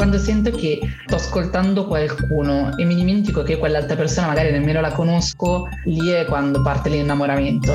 quando 0.00 0.16
sento 0.16 0.50
che 0.50 0.80
sto 1.04 1.16
ascoltando 1.16 1.86
qualcuno 1.86 2.74
e 2.78 2.86
mi 2.86 2.94
dimentico 2.94 3.42
che 3.42 3.58
quell'altra 3.58 3.96
persona 3.96 4.28
magari 4.28 4.50
nemmeno 4.50 4.80
la 4.80 4.92
conosco, 4.92 5.68
lì 5.84 6.08
è 6.08 6.24
quando 6.24 6.62
parte 6.62 6.88
l'innamoramento. 6.88 7.74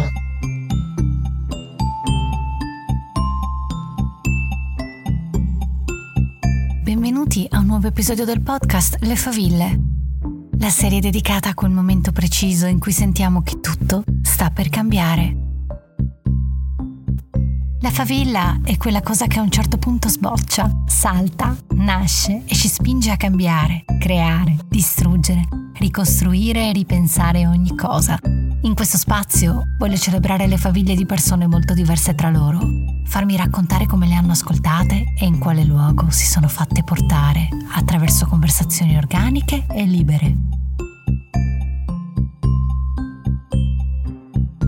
Benvenuti 6.81 7.45
a 7.47 7.59
un 7.59 7.67
nuovo 7.67 7.85
episodio 7.85 8.25
del 8.25 8.41
podcast 8.41 8.97
Le 9.01 9.15
Faville, 9.15 9.79
la 10.57 10.69
serie 10.69 10.99
dedicata 10.99 11.49
a 11.49 11.53
quel 11.53 11.69
momento 11.69 12.11
preciso 12.11 12.65
in 12.65 12.79
cui 12.79 12.91
sentiamo 12.91 13.43
che 13.43 13.59
tutto 13.59 14.03
sta 14.23 14.49
per 14.49 14.69
cambiare. 14.69 15.44
La 17.81 17.91
favilla 17.91 18.59
è 18.63 18.77
quella 18.77 19.01
cosa 19.01 19.27
che 19.27 19.37
a 19.37 19.41
un 19.41 19.51
certo 19.51 19.77
punto 19.77 20.07
sboccia, 20.07 20.83
salta, 20.87 21.55
nasce 21.75 22.43
e 22.45 22.55
ci 22.55 22.67
spinge 22.67 23.11
a 23.11 23.17
cambiare, 23.17 23.83
creare, 23.99 24.57
distruggere, 24.67 25.47
ricostruire 25.73 26.69
e 26.69 26.71
ripensare 26.71 27.45
ogni 27.45 27.75
cosa. 27.75 28.17
In 28.61 28.73
questo 28.73 28.97
spazio 28.97 29.61
voglio 29.77 29.97
celebrare 29.97 30.47
le 30.47 30.57
faville 30.57 30.95
di 30.95 31.05
persone 31.05 31.45
molto 31.47 31.73
diverse 31.73 32.15
tra 32.15 32.29
loro, 32.29 32.59
farmi 33.05 33.35
raccontare 33.35 33.85
come 33.85 34.07
le 34.07 34.15
hanno 34.15 34.31
ascoltate 34.31 35.13
e 35.19 35.25
in 35.25 35.37
quale 35.37 35.63
luogo 35.63 36.09
si 36.09 36.25
sono 36.25 36.47
fatte 36.47 36.83
portare 36.83 37.49
attraverso 37.73 38.25
conversazioni 38.25 38.97
organiche 38.97 39.65
e 39.69 39.83
libere. 39.85 40.35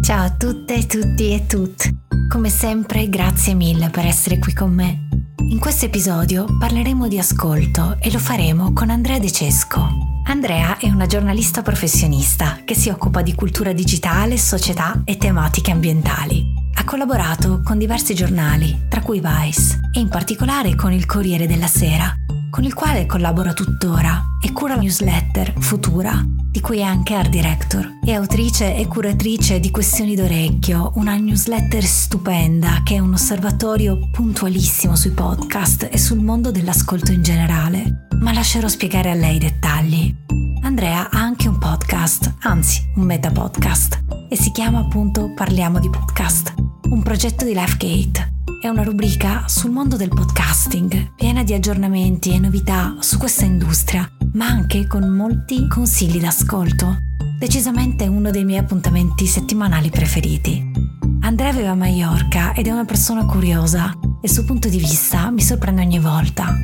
Ciao 0.02 0.26
a 0.26 0.32
tutte, 0.32 0.86
tutti 0.86 1.34
e 1.34 1.46
tutte. 1.48 2.07
Come 2.28 2.50
sempre, 2.50 3.08
grazie 3.08 3.54
mille 3.54 3.90
per 3.90 4.06
essere 4.06 4.38
qui 4.38 4.54
con 4.54 4.74
me. 4.74 5.08
In 5.50 5.60
questo 5.60 5.86
episodio 5.86 6.46
parleremo 6.60 7.08
di 7.08 7.18
ascolto 7.18 7.96
e 8.02 8.12
lo 8.12 8.20
faremo 8.20 8.74
con 8.74 8.90
Andrea 8.90 9.18
De 9.18 9.32
Cesco. 9.32 9.88
Andrea 10.26 10.78
è 10.78 10.90
una 10.90 11.06
giornalista 11.06 11.62
professionista 11.62 12.60
che 12.66 12.76
si 12.76 12.90
occupa 12.90 13.22
di 13.22 13.34
cultura 13.34 13.72
digitale, 13.72 14.38
società 14.38 15.02
e 15.06 15.18
tematiche 15.18 15.72
ambientali. 15.72 16.44
Ha 16.76 16.84
collaborato 16.84 17.62
con 17.64 17.78
diversi 17.78 18.14
giornali, 18.14 18.88
tra 18.90 19.02
cui 19.02 19.22
Vice, 19.24 19.80
e 19.94 20.02
in 20.02 20.10
particolare 20.10 20.76
con 20.76 20.92
il 20.92 21.06
Corriere 21.06 21.48
della 21.48 21.68
Sera, 21.68 22.14
con 22.58 22.66
il 22.66 22.74
quale 22.74 23.06
collabora 23.06 23.54
tuttora 23.54 24.20
e 24.42 24.52
cura 24.52 24.74
la 24.74 24.82
newsletter 24.82 25.54
Futura, 25.60 26.26
di 26.26 26.60
cui 26.60 26.80
è 26.80 26.82
anche 26.82 27.14
art 27.14 27.30
director. 27.30 28.00
È 28.04 28.12
autrice 28.14 28.76
e 28.76 28.88
curatrice 28.88 29.60
di 29.60 29.70
Questioni 29.70 30.16
d'Orecchio, 30.16 30.94
una 30.96 31.16
newsletter 31.18 31.84
stupenda 31.84 32.82
che 32.84 32.96
è 32.96 33.00
un 33.00 33.14
osservatorio 33.14 34.10
puntualissimo 34.12 34.96
sui 34.96 35.12
podcast 35.12 35.88
e 35.92 36.00
sul 36.00 36.20
mondo 36.20 36.50
dell'ascolto 36.50 37.12
in 37.12 37.22
generale. 37.22 38.08
Ma 38.22 38.34
lascerò 38.34 38.68
spiegare 38.68 39.12
a 39.12 39.16
lei 39.16 39.36
i 39.36 39.40
dettagli. 39.40 40.16
Andrea 40.64 41.12
ha 41.12 41.20
anche 41.20 41.48
un 41.48 41.60
podcast, 41.60 42.34
anzi 42.40 42.82
un 42.96 43.04
meta 43.04 43.30
podcast, 43.30 44.04
e 44.30 44.36
si 44.36 44.50
chiama 44.50 44.80
appunto 44.80 45.32
Parliamo 45.36 45.80
di 45.80 45.92
podcast, 45.92 46.56
un 46.90 47.02
progetto 47.04 47.44
di 47.44 47.54
Lifegate 47.54 48.36
è 48.62 48.68
una 48.68 48.84
rubrica 48.84 49.48
sul 49.48 49.72
mondo 49.72 49.98
del 49.98 50.10
podcasting, 50.10 51.16
piena 51.16 51.44
di 51.44 51.54
aggiornamenti 51.54 52.34
e 52.34 52.40
novità 52.40 52.96
su 53.00 53.18
questa 53.18 53.46
industria, 53.46 54.10
ma 54.34 54.46
anche 54.46 54.88
con 54.88 55.08
molti 55.10 55.68
consigli 55.68 56.20
d'ascolto. 56.20 56.98
Decisamente 57.38 58.08
uno 58.08 58.32
dei 58.32 58.46
miei 58.46 58.60
appuntamenti 58.60 59.28
settimanali 59.28 59.90
preferiti. 59.90 60.72
Andrea 61.22 61.52
vive 61.52 61.68
a 61.68 61.76
Mallorca 61.76 62.54
ed 62.54 62.68
è 62.68 62.72
una 62.72 62.86
persona 62.86 63.26
curiosa 63.26 63.92
e 64.02 64.28
il 64.28 64.32
suo 64.32 64.46
punto 64.46 64.70
di 64.70 64.78
vista 64.78 65.30
mi 65.30 65.42
sorprende 65.42 65.82
ogni 65.82 66.00
volta. 66.00 66.56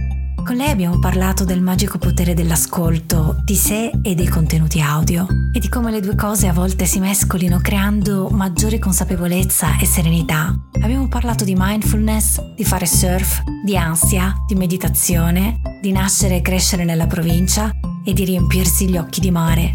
Con 0.43 0.57
lei 0.57 0.69
abbiamo 0.69 0.99
parlato 0.99 1.45
del 1.45 1.61
magico 1.61 1.97
potere 1.97 2.33
dell'ascolto, 2.33 3.37
di 3.45 3.55
sé 3.55 3.89
e 4.01 4.13
dei 4.13 4.27
contenuti 4.27 4.81
audio 4.81 5.25
e 5.53 5.59
di 5.59 5.69
come 5.69 5.89
le 5.89 6.01
due 6.01 6.15
cose 6.15 6.47
a 6.47 6.53
volte 6.53 6.85
si 6.85 6.99
mescolino 6.99 7.59
creando 7.59 8.27
maggiore 8.29 8.77
consapevolezza 8.77 9.79
e 9.79 9.85
serenità. 9.85 10.53
Abbiamo 10.81 11.07
parlato 11.07 11.45
di 11.45 11.55
mindfulness, 11.57 12.41
di 12.55 12.65
fare 12.65 12.85
surf, 12.85 13.41
di 13.63 13.77
ansia, 13.77 14.35
di 14.45 14.55
meditazione, 14.55 15.61
di 15.81 15.93
nascere 15.93 16.35
e 16.35 16.41
crescere 16.41 16.83
nella 16.83 17.07
provincia 17.07 17.71
e 18.03 18.11
di 18.11 18.25
riempirsi 18.25 18.89
gli 18.89 18.97
occhi 18.97 19.21
di 19.21 19.31
mare. 19.31 19.71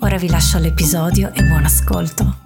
Ora 0.00 0.16
vi 0.16 0.28
lascio 0.28 0.56
all'episodio 0.56 1.30
e 1.34 1.42
buon 1.42 1.64
ascolto. 1.64 2.38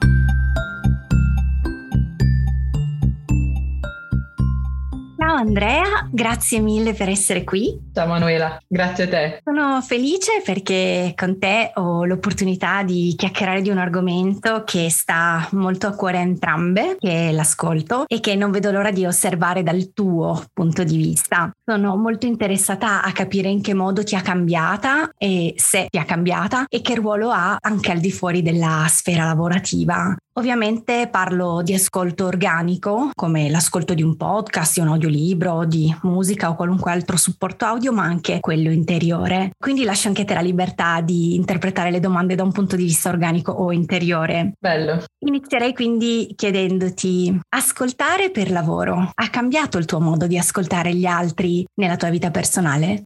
Ciao 5.31 5.39
Andrea, 5.39 6.09
grazie 6.11 6.59
mille 6.59 6.93
per 6.93 7.09
essere 7.09 7.45
qui. 7.45 7.79
Ciao 7.95 8.09
Manuela, 8.09 8.61
grazie 8.67 9.05
a 9.05 9.09
te. 9.09 9.41
Sono 9.45 9.81
felice 9.81 10.43
perché 10.45 11.13
con 11.17 11.39
te 11.39 11.71
ho 11.77 12.05
l'opportunità 12.05 12.83
di 12.83 13.15
chiacchierare 13.17 13.63
di 13.63 13.69
un 13.69 13.79
argomento 13.79 14.65
che 14.67 14.91
sta 14.91 15.47
molto 15.53 15.87
a 15.87 15.93
cuore 15.93 16.19
a 16.19 16.23
entrambe, 16.23 16.97
che 16.99 17.29
è 17.29 17.33
l'ascolto 17.33 18.07
e 18.09 18.19
che 18.19 18.35
non 18.35 18.51
vedo 18.51 18.73
l'ora 18.73 18.91
di 18.91 19.07
osservare 19.07 19.63
dal 19.63 19.93
tuo 19.93 20.47
punto 20.53 20.83
di 20.83 20.97
vista. 20.97 21.49
Sono 21.65 21.95
molto 21.95 22.27
interessata 22.27 23.01
a 23.01 23.13
capire 23.13 23.49
in 23.49 23.63
che 23.63 23.73
modo 23.73 24.03
ti 24.03 24.17
ha 24.17 24.23
cambiata 24.23 25.13
e 25.17 25.55
se 25.57 25.87
ti 25.89 25.99
ha 25.99 26.05
cambiata 26.05 26.65
e 26.69 26.81
che 26.83 26.97
ruolo 26.97 27.31
ha 27.31 27.57
anche 27.61 27.93
al 27.93 28.01
di 28.01 28.11
fuori 28.11 28.43
della 28.43 28.85
sfera 28.89 29.27
lavorativa. 29.27 30.13
Ovviamente 30.35 31.09
parlo 31.11 31.61
di 31.61 31.75
ascolto 31.75 32.25
organico, 32.25 33.11
come 33.15 33.51
l'ascolto 33.51 33.95
di 33.95 34.03
un 34.03 34.17
podcast, 34.17 34.75
di 34.75 34.81
un 34.81 34.89
audiolibro, 34.89 35.19
di 35.67 35.95
musica 36.03 36.51
o 36.51 36.55
qualunque 36.55 36.91
altro 36.91 37.17
supporto 37.17 37.65
audio, 37.65 37.93
ma 37.93 38.03
anche 38.03 38.41
quello 38.41 38.71
interiore. 38.71 39.53
Quindi 39.59 39.85
lascio 39.85 40.09
anche 40.09 40.25
te 40.25 40.35
la 40.35 40.41
libertà 40.41 41.01
di 41.01 41.35
interpretare 41.35 41.91
le 41.91 42.01
domande 42.01 42.35
da 42.35 42.43
un 42.43 42.53
punto 42.53 42.77
di 42.77 42.85
vista 42.85 43.09
organico 43.09 43.53
o 43.53 43.73
interiore. 43.73 44.53
Bello. 44.59 45.05
Inizierei 45.19 45.75
quindi 45.75 46.33
chiedendoti, 46.35 47.39
ascoltare 47.51 48.31
per 48.31 48.51
lavoro 48.51 49.11
ha 49.15 49.29
cambiato 49.29 49.79
il 49.79 49.85
tuo 49.85 50.01
modo 50.01 50.27
di 50.27 50.39
ascoltare 50.39 50.95
gli 50.95 51.07
altri 51.07 51.65
nella 51.75 51.97
tua 51.97 52.11
vita 52.11 52.31
personale? 52.31 53.05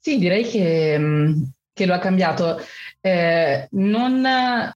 Sì, 0.00 0.18
direi 0.18 0.44
che, 0.44 0.96
mm, 0.98 1.42
che 1.72 1.86
lo 1.86 1.94
ha 1.94 1.98
cambiato. 1.98 2.60
Eh, 3.00 3.68
non 3.72 4.26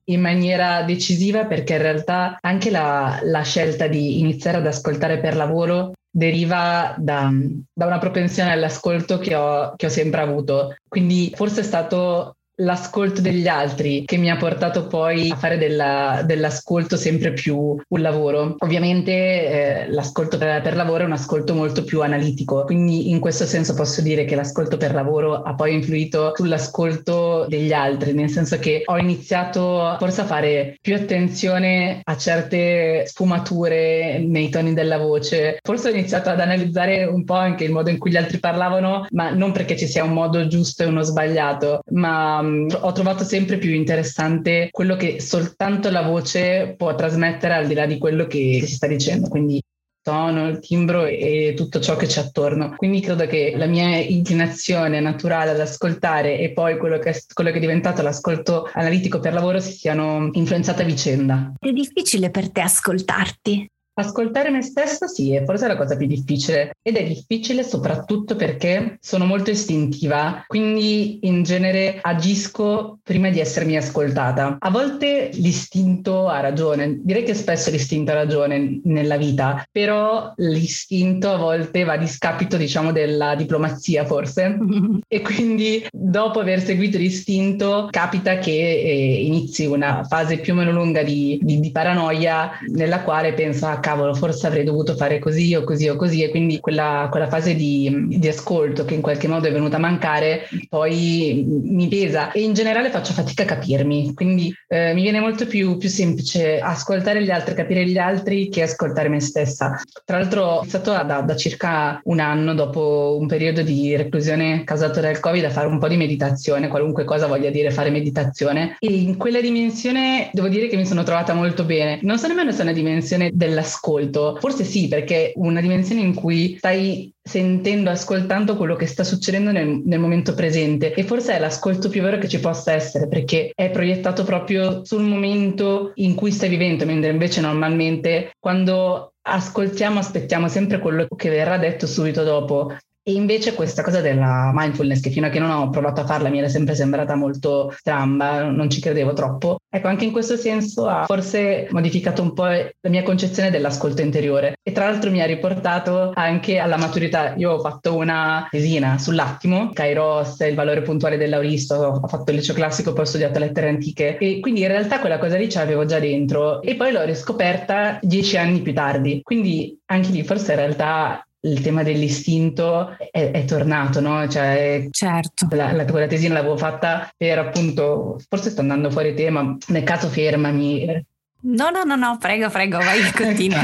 in 0.05 0.21
maniera 0.21 0.83
decisiva 0.83 1.45
perché 1.45 1.73
in 1.73 1.81
realtà 1.81 2.37
anche 2.39 2.69
la, 2.69 3.19
la, 3.23 3.41
scelta 3.41 3.87
di 3.87 4.19
iniziare 4.19 4.57
ad 4.57 4.65
ascoltare 4.65 5.19
per 5.19 5.35
lavoro 5.35 5.91
deriva 6.15 6.93
da, 6.97 7.31
da 7.73 7.85
una 7.87 7.97
propensione 7.97 8.51
all'ascolto 8.51 9.17
che 9.17 9.33
ho, 9.33 9.73
che 9.75 9.87
ho 9.87 9.89
sempre 9.89 10.21
avuto. 10.21 10.75
Quindi 10.87 11.31
forse 11.35 11.61
è 11.61 11.63
stato 11.63 12.35
l'ascolto 12.57 13.21
degli 13.21 13.47
altri 13.47 14.03
che 14.05 14.17
mi 14.17 14.29
ha 14.29 14.37
portato 14.37 14.87
poi 14.87 15.31
a 15.31 15.35
fare 15.35 15.57
della, 15.57 16.21
dell'ascolto 16.25 16.97
sempre 16.97 17.33
più 17.33 17.57
un 17.57 18.01
lavoro. 18.01 18.55
Ovviamente 18.59 19.11
eh, 19.11 19.89
l'ascolto 19.89 20.37
per, 20.37 20.61
per, 20.61 20.75
lavoro 20.75 21.03
è 21.03 21.05
un 21.05 21.13
ascolto 21.13 21.55
molto 21.55 21.83
più 21.83 22.01
analitico, 22.01 22.63
quindi 22.63 23.09
in 23.09 23.19
questo 23.19 23.45
senso 23.45 23.73
posso 23.73 24.01
dire 24.01 24.25
che 24.25 24.35
l'ascolto 24.35 24.77
per 24.77 24.93
lavoro 24.93 25.41
ha 25.41 25.55
poi 25.55 25.73
influito 25.73 26.33
sull'ascolto 26.35 27.45
degli 27.47 27.73
altri, 27.73 28.13
nel 28.13 28.29
senso 28.29 28.59
che 28.59 28.83
ho 28.85 28.97
iniziato 28.97 29.95
forse 29.97 30.21
a 30.21 30.25
fare 30.25 30.77
più 30.81 30.95
attenzione 30.95 32.01
a 32.03 32.17
certe 32.17 33.05
sfumature 33.07 34.19
nei 34.19 34.49
toni 34.49 34.73
della 34.73 34.97
voce, 34.97 35.57
forse 35.61 35.89
ho 35.89 35.91
iniziato 35.91 36.29
ad 36.29 36.39
analizzare 36.39 37.05
un 37.05 37.23
po' 37.23 37.35
anche 37.35 37.63
il 37.63 37.71
modo 37.71 37.89
in 37.89 37.97
cui 37.97 38.11
gli 38.11 38.17
altri 38.17 38.39
parlavano, 38.39 39.07
ma 39.11 39.31
non 39.31 39.51
perché 39.51 39.75
ci 39.75 39.87
sia 39.87 40.03
un 40.03 40.13
modo 40.13 40.47
giusto 40.47 40.83
e 40.83 40.87
uno 40.87 41.01
sbagliato, 41.01 41.81
ma 41.91 42.42
um, 42.43 42.67
ho 42.81 42.91
trovato 42.91 43.23
sempre 43.23 43.57
più 43.57 43.71
interessante 43.71 44.69
quello 44.71 44.95
che 44.95 45.19
soltanto 45.19 45.89
la 45.89 46.01
voce 46.01 46.75
può 46.77 46.95
trasmettere 46.95 47.53
al 47.53 47.67
di 47.67 47.73
là 47.73 47.85
di 47.85 47.97
quello 47.97 48.27
che 48.27 48.61
si 48.63 48.73
sta 48.73 48.87
dicendo. 48.87 49.29
Quindi 49.29 49.61
tono, 50.03 50.49
il 50.49 50.59
timbro 50.59 51.05
e 51.05 51.53
tutto 51.55 51.79
ciò 51.79 51.95
che 51.95 52.05
c'è 52.05 52.19
attorno. 52.19 52.75
Quindi 52.75 52.99
credo 52.99 53.25
che 53.25 53.53
la 53.55 53.65
mia 53.65 53.97
inclinazione 53.97 54.99
naturale 54.99 55.51
ad 55.51 55.59
ascoltare 55.59 56.37
e 56.39 56.51
poi 56.51 56.77
quello 56.77 56.99
che, 56.99 57.11
è, 57.11 57.19
quello 57.33 57.49
che 57.49 57.57
è 57.57 57.61
diventato 57.61 58.01
l'ascolto 58.01 58.69
analitico 58.73 59.19
per 59.19 59.33
lavoro 59.33 59.59
si 59.59 59.71
siano 59.71 60.29
influenzate 60.33 60.83
a 60.83 60.85
vicenda. 60.85 61.53
È 61.57 61.71
difficile 61.71 62.29
per 62.29 62.51
te 62.51 62.61
ascoltarti? 62.61 63.67
Ascoltare 63.95 64.49
me 64.49 64.63
stessa 64.63 65.05
sì, 65.05 65.35
è 65.35 65.43
forse 65.43 65.67
la 65.67 65.77
cosa 65.77 65.95
più 65.95 66.07
difficile 66.07 66.73
ed 66.81 66.95
è 66.95 67.03
difficile 67.03 67.63
soprattutto 67.63 68.35
perché 68.35 68.97
sono 68.99 69.25
molto 69.25 69.51
istintiva, 69.51 70.43
quindi 70.47 71.19
in 71.27 71.43
genere 71.43 71.99
agisco 72.01 72.97
prima 73.03 73.29
di 73.29 73.39
essermi 73.39 73.77
ascoltata. 73.77 74.57
A 74.57 74.71
volte 74.71 75.29
l'istinto 75.33 76.27
ha 76.27 76.39
ragione, 76.39 77.01
direi 77.03 77.23
che 77.23 77.35
spesso 77.35 77.69
l'istinto 77.69 78.11
ha 78.11 78.15
ragione 78.15 78.79
nella 78.83 79.17
vita, 79.17 79.63
però 79.71 80.33
l'istinto 80.37 81.29
a 81.29 81.37
volte 81.37 81.83
va 81.83 81.93
a 81.93 81.97
discapito 81.97 82.57
diciamo 82.57 82.91
della 82.91 83.35
diplomazia 83.35 84.05
forse 84.05 84.57
e 85.07 85.21
quindi 85.21 85.85
dopo 85.91 86.39
aver 86.39 86.63
seguito 86.63 86.97
l'istinto 86.97 87.89
capita 87.91 88.39
che 88.39 88.51
eh, 88.51 89.23
inizi 89.23 89.65
una 89.65 90.03
fase 90.03 90.39
più 90.39 90.53
o 90.53 90.55
meno 90.55 90.71
lunga 90.71 91.03
di, 91.03 91.37
di, 91.43 91.59
di 91.59 91.71
paranoia 91.71 92.57
nella 92.69 93.01
quale 93.01 93.33
pensa 93.33 93.81
cavolo, 93.83 94.13
forse 94.13 94.47
avrei 94.47 94.63
dovuto 94.63 94.95
fare 94.95 95.19
così 95.19 95.53
o 95.53 95.63
così 95.63 95.89
o 95.89 95.97
così 95.97 96.23
e 96.23 96.29
quindi 96.29 96.59
quella, 96.61 97.09
quella 97.11 97.27
fase 97.27 97.53
di, 97.53 98.05
di, 98.07 98.27
ascolto 98.29 98.85
che 98.85 98.93
in 98.93 99.01
qualche 99.01 99.27
modo 99.27 99.47
è 99.47 99.51
venuta 99.51 99.75
a 99.75 99.79
mancare 99.79 100.47
poi 100.69 101.43
mi 101.45 101.89
pesa 101.89 102.31
e 102.31 102.41
in 102.41 102.53
generale 102.53 102.89
faccio 102.89 103.11
fatica 103.11 103.43
a 103.43 103.45
capirmi, 103.45 104.13
quindi 104.13 104.53
eh, 104.67 104.93
mi 104.93 105.01
viene 105.01 105.19
molto 105.19 105.45
più, 105.45 105.77
più, 105.77 105.89
semplice 105.89 106.59
ascoltare 106.59 107.21
gli 107.21 107.29
altri, 107.29 107.53
capire 107.53 107.85
gli 107.85 107.97
altri 107.97 108.49
che 108.49 108.61
ascoltare 108.63 109.09
me 109.09 109.19
stessa. 109.19 109.81
Tra 110.05 110.17
l'altro 110.17 110.43
ho 110.43 110.59
iniziato 110.61 110.91
da, 110.91 111.21
da 111.21 111.35
circa 111.35 111.99
un 112.05 112.19
anno 112.19 112.53
dopo 112.53 113.17
un 113.19 113.27
periodo 113.27 113.61
di 113.61 113.95
reclusione 113.95 114.63
causato 114.63 115.01
dal 115.01 115.19
Covid 115.19 115.43
a 115.43 115.49
fare 115.49 115.67
un 115.67 115.79
po' 115.79 115.89
di 115.89 115.97
meditazione, 115.97 116.69
qualunque 116.69 117.03
cosa 117.03 117.27
voglia 117.27 117.49
dire 117.49 117.71
fare 117.71 117.89
meditazione 117.89 118.77
e 118.79 118.87
in 118.87 119.17
quella 119.17 119.41
dimensione 119.41 120.29
devo 120.31 120.47
dire 120.47 120.67
che 120.67 120.77
mi 120.77 120.85
sono 120.85 121.03
trovata 121.03 121.33
molto 121.33 121.65
bene. 121.65 121.99
Non 122.01 122.17
so 122.17 122.27
nemmeno 122.27 122.51
se 122.51 122.59
è 122.59 122.61
una 122.63 122.71
dimensione 122.71 123.31
dell'ascolto, 123.73 124.37
forse 124.39 124.63
sì 124.63 124.87
perché 124.87 125.33
una 125.35 125.61
dimensione 125.61 126.01
in 126.01 126.13
cui 126.13 126.55
stai 126.57 127.11
sentendo, 127.21 127.89
ascoltando 127.89 128.55
quello 128.55 128.75
che 128.75 128.85
sta 128.85 129.03
succedendo 129.03 129.51
nel, 129.51 129.81
nel, 129.85 129.99
momento 129.99 130.33
presente. 130.33 130.93
E 130.93 131.03
forse 131.03 131.35
è 131.35 131.39
l'ascolto 131.39 131.89
più 131.89 132.01
vero 132.01 132.17
che 132.17 132.27
ci 132.27 132.39
possa 132.39 132.73
essere 132.73 133.07
perché 133.07 133.51
è 133.55 133.69
proiettato 133.69 134.23
proprio 134.23 134.85
sul 134.85 135.03
momento 135.03 135.91
in 135.95 136.15
cui 136.15 136.31
stai 136.31 136.49
vivendo, 136.49 136.85
mentre 136.85 137.11
invece 137.11 137.41
normalmente 137.41 138.31
quando 138.39 139.13
ascoltiamo 139.25 139.99
aspettiamo 139.99 140.49
sempre 140.49 140.79
quello 140.79 141.07
che 141.15 141.29
verrà 141.29 141.57
detto 141.57 141.87
subito 141.87 142.23
dopo 142.23 142.75
e 143.03 143.11
invece 143.11 143.53
questa 143.53 143.83
cosa 143.83 143.99
della 143.99 144.51
mindfulness, 144.53 145.01
che 145.01 145.09
fino 145.09 145.27
a 145.27 145.29
che 145.29 145.39
non 145.39 145.51
ho 145.51 145.69
provato 145.69 146.01
a 146.01 146.05
farla 146.05 146.29
mi 146.29 146.39
era 146.39 146.47
sempre 146.47 146.73
sembrata 146.73 147.15
molto 147.15 147.73
stramba, 147.75 148.43
non 148.43 148.69
ci 148.69 148.79
credevo 148.79 149.11
troppo, 149.11 149.57
ecco 149.69 149.87
anche 149.87 150.05
in 150.05 150.11
questo 150.11 150.37
senso 150.37 150.87
ha 150.87 151.03
forse 151.05 151.67
modificato 151.71 152.21
un 152.21 152.33
po' 152.33 152.45
la 152.45 152.89
mia 152.89 153.03
concezione 153.03 153.51
dell'ascolto 153.51 154.01
interiore 154.01 154.55
e 154.63 154.71
tra 154.71 154.85
l'altro 154.85 155.11
mi 155.11 155.21
ha 155.21 155.25
riportato 155.25 156.11
anche 156.13 156.57
alla 156.59 156.77
maturità. 156.77 157.33
Io 157.35 157.51
ho 157.51 157.59
fatto 157.59 157.95
una 157.95 158.47
tesina 158.49 158.97
sull'attimo, 158.97 159.71
Kairos, 159.73 160.39
il 160.39 160.55
valore 160.55 160.81
puntuale 160.81 161.17
dell'auristo, 161.17 161.75
ho 161.75 162.07
fatto 162.07 162.31
il 162.31 162.37
liceo 162.37 162.55
classico, 162.55 162.93
poi 162.93 163.03
ho 163.03 163.07
studiato 163.07 163.39
lettere 163.39 163.67
antiche 163.67 164.17
e 164.17 164.39
quindi 164.39 164.61
in 164.61 164.67
realtà 164.67 164.99
quella 164.99 165.17
cosa 165.17 165.37
lì 165.37 165.49
ce 165.49 165.59
l'avevo 165.59 165.85
già 165.85 165.99
dentro 165.99 166.61
e 166.61 166.75
poi 166.75 166.93
l'ho 166.93 167.03
riscoperta 167.03 167.99
dieci 168.01 168.37
anni 168.37 168.61
più 168.61 168.73
tardi. 168.73 169.21
Quindi 169.21 169.77
anche 169.87 170.09
lì 170.11 170.23
forse 170.23 170.53
in 170.53 170.57
realtà 170.57 171.25
il 171.45 171.61
tema 171.61 171.83
dell'istinto 171.83 172.95
è, 173.11 173.31
è 173.31 173.45
tornato, 173.45 173.99
no? 173.99 174.27
Cioè, 174.27 174.87
certo. 174.89 175.47
La, 175.51 175.71
la, 175.71 175.85
quella 175.85 176.07
tesina 176.07 176.35
l'avevo 176.35 176.57
fatta 176.57 177.11
per 177.17 177.39
appunto, 177.39 178.19
forse 178.29 178.49
sto 178.49 178.61
andando 178.61 178.89
fuori 178.89 179.13
tema, 179.13 179.57
nel 179.67 179.83
caso 179.83 180.07
fermami, 180.07 181.05
No, 181.45 181.71
no, 181.71 181.83
no, 181.83 181.97
no, 181.97 182.17
prego, 182.21 182.49
prego, 182.49 182.77
vai, 182.77 183.01
continua. 183.11 183.59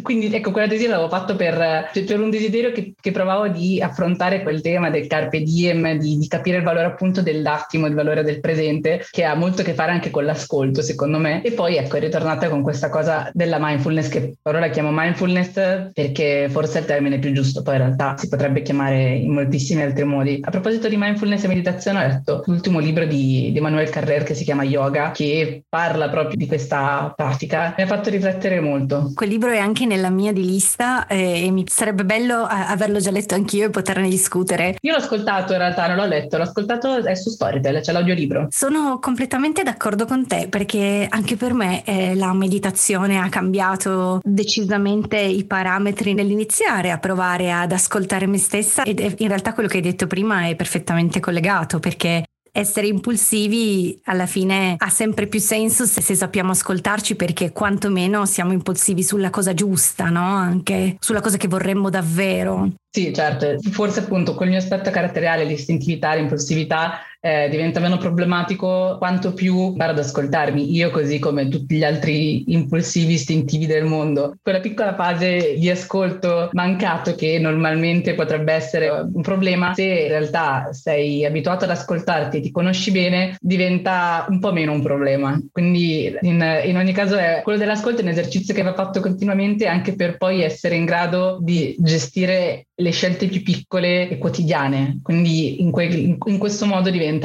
Quindi 0.00 0.32
ecco, 0.32 0.50
quella 0.50 0.66
tesina 0.66 0.92
l'avevo 0.92 1.10
fatto 1.10 1.36
per, 1.36 1.90
per 1.92 2.20
un 2.20 2.30
desiderio 2.30 2.72
che, 2.72 2.94
che, 2.98 3.10
provavo 3.10 3.48
di 3.48 3.82
affrontare 3.82 4.42
quel 4.42 4.62
tema 4.62 4.88
del 4.88 5.06
carpe 5.06 5.42
diem, 5.42 5.98
di, 5.98 6.16
di, 6.16 6.26
capire 6.26 6.56
il 6.56 6.62
valore 6.62 6.86
appunto 6.86 7.20
dell'attimo, 7.20 7.86
il 7.86 7.92
valore 7.92 8.22
del 8.22 8.40
presente, 8.40 9.04
che 9.10 9.24
ha 9.24 9.34
molto 9.34 9.60
a 9.60 9.64
che 9.64 9.74
fare 9.74 9.92
anche 9.92 10.08
con 10.08 10.24
l'ascolto, 10.24 10.80
secondo 10.80 11.18
me. 11.18 11.42
E 11.42 11.52
poi 11.52 11.76
ecco, 11.76 11.96
è 11.96 12.00
ritornata 12.00 12.48
con 12.48 12.62
questa 12.62 12.88
cosa 12.88 13.30
della 13.34 13.58
mindfulness, 13.60 14.08
che 14.08 14.36
ora 14.44 14.58
la 14.58 14.70
chiamo 14.70 14.88
mindfulness 14.90 15.90
perché 15.92 16.48
forse 16.48 16.78
è 16.78 16.80
il 16.80 16.86
termine 16.86 17.18
più 17.18 17.32
giusto, 17.32 17.60
poi 17.60 17.74
in 17.74 17.82
realtà 17.82 18.16
si 18.16 18.28
potrebbe 18.28 18.62
chiamare 18.62 19.16
in 19.16 19.34
moltissimi 19.34 19.82
altri 19.82 20.04
modi. 20.04 20.40
A 20.42 20.50
proposito 20.50 20.88
di 20.88 20.96
mindfulness 20.96 21.44
e 21.44 21.48
meditazione, 21.48 22.04
ho 22.04 22.08
letto 22.08 22.42
l'ultimo 22.46 22.78
libro 22.78 23.04
di, 23.04 23.50
di 23.52 23.60
Manuel 23.60 23.90
Carrer 23.90 24.22
che 24.22 24.32
si 24.32 24.44
chiama 24.44 24.64
Yoga, 24.64 25.10
che 25.10 25.62
parla 25.68 26.08
proprio 26.08 26.38
di 26.38 26.46
questa 26.46 26.84
pratica 27.14 27.74
mi 27.76 27.84
ha 27.84 27.86
fatto 27.86 28.10
riflettere 28.10 28.60
molto. 28.60 29.12
Quel 29.14 29.28
libro 29.28 29.50
è 29.50 29.58
anche 29.58 29.86
nella 29.86 30.10
mia 30.10 30.32
di 30.32 30.44
lista 30.44 31.06
eh, 31.06 31.46
e 31.46 31.50
mi 31.50 31.64
sarebbe 31.66 32.04
bello 32.04 32.44
averlo 32.44 32.98
già 32.98 33.10
letto 33.10 33.34
anch'io 33.34 33.66
e 33.66 33.70
poterne 33.70 34.08
discutere. 34.08 34.76
Io 34.80 34.92
l'ho 34.92 34.98
ascoltato 34.98 35.52
in 35.52 35.58
realtà, 35.58 35.86
non 35.86 35.96
l'ho 35.96 36.06
letto, 36.06 36.36
l'ho 36.36 36.44
ascoltato 36.44 37.04
è 37.04 37.14
su 37.14 37.30
Storytel, 37.30 37.80
c'è 37.80 37.92
l'audiolibro. 37.92 38.48
Sono 38.50 38.98
completamente 38.98 39.62
d'accordo 39.62 40.06
con 40.06 40.26
te 40.26 40.48
perché 40.48 41.06
anche 41.08 41.36
per 41.36 41.52
me 41.54 41.84
eh, 41.84 42.14
la 42.14 42.32
meditazione 42.32 43.18
ha 43.18 43.28
cambiato 43.28 44.20
decisamente 44.22 45.18
i 45.18 45.44
parametri 45.44 46.14
nell'iniziare 46.14 46.90
a 46.90 46.98
provare 46.98 47.52
ad 47.52 47.72
ascoltare 47.72 48.26
me 48.26 48.38
stessa 48.38 48.82
ed 48.82 49.00
in 49.18 49.28
realtà 49.28 49.52
quello 49.52 49.68
che 49.68 49.76
hai 49.76 49.82
detto 49.82 50.06
prima 50.06 50.46
è 50.46 50.54
perfettamente 50.56 51.20
collegato 51.20 51.78
perché 51.78 52.24
essere 52.56 52.86
impulsivi 52.86 54.00
alla 54.04 54.24
fine 54.24 54.76
ha 54.78 54.88
sempre 54.88 55.26
più 55.26 55.38
senso 55.38 55.84
se, 55.84 56.00
se, 56.00 56.14
sappiamo 56.14 56.52
ascoltarci 56.52 57.14
perché 57.14 57.52
quantomeno 57.52 58.24
siamo 58.24 58.52
impulsivi 58.52 59.02
sulla 59.02 59.28
cosa 59.28 59.52
giusta, 59.52 60.08
no? 60.08 60.24
Anche 60.36 60.96
sulla 60.98 61.20
cosa 61.20 61.36
che 61.36 61.48
vorremmo 61.48 61.90
davvero. 61.90 62.70
Sì, 62.90 63.12
certo, 63.12 63.58
forse 63.70 64.00
appunto 64.00 64.34
col 64.34 64.48
mio 64.48 64.56
aspetto 64.56 64.90
caratteriale, 64.90 65.44
l'istintività, 65.44 66.14
l'impulsività, 66.14 67.00
eh, 67.26 67.48
diventa 67.48 67.80
meno 67.80 67.96
problematico 67.96 68.96
quanto 68.98 69.32
più 69.32 69.70
imparo 69.70 69.90
ad 69.90 69.98
ascoltarmi, 69.98 70.72
io 70.72 70.90
così 70.90 71.18
come 71.18 71.48
tutti 71.48 71.74
gli 71.74 71.82
altri 71.82 72.52
impulsivi 72.52 73.14
istintivi 73.14 73.66
del 73.66 73.84
mondo. 73.84 74.36
Quella 74.40 74.60
piccola 74.60 74.94
fase 74.94 75.56
di 75.58 75.68
ascolto 75.68 76.50
mancato 76.52 77.16
che 77.16 77.40
normalmente 77.40 78.14
potrebbe 78.14 78.52
essere 78.52 78.88
un 78.88 79.22
problema, 79.22 79.74
se 79.74 79.82
in 79.82 80.08
realtà 80.08 80.68
sei 80.70 81.24
abituato 81.24 81.64
ad 81.64 81.70
ascoltarti 81.70 82.36
e 82.36 82.40
ti 82.40 82.52
conosci 82.52 82.92
bene, 82.92 83.36
diventa 83.40 84.26
un 84.28 84.38
po' 84.38 84.52
meno 84.52 84.70
un 84.70 84.82
problema. 84.82 85.36
Quindi 85.50 86.16
in, 86.20 86.60
in 86.64 86.76
ogni 86.76 86.92
caso 86.92 87.16
è, 87.16 87.40
quello 87.42 87.58
dell'ascolto 87.58 88.00
è 88.00 88.04
un 88.04 88.10
esercizio 88.10 88.54
che 88.54 88.62
va 88.62 88.74
fatto 88.74 89.00
continuamente 89.00 89.66
anche 89.66 89.96
per 89.96 90.16
poi 90.16 90.42
essere 90.42 90.76
in 90.76 90.84
grado 90.84 91.38
di 91.40 91.74
gestire 91.78 92.66
le 92.78 92.90
scelte 92.90 93.26
più 93.26 93.42
piccole 93.42 94.08
e 94.08 94.18
quotidiane. 94.18 95.00
Quindi 95.02 95.62
in, 95.62 95.70
que- 95.70 95.84
in 95.86 96.38
questo 96.38 96.66
modo 96.66 96.90
diventa 96.90 97.15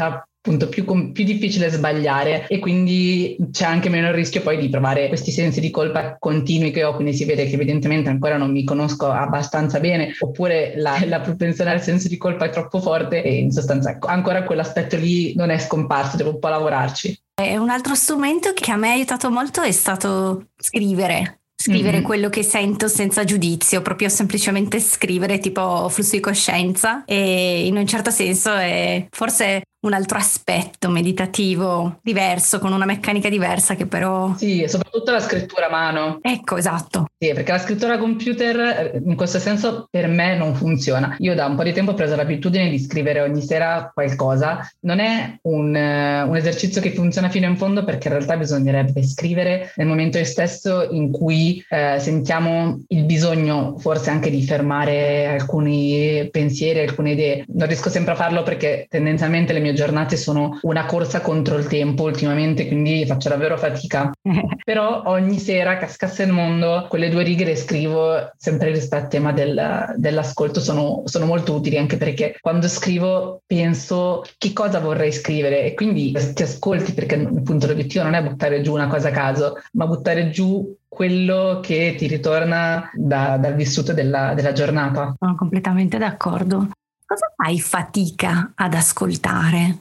appunto 0.44 0.70
più, 0.70 0.84
più, 1.12 1.24
difficile 1.24 1.70
sbagliare 1.70 2.48
e 2.48 2.58
quindi 2.58 3.38
c'è 3.52 3.66
anche 3.66 3.90
meno 3.90 4.08
il 4.08 4.16
rischio 4.16 4.42
poi 4.42 4.58
di 4.58 4.70
provare 4.70 5.08
questi 5.08 5.30
sensi 5.30 5.62
di 5.62 5.70
colpa 5.70 6.18
continui 6.18 6.72
che 6.72 6.84
ho, 6.84 6.96
quindi 6.96 7.14
si 7.14 7.26
vede 7.26 7.46
che 7.46 7.54
evidentemente 7.54 8.10
ancora 8.10 8.38
non 8.38 8.52
mi 8.52 8.64
conosco 8.64 9.06
abbastanza 9.12 9.80
bene 9.80 10.16
oppure 10.20 10.74
la, 10.78 11.00
la 11.06 11.20
propensione 11.20 11.70
al 11.70 11.84
senso 11.84 12.08
di 12.08 12.18
colpa 12.18 12.46
è 12.46 12.50
troppo 12.50 12.82
forte 12.82 13.22
e 13.22 13.36
in 13.36 13.52
sostanza 13.52 13.92
ecco, 13.92 14.08
ancora 14.08 14.44
quell'aspetto 14.44 14.98
lì 14.98 15.36
non 15.36 15.52
è 15.52 15.60
scomparso, 15.60 16.18
devo 16.18 16.32
un 16.32 16.40
po' 16.40 16.50
lavorarci. 16.50 17.22
E 17.40 17.58
un 17.58 17.70
altro 17.70 17.94
strumento 17.94 18.52
che 18.54 18.72
a 18.72 18.78
me 18.78 18.90
ha 18.90 18.94
aiutato 18.94 19.30
molto 19.30 19.62
è 19.62 19.72
stato 19.72 20.48
scrivere, 20.58 21.42
scrivere 21.56 21.98
mm-hmm. 21.98 22.06
quello 22.06 22.30
che 22.30 22.42
sento 22.42 22.88
senza 22.88 23.24
giudizio, 23.24 23.84
proprio 23.84 24.10
semplicemente 24.10 24.80
scrivere 24.80 25.38
tipo 25.38 25.88
flusso 25.90 26.16
di 26.16 26.20
coscienza 26.20 27.06
e 27.06 27.68
in 27.68 27.78
un 27.78 27.86
certo 27.86 28.10
senso 28.10 28.56
è 28.56 29.06
forse 29.12 29.62
un 29.82 29.94
altro 29.94 30.18
aspetto 30.18 30.90
meditativo 30.90 32.00
diverso, 32.04 32.60
con 32.60 32.74
una 32.74 32.86
meccanica 32.86 33.30
diversa 33.30 33.76
che 33.76 33.88
però... 33.88 34.36
Sì, 34.38 34.66
soprattutto 34.68 35.12
la 35.12 35.20
scrittura 35.20 35.68
a 35.68 35.72
mano. 35.72 36.20
Ecco, 36.22 36.58
esatto. 36.58 37.08
Sì, 37.18 37.34
perché 37.34 37.52
la 37.52 37.60
scrittura 37.60 37.98
computer 37.98 39.02
in 39.04 39.16
questo 39.16 39.40
senso 39.40 39.88
per 39.90 40.08
me 40.08 40.36
non 40.38 40.54
funziona. 40.56 41.16
Io 41.20 41.34
da 41.34 41.48
un 41.48 41.56
po' 41.56 41.64
di 41.64 41.74
tempo 41.74 41.92
ho 41.92 41.96
preso 41.96 42.16
l'abitudine 42.16 42.70
di 42.70 42.80
scrivere 42.80 43.22
ogni 43.22 43.42
sera 43.42 43.90
qualcosa. 43.94 44.70
Non 44.82 45.00
è 45.00 45.40
un, 45.44 45.70
un 45.70 46.36
esercizio 46.36 46.82
che 46.82 46.94
funziona 46.94 47.30
fino 47.30 47.48
in 47.48 47.58
fondo 47.58 47.84
perché 47.84 48.08
in 48.08 48.16
realtà 48.16 48.38
bisognerebbe 48.38 49.04
scrivere 49.04 49.72
nel 49.76 49.88
momento 49.88 50.24
stesso 50.24 50.88
in 50.92 51.12
cui 51.12 51.64
eh, 51.70 51.98
sentiamo 52.00 52.84
il 52.90 53.06
bisogno 53.06 53.78
forse 53.80 54.10
anche 54.10 54.30
di 54.30 54.44
fermare 54.44 55.28
alcuni 55.28 56.28
pensieri, 56.32 56.80
alcune 56.80 57.12
idee. 57.12 57.46
Non 57.48 57.68
riesco 57.68 57.90
sempre 57.90 58.14
a 58.14 58.16
farlo 58.16 58.44
perché 58.44 58.86
tendenzialmente 58.90 59.54
le 59.54 59.60
mie 59.60 59.71
mie 59.72 59.74
giornate 59.74 60.18
sono 60.18 60.60
una 60.62 60.86
corsa 60.86 61.22
contro 61.22 61.58
il 61.58 61.68
tempo 61.68 62.04
ultimamente, 62.04 62.68
quindi 62.68 63.06
faccio 63.06 63.30
davvero 63.30 63.58
fatica. 63.58 64.12
Però 64.64 65.04
ogni 65.06 65.40
sera, 65.40 65.78
cascasse 65.78 66.24
il 66.24 66.32
mondo, 66.32 66.86
quelle 66.90 67.10
due 67.10 67.24
righe 67.24 67.46
le 67.46 67.56
scrivo 67.56 68.32
sempre 68.38 68.72
rispetto 68.72 69.04
al 69.04 69.10
tema 69.10 69.32
del, 69.32 69.94
dell'ascolto, 69.96 70.60
sono, 70.60 71.04
sono 71.06 71.26
molto 71.26 71.54
utili 71.54 71.78
anche 71.78 71.98
perché 71.98 72.36
quando 72.40 72.68
scrivo 72.68 73.42
penso 73.46 74.24
che 74.38 74.54
cosa 74.54 74.80
vorrei 74.80 75.12
scrivere 75.12 75.64
e 75.64 75.74
quindi 75.74 76.12
ti 76.34 76.44
ascolti 76.44 76.94
perché 76.94 77.16
appunto 77.16 77.68
l'obiettivo 77.68 78.04
non 78.04 78.14
è 78.14 78.24
buttare 78.24 78.62
giù 78.62 78.74
una 78.74 78.88
cosa 78.88 79.08
a 79.08 79.12
caso, 79.12 79.56
ma 79.74 79.88
buttare 79.88 80.30
giù 80.30 80.76
quello 80.88 81.60
che 81.62 81.96
ti 81.98 82.06
ritorna 82.08 82.92
da, 82.94 83.38
dal 83.38 83.56
vissuto 83.56 83.94
della, 83.94 84.34
della 84.34 84.52
giornata. 84.52 85.16
Sono 85.18 85.36
completamente 85.36 85.98
d'accordo. 85.98 86.68
Cosa 87.12 87.34
fai 87.36 87.60
fatica 87.60 88.54
ad 88.56 88.74
ascoltare? 88.74 89.80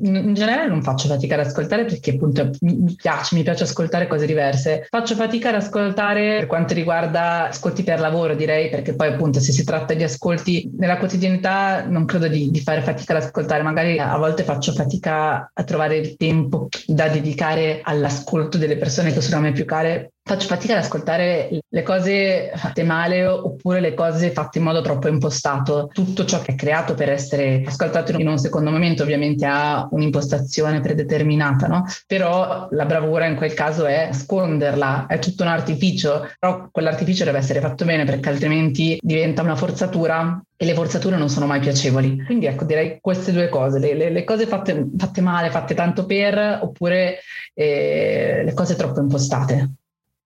In 0.00 0.32
generale 0.32 0.68
non 0.68 0.82
faccio 0.82 1.06
fatica 1.06 1.34
ad 1.34 1.44
ascoltare 1.44 1.84
perché 1.84 2.12
appunto 2.12 2.50
mi 2.60 2.94
piace, 2.94 3.36
mi 3.36 3.42
piace 3.42 3.64
ascoltare 3.64 4.06
cose 4.06 4.24
diverse. 4.24 4.86
Faccio 4.88 5.14
fatica 5.14 5.50
ad 5.50 5.56
ascoltare 5.56 6.38
per 6.38 6.46
quanto 6.46 6.72
riguarda 6.72 7.48
ascolti 7.48 7.82
per 7.82 8.00
lavoro, 8.00 8.34
direi, 8.34 8.70
perché 8.70 8.94
poi 8.94 9.08
appunto 9.08 9.38
se 9.38 9.52
si 9.52 9.64
tratta 9.64 9.92
di 9.92 10.02
ascolti 10.02 10.70
nella 10.78 10.96
quotidianità 10.96 11.84
non 11.84 12.06
credo 12.06 12.28
di, 12.28 12.50
di 12.50 12.60
fare 12.62 12.80
fatica 12.80 13.18
ad 13.18 13.24
ascoltare, 13.24 13.62
magari 13.62 13.98
a 13.98 14.16
volte 14.16 14.42
faccio 14.42 14.72
fatica 14.72 15.50
a 15.52 15.64
trovare 15.64 15.98
il 15.98 16.16
tempo 16.16 16.68
da 16.86 17.08
dedicare 17.08 17.82
all'ascolto 17.82 18.56
delle 18.56 18.78
persone 18.78 19.12
che 19.12 19.20
sono 19.20 19.36
a 19.36 19.40
me 19.40 19.52
più 19.52 19.66
care 19.66 20.11
faccio 20.24 20.46
fatica 20.46 20.74
ad 20.74 20.84
ascoltare 20.84 21.60
le 21.68 21.82
cose 21.82 22.52
fatte 22.54 22.84
male 22.84 23.26
oppure 23.26 23.80
le 23.80 23.92
cose 23.94 24.30
fatte 24.30 24.58
in 24.58 24.64
modo 24.64 24.80
troppo 24.80 25.08
impostato. 25.08 25.90
Tutto 25.92 26.24
ciò 26.24 26.40
che 26.40 26.52
è 26.52 26.54
creato 26.54 26.94
per 26.94 27.10
essere 27.10 27.62
ascoltato 27.66 28.12
in 28.12 28.28
un 28.28 28.38
secondo 28.38 28.70
momento 28.70 29.02
ovviamente 29.02 29.44
ha 29.46 29.86
un'impostazione 29.90 30.80
predeterminata, 30.80 31.66
no? 31.66 31.84
Però 32.06 32.68
la 32.70 32.86
bravura 32.86 33.26
in 33.26 33.36
quel 33.36 33.52
caso 33.54 33.84
è 33.84 34.06
nasconderla, 34.06 35.06
è 35.06 35.18
tutto 35.18 35.42
un 35.42 35.48
artificio, 35.48 36.28
però 36.38 36.68
quell'artificio 36.70 37.24
deve 37.24 37.38
essere 37.38 37.60
fatto 37.60 37.84
bene 37.84 38.04
perché 38.04 38.28
altrimenti 38.28 38.98
diventa 39.02 39.42
una 39.42 39.56
forzatura 39.56 40.40
e 40.56 40.64
le 40.64 40.74
forzature 40.74 41.16
non 41.16 41.28
sono 41.28 41.46
mai 41.46 41.58
piacevoli. 41.58 42.22
Quindi 42.24 42.46
ecco, 42.46 42.64
direi 42.64 42.98
queste 43.00 43.32
due 43.32 43.48
cose, 43.48 43.80
le, 43.80 43.94
le, 43.94 44.10
le 44.10 44.24
cose 44.24 44.46
fatte, 44.46 44.86
fatte, 44.96 45.20
male, 45.20 45.50
fatte 45.50 45.74
tanto 45.74 46.06
per, 46.06 46.60
oppure 46.62 47.18
eh, 47.54 48.42
le 48.44 48.54
cose 48.54 48.76
troppo 48.76 49.00
impostate. 49.00 49.70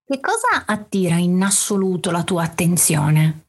Che 0.09 0.21
cosa 0.21 0.67
attira 0.67 1.17
in 1.17 1.43
assoluto 1.43 2.13
la 2.13 2.23
tua 2.23 2.45
attenzione? 2.45 3.47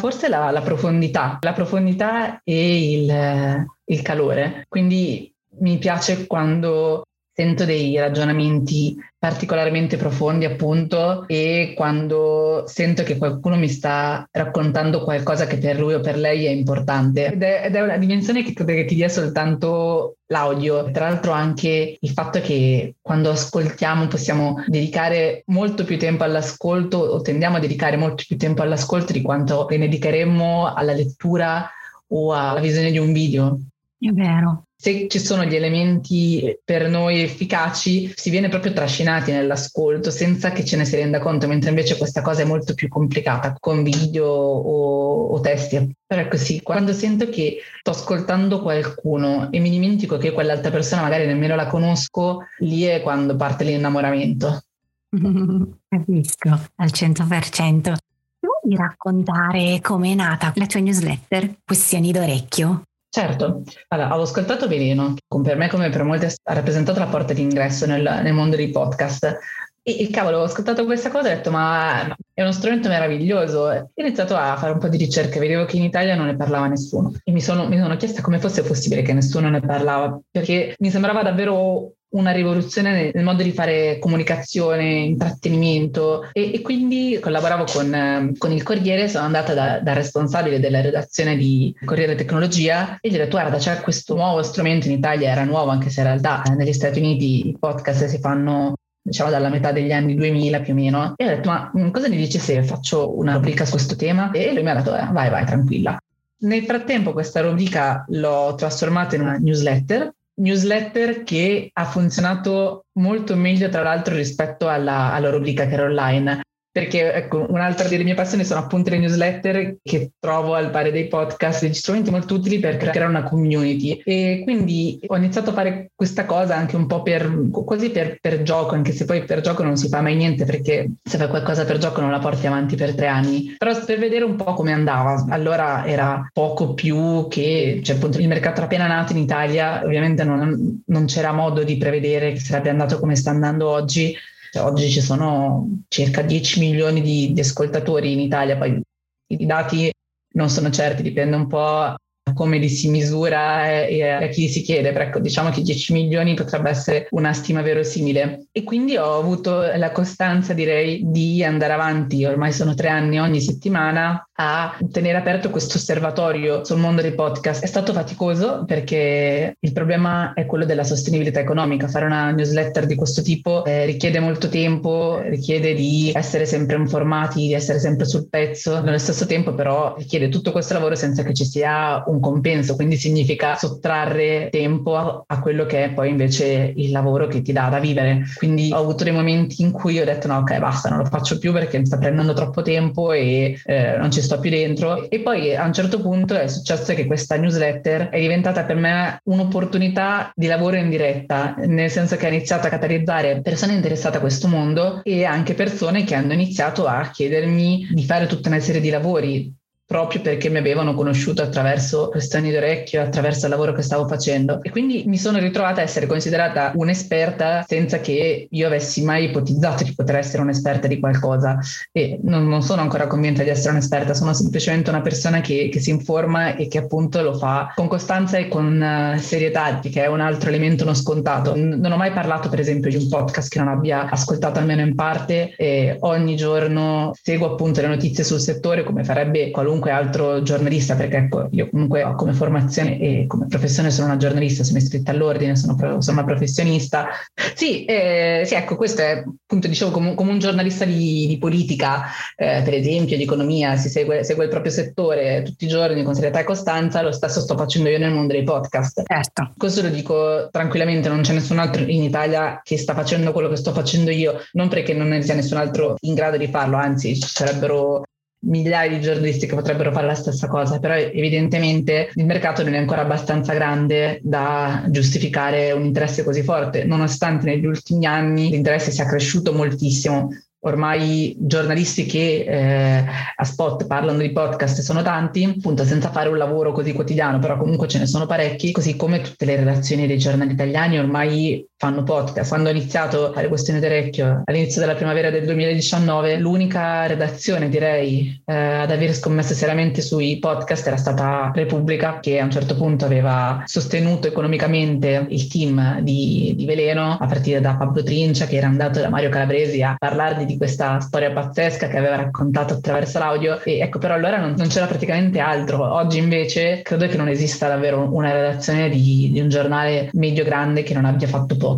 Forse 0.00 0.28
la, 0.28 0.52
la 0.52 0.60
profondità, 0.60 1.38
la 1.40 1.52
profondità 1.52 2.40
e 2.44 2.92
il, 2.92 3.66
il 3.86 4.02
calore. 4.02 4.66
Quindi 4.68 5.34
mi 5.58 5.78
piace 5.78 6.28
quando 6.28 7.02
sento 7.32 7.64
dei 7.64 7.96
ragionamenti 7.98 8.96
particolarmente 9.18 9.96
profondi 9.96 10.46
appunto 10.46 11.24
e 11.26 11.74
quando 11.76 12.64
sento 12.66 13.02
che 13.02 13.18
qualcuno 13.18 13.56
mi 13.56 13.68
sta 13.68 14.26
raccontando 14.30 15.04
qualcosa 15.04 15.46
che 15.46 15.58
per 15.58 15.78
lui 15.78 15.94
o 15.94 16.00
per 16.00 16.16
lei 16.16 16.46
è 16.46 16.50
importante. 16.50 17.32
Ed 17.32 17.42
è, 17.42 17.62
ed 17.66 17.74
è 17.74 17.82
una 17.82 17.98
dimensione 17.98 18.42
che 18.42 18.54
credo 18.54 18.72
che 18.72 18.86
ti 18.86 18.94
dia 18.94 19.08
soltanto 19.08 20.16
l'audio. 20.26 20.90
Tra 20.90 21.08
l'altro 21.08 21.32
anche 21.32 21.98
il 22.00 22.10
fatto 22.10 22.40
che 22.40 22.94
quando 23.00 23.30
ascoltiamo 23.30 24.06
possiamo 24.06 24.62
dedicare 24.66 25.42
molto 25.46 25.84
più 25.84 25.98
tempo 25.98 26.24
all'ascolto 26.24 26.98
o 26.98 27.20
tendiamo 27.20 27.56
a 27.56 27.60
dedicare 27.60 27.96
molto 27.96 28.24
più 28.26 28.38
tempo 28.38 28.62
all'ascolto 28.62 29.12
di 29.12 29.22
quanto 29.22 29.66
ne 29.68 29.78
dedicheremmo 29.78 30.72
alla 30.72 30.92
lettura 30.92 31.70
o 32.08 32.32
alla 32.32 32.60
visione 32.60 32.90
di 32.90 32.98
un 32.98 33.12
video. 33.12 33.60
È 33.98 34.10
vero 34.10 34.64
se 34.80 35.08
ci 35.08 35.18
sono 35.18 35.44
gli 35.44 35.54
elementi 35.54 36.58
per 36.64 36.88
noi 36.88 37.20
efficaci, 37.20 38.14
si 38.16 38.30
viene 38.30 38.48
proprio 38.48 38.72
trascinati 38.72 39.30
nell'ascolto 39.30 40.10
senza 40.10 40.52
che 40.52 40.64
ce 40.64 40.78
ne 40.78 40.86
si 40.86 40.96
renda 40.96 41.18
conto, 41.18 41.46
mentre 41.46 41.68
invece 41.68 41.98
questa 41.98 42.22
cosa 42.22 42.40
è 42.40 42.46
molto 42.46 42.72
più 42.72 42.88
complicata 42.88 43.54
con 43.60 43.82
video 43.82 44.26
o, 44.26 45.26
o 45.26 45.40
testi. 45.40 45.94
Però 46.06 46.22
è 46.22 46.28
così, 46.28 46.62
quando 46.62 46.94
sento 46.94 47.28
che 47.28 47.58
sto 47.78 47.90
ascoltando 47.90 48.62
qualcuno 48.62 49.52
e 49.52 49.58
mi 49.58 49.68
dimentico 49.68 50.16
che 50.16 50.32
quell'altra 50.32 50.70
persona 50.70 51.02
magari 51.02 51.26
nemmeno 51.26 51.56
la 51.56 51.66
conosco, 51.66 52.46
lì 52.60 52.84
è 52.84 53.02
quando 53.02 53.36
parte 53.36 53.64
l'innamoramento. 53.64 54.62
Capisco, 55.90 56.48
al 56.76 56.88
100%. 56.90 57.94
Vuoi 58.40 58.76
raccontare 58.76 59.78
come 59.82 60.12
è 60.12 60.14
nata 60.14 60.54
la 60.54 60.64
tua 60.64 60.80
newsletter 60.80 61.56
Questioni 61.66 62.12
d'orecchio? 62.12 62.84
Certo, 63.12 63.64
allora, 63.88 64.16
ho 64.16 64.22
ascoltato 64.22 64.68
Veleno, 64.68 65.14
che 65.14 65.40
per 65.42 65.56
me 65.56 65.68
come 65.68 65.90
per 65.90 66.04
molti 66.04 66.26
ha 66.26 66.54
rappresentato 66.54 67.00
la 67.00 67.08
porta 67.08 67.32
d'ingresso 67.32 67.84
nel, 67.84 68.20
nel 68.22 68.32
mondo 68.32 68.54
dei 68.54 68.70
podcast. 68.70 69.36
E, 69.82 70.02
e 70.02 70.10
cavolo, 70.10 70.38
ho 70.38 70.42
ascoltato 70.44 70.84
questa 70.84 71.10
cosa 71.10 71.28
e 71.28 71.32
ho 71.32 71.34
detto 71.34 71.50
ma 71.50 72.06
è 72.32 72.42
uno 72.42 72.52
strumento 72.52 72.88
meraviglioso. 72.88 73.62
Ho 73.62 73.90
iniziato 73.94 74.36
a 74.36 74.56
fare 74.56 74.74
un 74.74 74.78
po' 74.78 74.86
di 74.86 74.96
ricerche, 74.96 75.40
vedevo 75.40 75.64
che 75.64 75.76
in 75.76 75.82
Italia 75.82 76.14
non 76.14 76.26
ne 76.26 76.36
parlava 76.36 76.68
nessuno. 76.68 77.12
E 77.24 77.32
mi 77.32 77.40
sono, 77.40 77.66
mi 77.66 77.78
sono 77.78 77.96
chiesta 77.96 78.22
come 78.22 78.38
fosse 78.38 78.62
possibile 78.62 79.02
che 79.02 79.12
nessuno 79.12 79.50
ne 79.50 79.60
parlava, 79.60 80.16
perché 80.30 80.76
mi 80.78 80.90
sembrava 80.90 81.24
davvero 81.24 81.94
una 82.10 82.32
rivoluzione 82.32 83.10
nel 83.12 83.24
modo 83.24 83.42
di 83.42 83.52
fare 83.52 83.98
comunicazione, 83.98 84.84
intrattenimento. 84.84 86.28
E, 86.32 86.54
e 86.54 86.60
quindi 86.62 87.18
collaboravo 87.20 87.64
con, 87.64 88.34
con, 88.38 88.52
il 88.52 88.62
Corriere, 88.62 89.08
sono 89.08 89.24
andata 89.24 89.54
da, 89.54 89.80
da, 89.80 89.92
responsabile 89.92 90.60
della 90.60 90.80
redazione 90.80 91.36
di 91.36 91.74
Corriere 91.84 92.14
Tecnologia 92.14 92.98
e 93.00 93.10
gli 93.10 93.14
ho 93.14 93.18
detto 93.18 93.38
guarda 93.38 93.58
c'è 93.58 93.80
questo 93.80 94.14
nuovo 94.14 94.42
strumento 94.42 94.86
in 94.86 94.94
Italia, 94.94 95.30
era 95.30 95.44
nuovo 95.44 95.70
anche 95.70 95.90
se 95.90 96.00
in 96.00 96.06
realtà 96.06 96.42
eh, 96.42 96.54
negli 96.54 96.72
Stati 96.72 96.98
Uniti 96.98 97.48
i 97.48 97.56
podcast 97.58 98.06
si 98.06 98.18
fanno 98.18 98.74
diciamo 99.02 99.30
dalla 99.30 99.48
metà 99.48 99.72
degli 99.72 99.92
anni 99.92 100.14
2000 100.14 100.60
più 100.60 100.72
o 100.72 100.76
meno 100.76 101.14
e 101.16 101.24
ho 101.24 101.28
detto 101.28 101.48
ma 101.48 101.70
mm, 101.76 101.90
cosa 101.90 102.08
ne 102.08 102.16
dici 102.16 102.38
se 102.38 102.62
faccio 102.62 103.16
una 103.16 103.34
rubrica 103.34 103.64
su 103.64 103.72
questo 103.72 103.96
tema? 103.96 104.30
E 104.30 104.52
lui 104.52 104.62
mi 104.62 104.70
ha 104.70 104.74
detto 104.74 104.94
eh, 104.94 105.06
vai 105.10 105.30
vai 105.30 105.44
tranquilla 105.46 105.98
nel 106.42 106.64
frattempo 106.64 107.12
questa 107.12 107.40
rubrica 107.40 108.04
l'ho 108.08 108.54
trasformata 108.56 109.14
in 109.14 109.22
una 109.22 109.36
newsletter 109.36 110.12
newsletter 110.40 111.22
che 111.22 111.70
ha 111.72 111.84
funzionato 111.84 112.86
molto 112.98 113.36
meglio 113.36 113.68
tra 113.68 113.82
l'altro 113.82 114.14
rispetto 114.14 114.68
alla, 114.68 115.12
alla 115.12 115.30
rubrica 115.30 115.66
che 115.66 115.74
era 115.74 115.84
online 115.84 116.40
perché 116.72 117.12
ecco, 117.12 117.46
un'altra 117.48 117.88
delle 117.88 118.04
mie 118.04 118.14
passioni 118.14 118.44
sono 118.44 118.60
appunto 118.60 118.90
le 118.90 118.98
newsletter 118.98 119.76
che 119.82 120.12
trovo 120.18 120.54
al 120.54 120.70
pari 120.70 120.92
dei 120.92 121.08
podcast, 121.08 121.62
degli 121.62 121.74
strumenti 121.74 122.10
molto 122.10 122.34
utili 122.34 122.60
per 122.60 122.76
creare 122.76 123.06
una 123.06 123.24
community. 123.24 124.00
E 124.04 124.40
quindi 124.44 125.00
ho 125.04 125.16
iniziato 125.16 125.50
a 125.50 125.54
fare 125.54 125.90
questa 125.94 126.26
cosa 126.26 126.54
anche 126.54 126.76
un 126.76 126.86
po' 126.86 127.02
per 127.02 127.48
quasi 127.50 127.90
per, 127.90 128.18
per 128.20 128.42
gioco, 128.42 128.74
anche 128.74 128.92
se 128.92 129.04
poi 129.04 129.24
per 129.24 129.40
gioco 129.40 129.64
non 129.64 129.76
si 129.76 129.88
fa 129.88 130.00
mai 130.00 130.14
niente 130.14 130.44
perché 130.44 130.90
se 131.02 131.18
fai 131.18 131.28
qualcosa 131.28 131.64
per 131.64 131.78
gioco 131.78 132.00
non 132.00 132.10
la 132.10 132.18
porti 132.18 132.46
avanti 132.46 132.76
per 132.76 132.94
tre 132.94 133.08
anni, 133.08 133.56
però 133.58 133.72
per 133.84 133.98
vedere 133.98 134.24
un 134.24 134.36
po' 134.36 134.54
come 134.54 134.72
andava, 134.72 135.26
allora 135.28 135.84
era 135.86 136.28
poco 136.32 136.74
più 136.74 137.26
che, 137.28 137.80
cioè 137.82 137.96
appunto 137.96 138.18
il 138.18 138.28
mercato 138.28 138.56
era 138.56 138.64
appena 138.64 138.86
nato 138.86 139.12
in 139.12 139.18
Italia, 139.18 139.82
ovviamente 139.84 140.22
non, 140.22 140.82
non 140.86 141.04
c'era 141.06 141.32
modo 141.32 141.64
di 141.64 141.76
prevedere 141.76 142.32
che 142.32 142.40
sarebbe 142.40 142.70
andato 142.70 143.00
come 143.00 143.16
sta 143.16 143.30
andando 143.30 143.68
oggi, 143.68 144.14
oggi 144.58 144.90
ci 144.90 145.00
sono 145.00 145.82
circa 145.88 146.22
10 146.22 146.60
milioni 146.60 147.00
di, 147.02 147.32
di 147.32 147.40
ascoltatori 147.40 148.12
in 148.12 148.20
Italia, 148.20 148.56
poi 148.56 148.80
i 149.28 149.46
dati 149.46 149.90
non 150.34 150.48
sono 150.48 150.70
certi, 150.70 151.02
dipende 151.02 151.36
un 151.36 151.46
po' 151.46 151.94
come 152.34 152.58
li 152.58 152.68
si 152.68 152.88
misura 152.88 153.86
e, 153.86 154.08
a 154.08 154.26
chi 154.28 154.48
si 154.48 154.62
chiede, 154.62 154.92
però 154.92 155.04
ecco, 155.04 155.18
diciamo 155.18 155.50
che 155.50 155.62
10 155.62 155.92
milioni 155.92 156.34
potrebbe 156.34 156.70
essere 156.70 157.06
una 157.10 157.32
stima 157.32 157.62
verosimile. 157.62 158.46
E 158.52 158.62
quindi 158.62 158.96
ho 158.96 159.18
avuto 159.18 159.60
la 159.76 159.90
costanza, 159.90 160.52
direi, 160.52 161.02
di 161.10 161.42
andare 161.44 161.72
avanti, 161.72 162.24
ormai 162.24 162.52
sono 162.52 162.74
tre 162.74 162.88
anni 162.88 163.18
ogni 163.18 163.40
settimana, 163.40 164.28
a 164.40 164.74
tenere 164.90 165.18
aperto 165.18 165.50
questo 165.50 165.76
osservatorio 165.76 166.64
sul 166.64 166.78
mondo 166.78 167.02
dei 167.02 167.12
podcast. 167.12 167.62
È 167.62 167.66
stato 167.66 167.92
faticoso 167.92 168.64
perché 168.66 169.54
il 169.60 169.72
problema 169.72 170.32
è 170.32 170.46
quello 170.46 170.64
della 170.64 170.82
sostenibilità 170.82 171.40
economica. 171.40 171.88
Fare 171.88 172.06
una 172.06 172.30
newsletter 172.30 172.86
di 172.86 172.94
questo 172.94 173.20
tipo 173.20 173.66
eh, 173.66 173.84
richiede 173.84 174.18
molto 174.18 174.48
tempo, 174.48 175.20
richiede 175.22 175.74
di 175.74 176.10
essere 176.14 176.46
sempre 176.46 176.76
informati, 176.76 177.48
di 177.48 177.52
essere 177.52 177.78
sempre 177.78 178.06
sul 178.06 178.28
pezzo. 178.30 178.80
Nello 178.80 178.96
stesso 178.96 179.26
tempo 179.26 179.52
però 179.52 179.94
richiede 179.98 180.30
tutto 180.30 180.52
questo 180.52 180.72
lavoro 180.72 180.94
senza 180.94 181.22
che 181.22 181.34
ci 181.34 181.44
sia 181.44 182.02
un 182.06 182.18
compenso, 182.18 182.76
quindi 182.76 182.96
significa 182.96 183.56
sottrarre 183.56 184.48
tempo 184.50 184.96
a, 184.96 185.22
a 185.26 185.40
quello 185.40 185.66
che 185.66 185.84
è 185.84 185.90
poi 185.92 186.08
invece 186.08 186.72
il 186.74 186.90
lavoro 186.92 187.26
che 187.26 187.42
ti 187.42 187.52
dà 187.52 187.68
da 187.68 187.78
vivere. 187.78 188.22
Quindi 188.36 188.70
ho 188.72 188.78
avuto 188.78 189.04
dei 189.04 189.12
momenti 189.12 189.60
in 189.60 189.70
cui 189.70 190.00
ho 190.00 190.04
detto 190.06 190.28
no 190.28 190.38
ok 190.38 190.58
basta, 190.58 190.88
non 190.88 191.00
lo 191.00 191.04
faccio 191.04 191.38
più 191.38 191.52
perché 191.52 191.78
mi 191.78 191.84
sta 191.84 191.98
prendendo 191.98 192.32
troppo 192.32 192.62
tempo 192.62 193.12
e 193.12 193.60
eh, 193.66 193.96
non 193.98 194.10
ci 194.10 194.22
sto 194.29 194.29
sto 194.30 194.38
più 194.38 194.50
dentro. 194.50 195.10
E 195.10 195.20
poi 195.20 195.56
a 195.56 195.64
un 195.64 195.72
certo 195.72 196.00
punto 196.00 196.34
è 196.34 196.46
successo 196.46 196.94
che 196.94 197.06
questa 197.06 197.36
newsletter 197.36 198.08
è 198.10 198.20
diventata 198.20 198.64
per 198.64 198.76
me 198.76 199.20
un'opportunità 199.24 200.30
di 200.34 200.46
lavoro 200.46 200.76
in 200.76 200.88
diretta, 200.88 201.54
nel 201.58 201.90
senso 201.90 202.16
che 202.16 202.26
ha 202.26 202.28
iniziato 202.28 202.68
a 202.68 202.70
catalizzare 202.70 203.40
persone 203.42 203.74
interessate 203.74 204.18
a 204.18 204.20
questo 204.20 204.46
mondo 204.46 205.00
e 205.02 205.24
anche 205.24 205.54
persone 205.54 206.04
che 206.04 206.14
hanno 206.14 206.32
iniziato 206.32 206.86
a 206.86 207.10
chiedermi 207.12 207.88
di 207.90 208.04
fare 208.04 208.26
tutta 208.26 208.48
una 208.48 208.60
serie 208.60 208.80
di 208.80 208.90
lavori 208.90 209.58
proprio 209.90 210.20
perché 210.20 210.48
mi 210.48 210.58
avevano 210.58 210.94
conosciuto 210.94 211.42
attraverso 211.42 212.10
questioni 212.10 212.52
d'orecchio, 212.52 213.02
attraverso 213.02 213.46
il 213.46 213.50
lavoro 213.50 213.72
che 213.72 213.82
stavo 213.82 214.06
facendo. 214.06 214.62
E 214.62 214.70
quindi 214.70 215.02
mi 215.08 215.18
sono 215.18 215.40
ritrovata 215.40 215.80
a 215.80 215.82
essere 215.82 216.06
considerata 216.06 216.70
un'esperta 216.76 217.64
senza 217.66 217.98
che 217.98 218.46
io 218.48 218.66
avessi 218.68 219.02
mai 219.02 219.24
ipotizzato 219.24 219.82
di 219.82 219.92
poter 219.92 220.14
essere 220.14 220.42
un'esperta 220.42 220.86
di 220.86 221.00
qualcosa. 221.00 221.58
E 221.90 222.20
non, 222.22 222.46
non 222.46 222.62
sono 222.62 222.82
ancora 222.82 223.08
convinta 223.08 223.42
di 223.42 223.48
essere 223.48 223.70
un'esperta, 223.70 224.14
sono 224.14 224.32
semplicemente 224.32 224.90
una 224.90 225.00
persona 225.00 225.40
che, 225.40 225.68
che, 225.72 225.80
si 225.80 225.90
informa 225.90 226.54
e 226.54 226.68
che 226.68 226.78
appunto 226.78 227.20
lo 227.20 227.34
fa 227.36 227.72
con 227.74 227.88
costanza 227.88 228.36
e 228.36 228.46
con 228.46 228.80
uh, 228.80 229.18
serietà, 229.18 229.80
che 229.80 230.04
è 230.04 230.06
un 230.06 230.20
altro 230.20 230.50
elemento 230.50 230.84
non 230.84 230.94
scontato. 230.94 231.56
non 231.56 231.90
ho 231.90 231.96
mai 231.96 232.12
parlato, 232.12 232.48
per 232.48 232.60
esempio, 232.60 232.90
di 232.90 232.96
un 232.96 233.08
podcast 233.08 233.50
che 233.50 233.58
non 233.58 233.66
abbia 233.66 234.08
ascoltato 234.08 234.60
almeno 234.60 234.82
in 234.82 234.94
parte 234.94 235.52
e 235.56 235.96
ogni 235.98 236.36
giorno 236.36 237.10
seguo 237.20 237.50
appunto 237.50 237.80
le 237.80 237.88
notizie 237.88 238.22
sul 238.22 238.38
settore 238.38 238.84
come 238.84 239.02
farebbe 239.02 239.50
qualunque 239.50 239.78
qualunque 239.80 239.90
altro 239.90 240.42
giornalista, 240.42 240.94
perché 240.94 241.16
ecco, 241.16 241.48
io 241.50 241.68
comunque 241.70 242.14
come 242.16 242.32
formazione 242.32 242.98
e 243.00 243.24
come 243.26 243.46
professione 243.46 243.90
sono 243.90 244.06
una 244.06 244.16
giornalista, 244.16 244.62
sono 244.62 244.78
iscritta 244.78 245.10
all'ordine, 245.10 245.56
sono, 245.56 245.76
sono 246.00 246.18
una 246.18 246.24
professionista. 246.26 247.08
Sì, 247.54 247.84
eh, 247.86 248.42
sì, 248.44 248.54
ecco, 248.54 248.76
questo 248.76 249.00
è 249.00 249.24
appunto, 249.24 249.66
dicevo, 249.66 249.90
come, 249.90 250.14
come 250.14 250.30
un 250.30 250.38
giornalista 250.38 250.84
di, 250.84 251.26
di 251.26 251.38
politica, 251.38 252.04
eh, 252.36 252.60
per 252.62 252.74
esempio, 252.74 253.16
di 253.16 253.22
economia, 253.22 253.76
si 253.76 253.88
segue, 253.88 254.22
segue, 254.22 254.44
il 254.44 254.50
proprio 254.50 254.70
settore 254.70 255.42
tutti 255.42 255.64
i 255.64 255.68
giorni 255.68 256.02
con 256.02 256.14
serietà 256.14 256.40
e 256.40 256.44
costanza, 256.44 257.02
lo 257.02 257.12
stesso 257.12 257.40
sto 257.40 257.56
facendo 257.56 257.88
io 257.88 257.98
nel 257.98 258.12
mondo 258.12 258.34
dei 258.34 258.44
podcast. 258.44 259.02
Certo. 259.06 259.52
Questo 259.56 259.82
lo 259.82 259.88
dico 259.88 260.48
tranquillamente, 260.50 261.08
non 261.08 261.22
c'è 261.22 261.32
nessun 261.32 261.58
altro 261.58 261.82
in 261.82 262.02
Italia 262.02 262.60
che 262.62 262.76
sta 262.76 262.94
facendo 262.94 263.32
quello 263.32 263.48
che 263.48 263.56
sto 263.56 263.72
facendo 263.72 264.10
io, 264.10 264.40
non 264.52 264.68
perché 264.68 264.94
non 264.94 265.08
ne 265.08 265.22
sia 265.22 265.34
nessun 265.34 265.56
altro 265.56 265.96
in 266.00 266.14
grado 266.14 266.36
di 266.36 266.46
farlo, 266.48 266.76
anzi 266.76 267.18
ci 267.18 267.28
sarebbero 267.28 268.02
migliaia 268.42 268.88
di 268.96 269.00
giornalisti 269.00 269.46
che 269.46 269.54
potrebbero 269.54 269.92
fare 269.92 270.06
la 270.06 270.14
stessa 270.14 270.48
cosa, 270.48 270.78
però 270.78 270.94
evidentemente 270.94 272.10
il 272.14 272.24
mercato 272.24 272.62
non 272.62 272.74
è 272.74 272.78
ancora 272.78 273.02
abbastanza 273.02 273.52
grande 273.52 274.20
da 274.22 274.84
giustificare 274.88 275.72
un 275.72 275.84
interesse 275.84 276.24
così 276.24 276.42
forte, 276.42 276.84
nonostante 276.84 277.46
negli 277.46 277.66
ultimi 277.66 278.06
anni 278.06 278.50
l'interesse 278.50 278.90
sia 278.90 279.04
cresciuto 279.04 279.52
moltissimo 279.52 280.30
ormai 280.62 281.34
giornalisti 281.38 282.04
che 282.04 282.44
eh, 282.46 283.04
a 283.34 283.44
spot 283.44 283.86
parlano 283.86 284.18
di 284.18 284.32
podcast 284.32 284.80
sono 284.80 285.02
tanti, 285.02 285.44
appunto 285.44 285.84
senza 285.84 286.10
fare 286.10 286.28
un 286.28 286.36
lavoro 286.36 286.72
così 286.72 286.92
quotidiano, 286.92 287.38
però 287.38 287.56
comunque 287.56 287.88
ce 287.88 287.98
ne 287.98 288.06
sono 288.06 288.26
parecchi, 288.26 288.72
così 288.72 288.96
come 288.96 289.20
tutte 289.22 289.44
le 289.46 289.56
redazioni 289.56 290.06
dei 290.06 290.18
giornali 290.18 290.52
italiani 290.52 290.98
ormai 290.98 291.66
fanno 291.80 292.02
podcast. 292.02 292.50
Quando 292.50 292.68
ho 292.68 292.72
iniziato 292.72 293.30
a 293.30 293.32
fare 293.32 293.48
questione 293.48 293.80
d'orecchio 293.80 294.42
all'inizio 294.44 294.80
della 294.82 294.94
primavera 294.94 295.30
del 295.30 295.46
2019, 295.46 296.36
l'unica 296.36 297.06
redazione 297.06 297.70
direi 297.70 298.38
eh, 298.44 298.54
ad 298.54 298.90
aver 298.90 299.14
scommesso 299.14 299.54
seriamente 299.54 300.02
sui 300.02 300.38
podcast 300.38 300.86
era 300.86 300.98
stata 300.98 301.50
Repubblica, 301.54 302.20
che 302.20 302.38
a 302.38 302.44
un 302.44 302.50
certo 302.50 302.76
punto 302.76 303.06
aveva 303.06 303.62
sostenuto 303.64 304.28
economicamente 304.28 305.24
il 305.30 305.48
team 305.48 306.00
di, 306.00 306.52
di 306.54 306.66
Veleno, 306.66 307.16
a 307.18 307.26
partire 307.26 307.62
da 307.62 307.76
Pablo 307.76 308.02
Trincia, 308.02 308.44
che 308.44 308.56
era 308.56 308.66
andato 308.66 309.00
da 309.00 309.08
Mario 309.08 309.30
Calabresi 309.30 309.82
a 309.82 309.94
parlare 309.98 310.44
di 310.44 310.50
di 310.50 310.56
questa 310.56 310.98
storia 311.00 311.30
pazzesca 311.30 311.86
che 311.86 311.96
aveva 311.96 312.16
raccontato 312.16 312.74
attraverso 312.74 313.18
l'audio 313.18 313.62
e 313.62 313.78
ecco 313.78 313.98
però 313.98 314.14
allora 314.14 314.38
non, 314.38 314.54
non 314.56 314.68
c'era 314.68 314.86
praticamente 314.86 315.38
altro. 315.38 315.92
Oggi 315.92 316.18
invece 316.18 316.82
credo 316.82 317.06
che 317.06 317.16
non 317.16 317.28
esista 317.28 317.68
davvero 317.68 318.12
una 318.12 318.32
redazione 318.32 318.88
di, 318.88 319.30
di 319.32 319.40
un 319.40 319.48
giornale 319.48 320.10
medio-grande 320.12 320.82
che 320.82 320.94
non 320.94 321.04
abbia 321.04 321.28
fatto 321.28 321.56
podcast. 321.56 321.69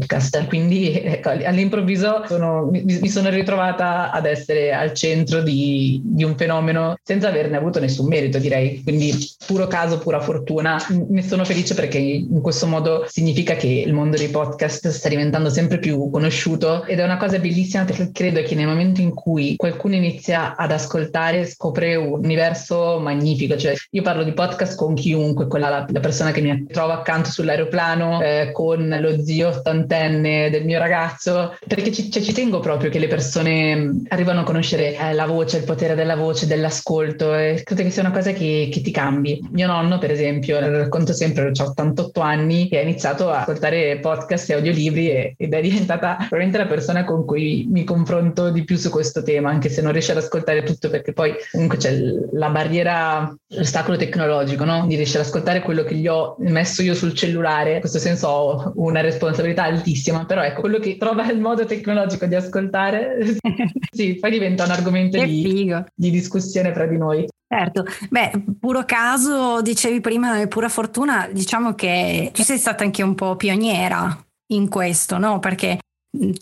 Quindi 0.47 1.01
ecco, 1.01 1.31
all'improvviso 1.31 2.25
sono, 2.27 2.69
mi, 2.71 2.83
mi, 2.83 3.09
sono 3.09 3.31
ritrovata 3.31 4.11
ad 4.11 4.27
essere 4.27 4.73
al 4.73 4.93
centro 4.93 5.43
di, 5.43 6.01
di 6.05 6.25
un 6.25 6.37
fenomeno 6.37 6.97
senza 7.03 7.29
averne 7.29 7.57
avuto 7.57 7.81
nessun 7.81 8.07
merito 8.07 8.39
direi. 8.39 8.83
Quindi 8.83 9.15
puro 9.47 9.67
caso, 9.67 9.99
pura 9.99 10.21
fortuna. 10.21 10.77
Ne 11.09 11.23
sono 11.23 11.45
felice 11.45 11.75
perché 11.75 11.99
in 11.99 12.41
questo 12.41 12.67
modo 12.67 13.05
significa 13.09 13.55
che 13.55 13.69
il 13.69 13.93
mondo 13.93 14.17
dei 14.17 14.29
podcast 14.29 14.89
sta 14.89 15.09
diventando 15.09 15.51
sempre 15.51 15.79
più 15.79 16.11
conosciuto 16.11 16.85
ed 16.85 16.99
è 16.99 17.05
una 17.05 17.17
cosa 17.17 17.39
bellissima 17.39 17.85
perché 17.85 18.11
credo 18.13 18.43
che 18.43 18.55
nel 18.55 18.67
momento 18.67 19.01
in 19.01 19.11
cui 19.15 19.57
qualcuno 19.57 19.95
inizia 19.95 20.57
ad 20.57 20.73
ascoltare 20.73 21.47
scopre 21.47 21.97
un 21.97 22.21
universo 22.23 22.99
magnifico, 23.01 23.57
cioè 23.57 23.75
io 23.91 24.03
parlo 24.03 24.23
di 24.23 24.33
podcast 24.33 24.77
con 24.77 24.95
chiunque, 24.95 25.47
quella 25.47 25.69
la, 25.69 25.87
la 25.89 26.01
persona 26.01 26.31
che 26.31 26.41
mi 26.41 26.67
trova 26.67 26.95
accanto 26.95 27.31
sull'aeroplano, 27.31 28.23
eh, 28.23 28.51
con 28.53 28.97
lo 29.01 29.23
zio 29.23 29.53
ottantenne 29.83 30.51
del 30.51 30.65
mio 30.65 30.79
ragazzo, 30.79 31.57
perché 31.67 31.93
ci, 31.93 32.11
cioè, 32.11 32.23
ci 32.23 32.33
tengo 32.33 32.61
proprio 32.61 32.91
che 32.91 32.99
le 32.99 33.09
persone 33.09 34.03
arrivano 34.09 34.41
a 34.41 34.45
conoscere 34.45 34.97
eh, 34.97 35.13
la 35.13 35.27
voce, 35.27 35.59
il 35.59 35.65
potere 35.65 35.95
della 35.95 36.17
voce, 36.17 36.47
dell'ascolto 36.47 37.35
e 37.35 37.63
credo 37.65 37.83
che 37.83 37.91
sia 37.91 38.03
una 38.03 38.13
cosa 38.13 38.33
che, 38.33 38.69
che 38.73 38.81
ti 38.81 38.91
cambi. 38.91 39.41
Mio 39.51 39.67
nonno, 39.67 39.99
per 39.99 40.11
esempio, 40.11 40.61
lo 40.61 40.79
racconto 40.79 41.13
sempre, 41.13 41.53
ho 41.55 41.65
88 41.65 42.21
anni 42.21 42.69
e 42.69 42.79
ha 42.79 42.83
iniziato 42.83 43.31
a 43.31 43.41
ascoltare 43.41 43.99
podcast 43.99 44.51
e 44.51 44.55
audiolibri 44.55 45.11
e, 45.11 45.35
ed 45.37 45.53
è 45.53 45.61
diventata 45.61 46.17
probabilmente 46.17 46.59
la 46.59 46.67
persona 46.67 47.05
con 47.05 47.25
cui 47.25 47.67
mi 47.71 47.85
confronto 47.85 48.51
di 48.51 48.65
più 48.65 48.77
su 48.77 48.91
questo 48.91 49.23
tema, 49.23 49.51
anche 49.51 49.69
se 49.69 49.83
non 49.83 49.93
riesce 49.93 50.13
ad 50.13 50.19
ascoltare 50.19 50.63
tutto, 50.63 50.89
perché 50.89 51.13
poi 51.13 51.35
comunque 51.51 51.79
c'è 51.79 51.93
la 52.33 52.51
barriera, 52.51 53.35
l'ostacolo 53.49 53.97
tecnologico, 53.97 54.65
no? 54.65 54.87
Di 54.87 54.97
riuscire 54.97 55.21
ad 55.21 55.27
ascoltare 55.27 55.61
quello 55.61 55.83
che 55.83 55.95
gli 55.95 56.07
ho 56.07 56.37
messo 56.39 56.83
io 56.83 56.95
sul 56.95 57.15
cellulare. 57.15 57.75
In 57.75 57.81
questo 57.81 57.99
senso 57.99 58.29
ho 58.29 58.73
una 58.77 59.01
responsabilità 59.01 59.65
altissima, 59.73 60.25
però 60.25 60.43
ecco, 60.43 60.61
quello 60.61 60.79
che 60.79 60.97
trova 60.97 61.31
il 61.31 61.41
modo 61.41 61.65
tecnologico 61.65 62.27
di 62.27 62.35
ascoltare, 62.35 63.37
sì, 63.91 64.17
poi 64.17 64.31
diventa 64.31 64.65
un 64.65 64.71
argomento 64.71 65.23
di, 65.23 65.75
di 65.95 66.11
discussione 66.11 66.73
fra 66.73 66.87
di 66.87 66.97
noi. 66.97 67.27
Certo, 67.47 67.85
beh, 68.09 68.45
puro 68.59 68.85
caso, 68.85 69.61
dicevi 69.61 70.01
prima, 70.01 70.47
pura 70.47 70.69
fortuna, 70.69 71.29
diciamo 71.31 71.75
che 71.75 72.31
tu 72.33 72.43
sei 72.43 72.57
stata 72.57 72.83
anche 72.83 73.03
un 73.03 73.15
po' 73.15 73.37
pioniera 73.37 74.17
in 74.53 74.69
questo, 74.69 75.19
no? 75.19 75.39
Perché 75.39 75.79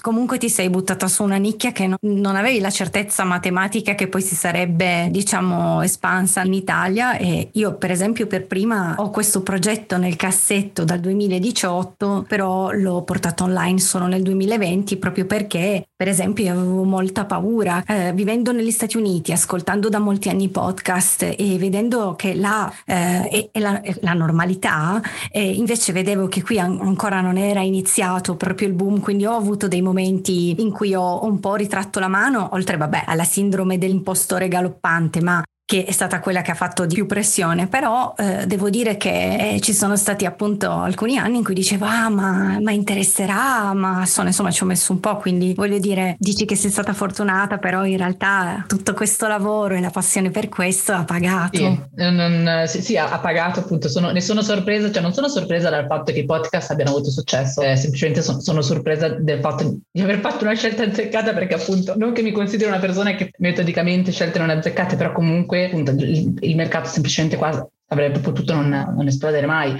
comunque 0.00 0.38
ti 0.38 0.48
sei 0.48 0.68
buttata 0.68 1.06
su 1.06 1.22
una 1.22 1.36
nicchia 1.36 1.70
che 1.70 1.88
non 2.00 2.36
avevi 2.36 2.58
la 2.58 2.70
certezza 2.70 3.22
matematica 3.22 3.94
che 3.94 4.08
poi 4.08 4.20
si 4.20 4.34
sarebbe 4.34 5.08
diciamo 5.10 5.82
espansa 5.82 6.42
in 6.42 6.54
Italia 6.54 7.16
e 7.16 7.50
io 7.52 7.76
per 7.76 7.92
esempio 7.92 8.26
per 8.26 8.46
prima 8.46 8.96
ho 8.98 9.10
questo 9.10 9.42
progetto 9.42 9.96
nel 9.96 10.16
cassetto 10.16 10.84
dal 10.84 10.98
2018 10.98 12.24
però 12.26 12.72
l'ho 12.72 13.02
portato 13.02 13.44
online 13.44 13.78
solo 13.78 14.06
nel 14.06 14.22
2020 14.22 14.96
proprio 14.96 15.26
perché 15.26 15.89
per 16.00 16.08
esempio 16.08 16.44
io 16.44 16.52
avevo 16.52 16.84
molta 16.84 17.26
paura 17.26 17.84
eh, 17.86 18.14
vivendo 18.14 18.52
negli 18.52 18.70
Stati 18.70 18.96
Uniti 18.96 19.32
ascoltando 19.32 19.90
da 19.90 19.98
molti 19.98 20.30
anni 20.30 20.48
podcast 20.48 21.34
e 21.36 21.58
vedendo 21.58 22.14
che 22.16 22.34
là 22.34 22.72
eh, 22.86 23.28
è, 23.28 23.48
è, 23.52 23.58
la, 23.58 23.82
è, 23.82 23.94
la, 24.00 24.14
normalità 24.14 25.02
e 25.30 25.50
invece 25.50 25.92
vedevo 25.92 26.26
che 26.26 26.42
qui 26.42 26.58
an- 26.58 26.78
ancora 26.80 27.20
non 27.20 27.36
era 27.36 27.60
iniziato 27.60 28.34
proprio 28.34 28.68
il 28.68 28.72
boom 28.72 29.00
quindi 29.00 29.26
ho 29.26 29.34
avuto 29.34 29.68
dei 29.68 29.82
momenti 29.82 30.62
in 30.62 30.70
cui 30.70 30.94
ho 30.94 31.22
un 31.22 31.38
po' 31.38 31.54
ritratto 31.56 32.00
la 32.00 32.08
mano, 32.08 32.48
oltre 32.52 32.78
vabbè 32.78 33.02
alla 33.04 33.24
sindrome 33.24 33.76
dell'impostore 33.76 34.48
galoppante, 34.48 35.20
ma 35.20 35.42
che 35.70 35.84
è 35.84 35.92
stata 35.92 36.18
quella 36.18 36.42
che 36.42 36.50
ha 36.50 36.54
fatto 36.54 36.84
di 36.84 36.96
più 36.96 37.06
pressione, 37.06 37.68
però 37.68 38.12
eh, 38.18 38.44
devo 38.44 38.70
dire 38.70 38.96
che 38.96 39.54
eh, 39.54 39.60
ci 39.60 39.72
sono 39.72 39.94
stati 39.94 40.24
appunto 40.24 40.68
alcuni 40.68 41.16
anni 41.16 41.36
in 41.36 41.44
cui 41.44 41.54
dicevo 41.54 41.84
ah 41.84 42.08
ma, 42.08 42.58
ma 42.60 42.72
interesserà, 42.72 43.72
ma 43.72 44.04
sono, 44.04 44.26
insomma 44.26 44.50
ci 44.50 44.64
ho 44.64 44.66
messo 44.66 44.90
un 44.90 44.98
po', 44.98 45.18
quindi 45.18 45.54
voglio 45.54 45.78
dire, 45.78 46.16
dici 46.18 46.44
che 46.44 46.56
sei 46.56 46.72
stata 46.72 46.92
fortunata, 46.92 47.58
però 47.58 47.84
in 47.84 47.98
realtà 47.98 48.64
tutto 48.66 48.94
questo 48.94 49.28
lavoro 49.28 49.76
e 49.76 49.80
la 49.80 49.90
passione 49.90 50.32
per 50.32 50.48
questo 50.48 50.90
ha 50.90 51.04
pagato. 51.04 51.58
Sì, 51.58 51.78
non, 51.94 52.64
sì, 52.66 52.82
sì 52.82 52.96
ha, 52.96 53.20
pagato 53.20 53.60
appunto, 53.60 53.88
sono, 53.88 54.10
ne 54.10 54.20
sono 54.20 54.42
sorpresa, 54.42 54.90
cioè 54.90 55.02
non 55.02 55.12
sono 55.12 55.28
sorpresa 55.28 55.70
dal 55.70 55.86
fatto 55.86 56.10
che 56.10 56.18
i 56.18 56.24
podcast 56.24 56.72
abbiano 56.72 56.90
avuto 56.90 57.12
successo, 57.12 57.62
eh, 57.62 57.76
semplicemente 57.76 58.22
sono, 58.22 58.40
sono 58.40 58.60
sorpresa 58.60 59.06
del 59.06 59.38
fatto 59.38 59.72
di 59.88 60.00
aver 60.00 60.18
fatto 60.18 60.42
una 60.42 60.54
scelta 60.54 60.82
azzeccata 60.82 61.32
perché 61.32 61.54
appunto 61.54 61.94
non 61.96 62.12
che 62.12 62.22
mi 62.22 62.32
considero 62.32 62.70
una 62.70 62.80
persona 62.80 63.14
che 63.14 63.30
metodicamente 63.38 64.10
scelte 64.10 64.40
non 64.40 64.50
azzeccate, 64.50 64.96
però 64.96 65.12
comunque 65.12 65.58
appunto 65.66 65.90
il, 65.92 66.36
il 66.40 66.56
mercato 66.56 66.88
semplicemente 66.88 67.36
qua 67.36 67.68
avrebbe 67.88 68.20
potuto 68.20 68.54
non, 68.54 68.68
non 68.68 69.06
esplodere 69.06 69.46
mai. 69.46 69.78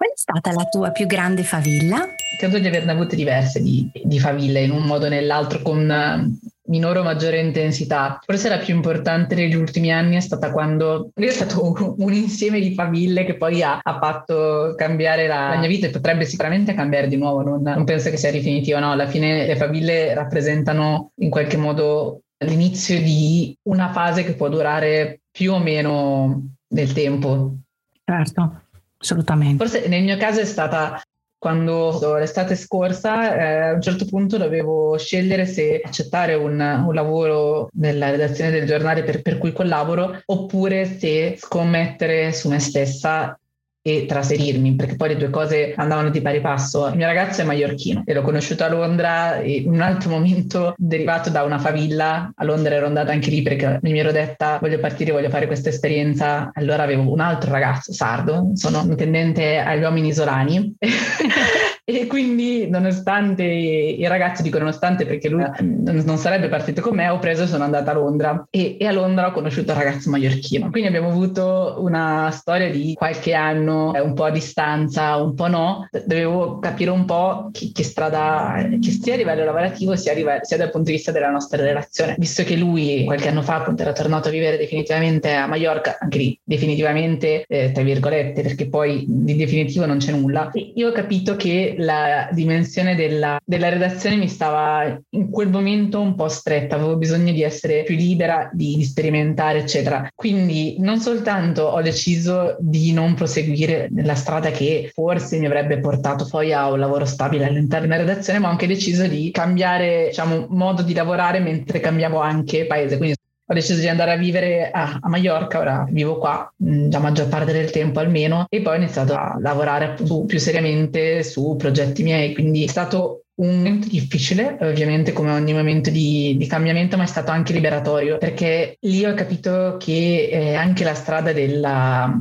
Qual 0.00 0.08
è 0.08 0.16
stata 0.16 0.52
la 0.52 0.64
tua 0.64 0.90
più 0.92 1.06
grande 1.06 1.42
favilla? 1.42 2.06
Credo 2.38 2.58
di 2.58 2.66
averne 2.66 2.92
avute 2.92 3.16
diverse 3.16 3.60
di, 3.62 3.90
di 4.02 4.18
faville, 4.18 4.62
in 4.62 4.70
un 4.70 4.84
modo 4.84 5.04
o 5.04 5.08
nell'altro, 5.10 5.60
con 5.60 5.90
eh, 5.90 6.38
minore 6.70 7.00
o 7.00 7.02
maggiore 7.02 7.38
intensità. 7.38 8.18
Forse 8.24 8.48
la 8.48 8.56
più 8.56 8.74
importante 8.74 9.34
negli 9.34 9.54
ultimi 9.54 9.92
anni 9.92 10.16
è 10.16 10.20
stata 10.20 10.50
quando 10.50 11.10
è 11.14 11.28
stato 11.28 11.94
un, 11.98 12.12
insieme 12.14 12.60
di 12.60 12.72
faville 12.72 13.26
che 13.26 13.36
poi 13.36 13.62
ha, 13.62 13.80
ha 13.82 13.98
fatto 13.98 14.72
cambiare 14.74 15.26
la, 15.26 15.50
la, 15.50 15.58
mia 15.58 15.68
vita 15.68 15.88
e 15.88 15.90
potrebbe 15.90 16.24
sicuramente 16.24 16.72
cambiare 16.72 17.06
di 17.06 17.16
nuovo. 17.16 17.42
Non, 17.42 17.60
non 17.60 17.84
penso 17.84 18.08
che 18.08 18.16
sia 18.16 18.32
definitivo, 18.32 18.78
no. 18.78 18.92
Alla 18.92 19.06
fine 19.06 19.46
le 19.46 19.56
faville 19.56 20.14
rappresentano 20.14 21.10
in 21.16 21.28
qualche 21.28 21.58
modo 21.58 22.22
l'inizio 22.38 22.98
di 23.02 23.54
una 23.64 23.92
fase 23.92 24.24
che 24.24 24.32
può 24.32 24.48
durare 24.48 25.19
più 25.30 25.52
o 25.52 25.58
meno 25.58 26.54
nel 26.68 26.92
tempo. 26.92 27.56
Certo, 28.04 28.62
assolutamente. 28.98 29.64
Forse 29.64 29.88
nel 29.88 30.02
mio 30.02 30.16
caso 30.16 30.40
è 30.40 30.44
stata 30.44 31.00
quando 31.40 32.18
l'estate 32.18 32.54
scorsa 32.54 33.34
eh, 33.34 33.68
a 33.70 33.72
un 33.72 33.80
certo 33.80 34.04
punto 34.04 34.36
dovevo 34.36 34.98
scegliere 34.98 35.46
se 35.46 35.80
accettare 35.82 36.34
un, 36.34 36.60
un 36.60 36.94
lavoro 36.94 37.70
nella 37.78 38.10
redazione 38.10 38.50
del 38.50 38.66
giornale 38.66 39.02
per, 39.04 39.22
per, 39.22 39.38
cui 39.38 39.50
collaboro 39.50 40.20
oppure 40.26 40.84
se 40.84 41.36
scommettere 41.38 42.34
su 42.34 42.50
me 42.50 42.58
stessa 42.58 43.40
e 43.82 44.04
trasferirmi, 44.06 44.74
perché 44.74 44.96
poi 44.96 45.08
le 45.08 45.16
due 45.16 45.30
cose 45.30 45.72
andavano 45.74 46.10
di 46.10 46.20
pari 46.20 46.40
passo. 46.40 46.88
Il 46.88 46.96
mio 46.96 47.06
ragazzo 47.06 47.40
è 47.40 47.44
maiorchino 47.44 48.02
e 48.04 48.12
l'ho 48.12 48.22
conosciuto 48.22 48.64
a 48.64 48.68
Londra 48.68 49.40
in 49.42 49.70
un 49.70 49.80
altro 49.80 50.10
momento 50.10 50.74
derivato 50.76 51.30
da 51.30 51.42
una 51.44 51.58
favilla, 51.58 52.30
a 52.34 52.44
Londra 52.44 52.74
ero 52.74 52.86
andata 52.86 53.12
anche 53.12 53.30
lì 53.30 53.42
perché 53.42 53.78
mi 53.82 53.98
ero 53.98 54.12
detta 54.12 54.58
voglio 54.60 54.78
partire, 54.78 55.12
voglio 55.12 55.30
fare 55.30 55.46
questa 55.46 55.70
esperienza, 55.70 56.50
allora 56.52 56.82
avevo 56.82 57.10
un 57.10 57.20
altro 57.20 57.50
ragazzo 57.50 57.92
sardo, 57.92 58.50
sono 58.54 58.82
intendente 58.86 59.56
agli 59.58 59.82
uomini 59.82 60.08
isolani 60.08 60.74
E 61.98 62.06
quindi, 62.06 62.68
nonostante 62.68 63.44
i 63.44 64.06
ragazzi 64.06 64.42
dicono 64.42 64.64
nonostante 64.64 65.06
perché 65.06 65.28
lui 65.28 65.44
non 65.60 66.16
sarebbe 66.16 66.48
partito 66.48 66.80
con 66.80 66.94
me, 66.94 67.08
ho 67.08 67.18
preso 67.18 67.42
e 67.42 67.46
sono 67.46 67.64
andata 67.64 67.90
a 67.90 67.94
Londra. 67.94 68.46
E, 68.50 68.76
e 68.78 68.86
a 68.86 68.92
Londra 68.92 69.28
ho 69.28 69.32
conosciuto 69.32 69.72
un 69.72 69.78
ragazzo 69.78 70.10
maiorchino. 70.10 70.70
Quindi 70.70 70.88
abbiamo 70.88 71.08
avuto 71.08 71.76
una 71.78 72.30
storia 72.30 72.70
di 72.70 72.94
qualche 72.94 73.34
anno, 73.34 73.92
un 73.94 74.14
po' 74.14 74.24
a 74.24 74.30
distanza, 74.30 75.16
un 75.16 75.34
po' 75.34 75.48
no. 75.48 75.88
Dovevo 76.04 76.58
capire 76.58 76.90
un 76.90 77.04
po' 77.04 77.50
che, 77.52 77.70
che 77.72 77.82
strada, 77.82 78.66
che 78.80 78.90
sia 78.90 79.14
a 79.14 79.16
livello 79.16 79.44
lavorativo 79.44 79.96
sia, 79.96 80.12
livello, 80.12 80.40
sia 80.44 80.56
dal 80.56 80.70
punto 80.70 80.90
di 80.90 80.96
vista 80.96 81.12
della 81.12 81.30
nostra 81.30 81.62
relazione. 81.62 82.14
Visto 82.18 82.44
che 82.44 82.56
lui 82.56 83.04
qualche 83.04 83.28
anno 83.28 83.42
fa 83.42 83.56
appunto 83.56 83.82
era 83.82 83.92
tornato 83.92 84.28
a 84.28 84.30
vivere 84.30 84.56
definitivamente 84.56 85.32
a 85.32 85.46
Mallorca, 85.46 85.98
anche 86.00 86.18
lì 86.18 86.38
definitivamente, 86.42 87.44
eh, 87.46 87.72
tra 87.72 87.82
virgolette, 87.82 88.42
perché 88.42 88.68
poi 88.68 89.04
di 89.08 89.36
definitivo 89.36 89.86
non 89.86 89.98
c'è 89.98 90.12
nulla. 90.12 90.50
Io 90.74 90.88
ho 90.88 90.92
capito 90.92 91.36
che 91.36 91.74
la 91.80 92.28
dimensione 92.32 92.94
della, 92.94 93.38
della 93.44 93.68
redazione 93.68 94.16
mi 94.16 94.28
stava 94.28 94.98
in 95.10 95.30
quel 95.30 95.48
momento 95.48 96.00
un 96.00 96.14
po' 96.14 96.28
stretta, 96.28 96.76
avevo 96.76 96.96
bisogno 96.96 97.32
di 97.32 97.42
essere 97.42 97.82
più 97.82 97.96
libera, 97.96 98.50
di, 98.52 98.76
di 98.76 98.84
sperimentare, 98.84 99.60
eccetera. 99.60 100.08
Quindi 100.14 100.76
non 100.78 101.00
soltanto 101.00 101.62
ho 101.62 101.82
deciso 101.82 102.56
di 102.60 102.92
non 102.92 103.14
proseguire 103.14 103.88
nella 103.90 104.14
strada 104.14 104.50
che 104.50 104.90
forse 104.92 105.38
mi 105.38 105.46
avrebbe 105.46 105.78
portato 105.80 106.26
poi 106.28 106.52
a 106.52 106.70
un 106.70 106.78
lavoro 106.78 107.04
stabile 107.04 107.46
all'interno 107.46 107.88
della 107.88 108.04
redazione, 108.04 108.38
ma 108.38 108.48
ho 108.48 108.50
anche 108.50 108.66
deciso 108.66 109.06
di 109.06 109.30
cambiare 109.30 110.06
diciamo, 110.08 110.46
modo 110.50 110.82
di 110.82 110.94
lavorare 110.94 111.40
mentre 111.40 111.80
cambiavo 111.80 112.18
anche 112.18 112.66
paese. 112.66 112.96
Quindi 112.96 113.16
ho 113.50 113.54
deciso 113.54 113.80
di 113.80 113.88
andare 113.88 114.12
a 114.12 114.16
vivere 114.16 114.70
a, 114.70 114.98
a 115.00 115.08
Mallorca, 115.08 115.58
ora 115.58 115.84
vivo 115.90 116.18
qua 116.18 116.52
mh, 116.56 116.90
la 116.90 117.00
maggior 117.00 117.26
parte 117.26 117.50
del 117.50 117.72
tempo 117.72 117.98
almeno, 117.98 118.46
e 118.48 118.60
poi 118.62 118.74
ho 118.74 118.80
iniziato 118.80 119.14
a 119.14 119.36
lavorare 119.40 119.96
su, 120.04 120.24
più 120.24 120.38
seriamente 120.38 121.24
su 121.24 121.56
progetti 121.58 122.04
miei, 122.04 122.32
quindi 122.32 122.62
è 122.62 122.68
stato 122.68 123.24
un 123.40 123.56
momento 123.56 123.88
difficile, 123.88 124.56
ovviamente 124.60 125.12
come 125.12 125.32
ogni 125.32 125.52
momento 125.52 125.90
di, 125.90 126.36
di, 126.38 126.46
cambiamento, 126.46 126.96
ma 126.96 127.02
è 127.02 127.06
stato 127.06 127.32
anche 127.32 127.52
liberatorio, 127.52 128.18
perché 128.18 128.76
lì 128.82 129.04
ho 129.04 129.14
capito 129.14 129.76
che 129.80 130.28
eh, 130.30 130.54
anche 130.54 130.84
la 130.84 130.94
strada 130.94 131.32
della, 131.32 132.16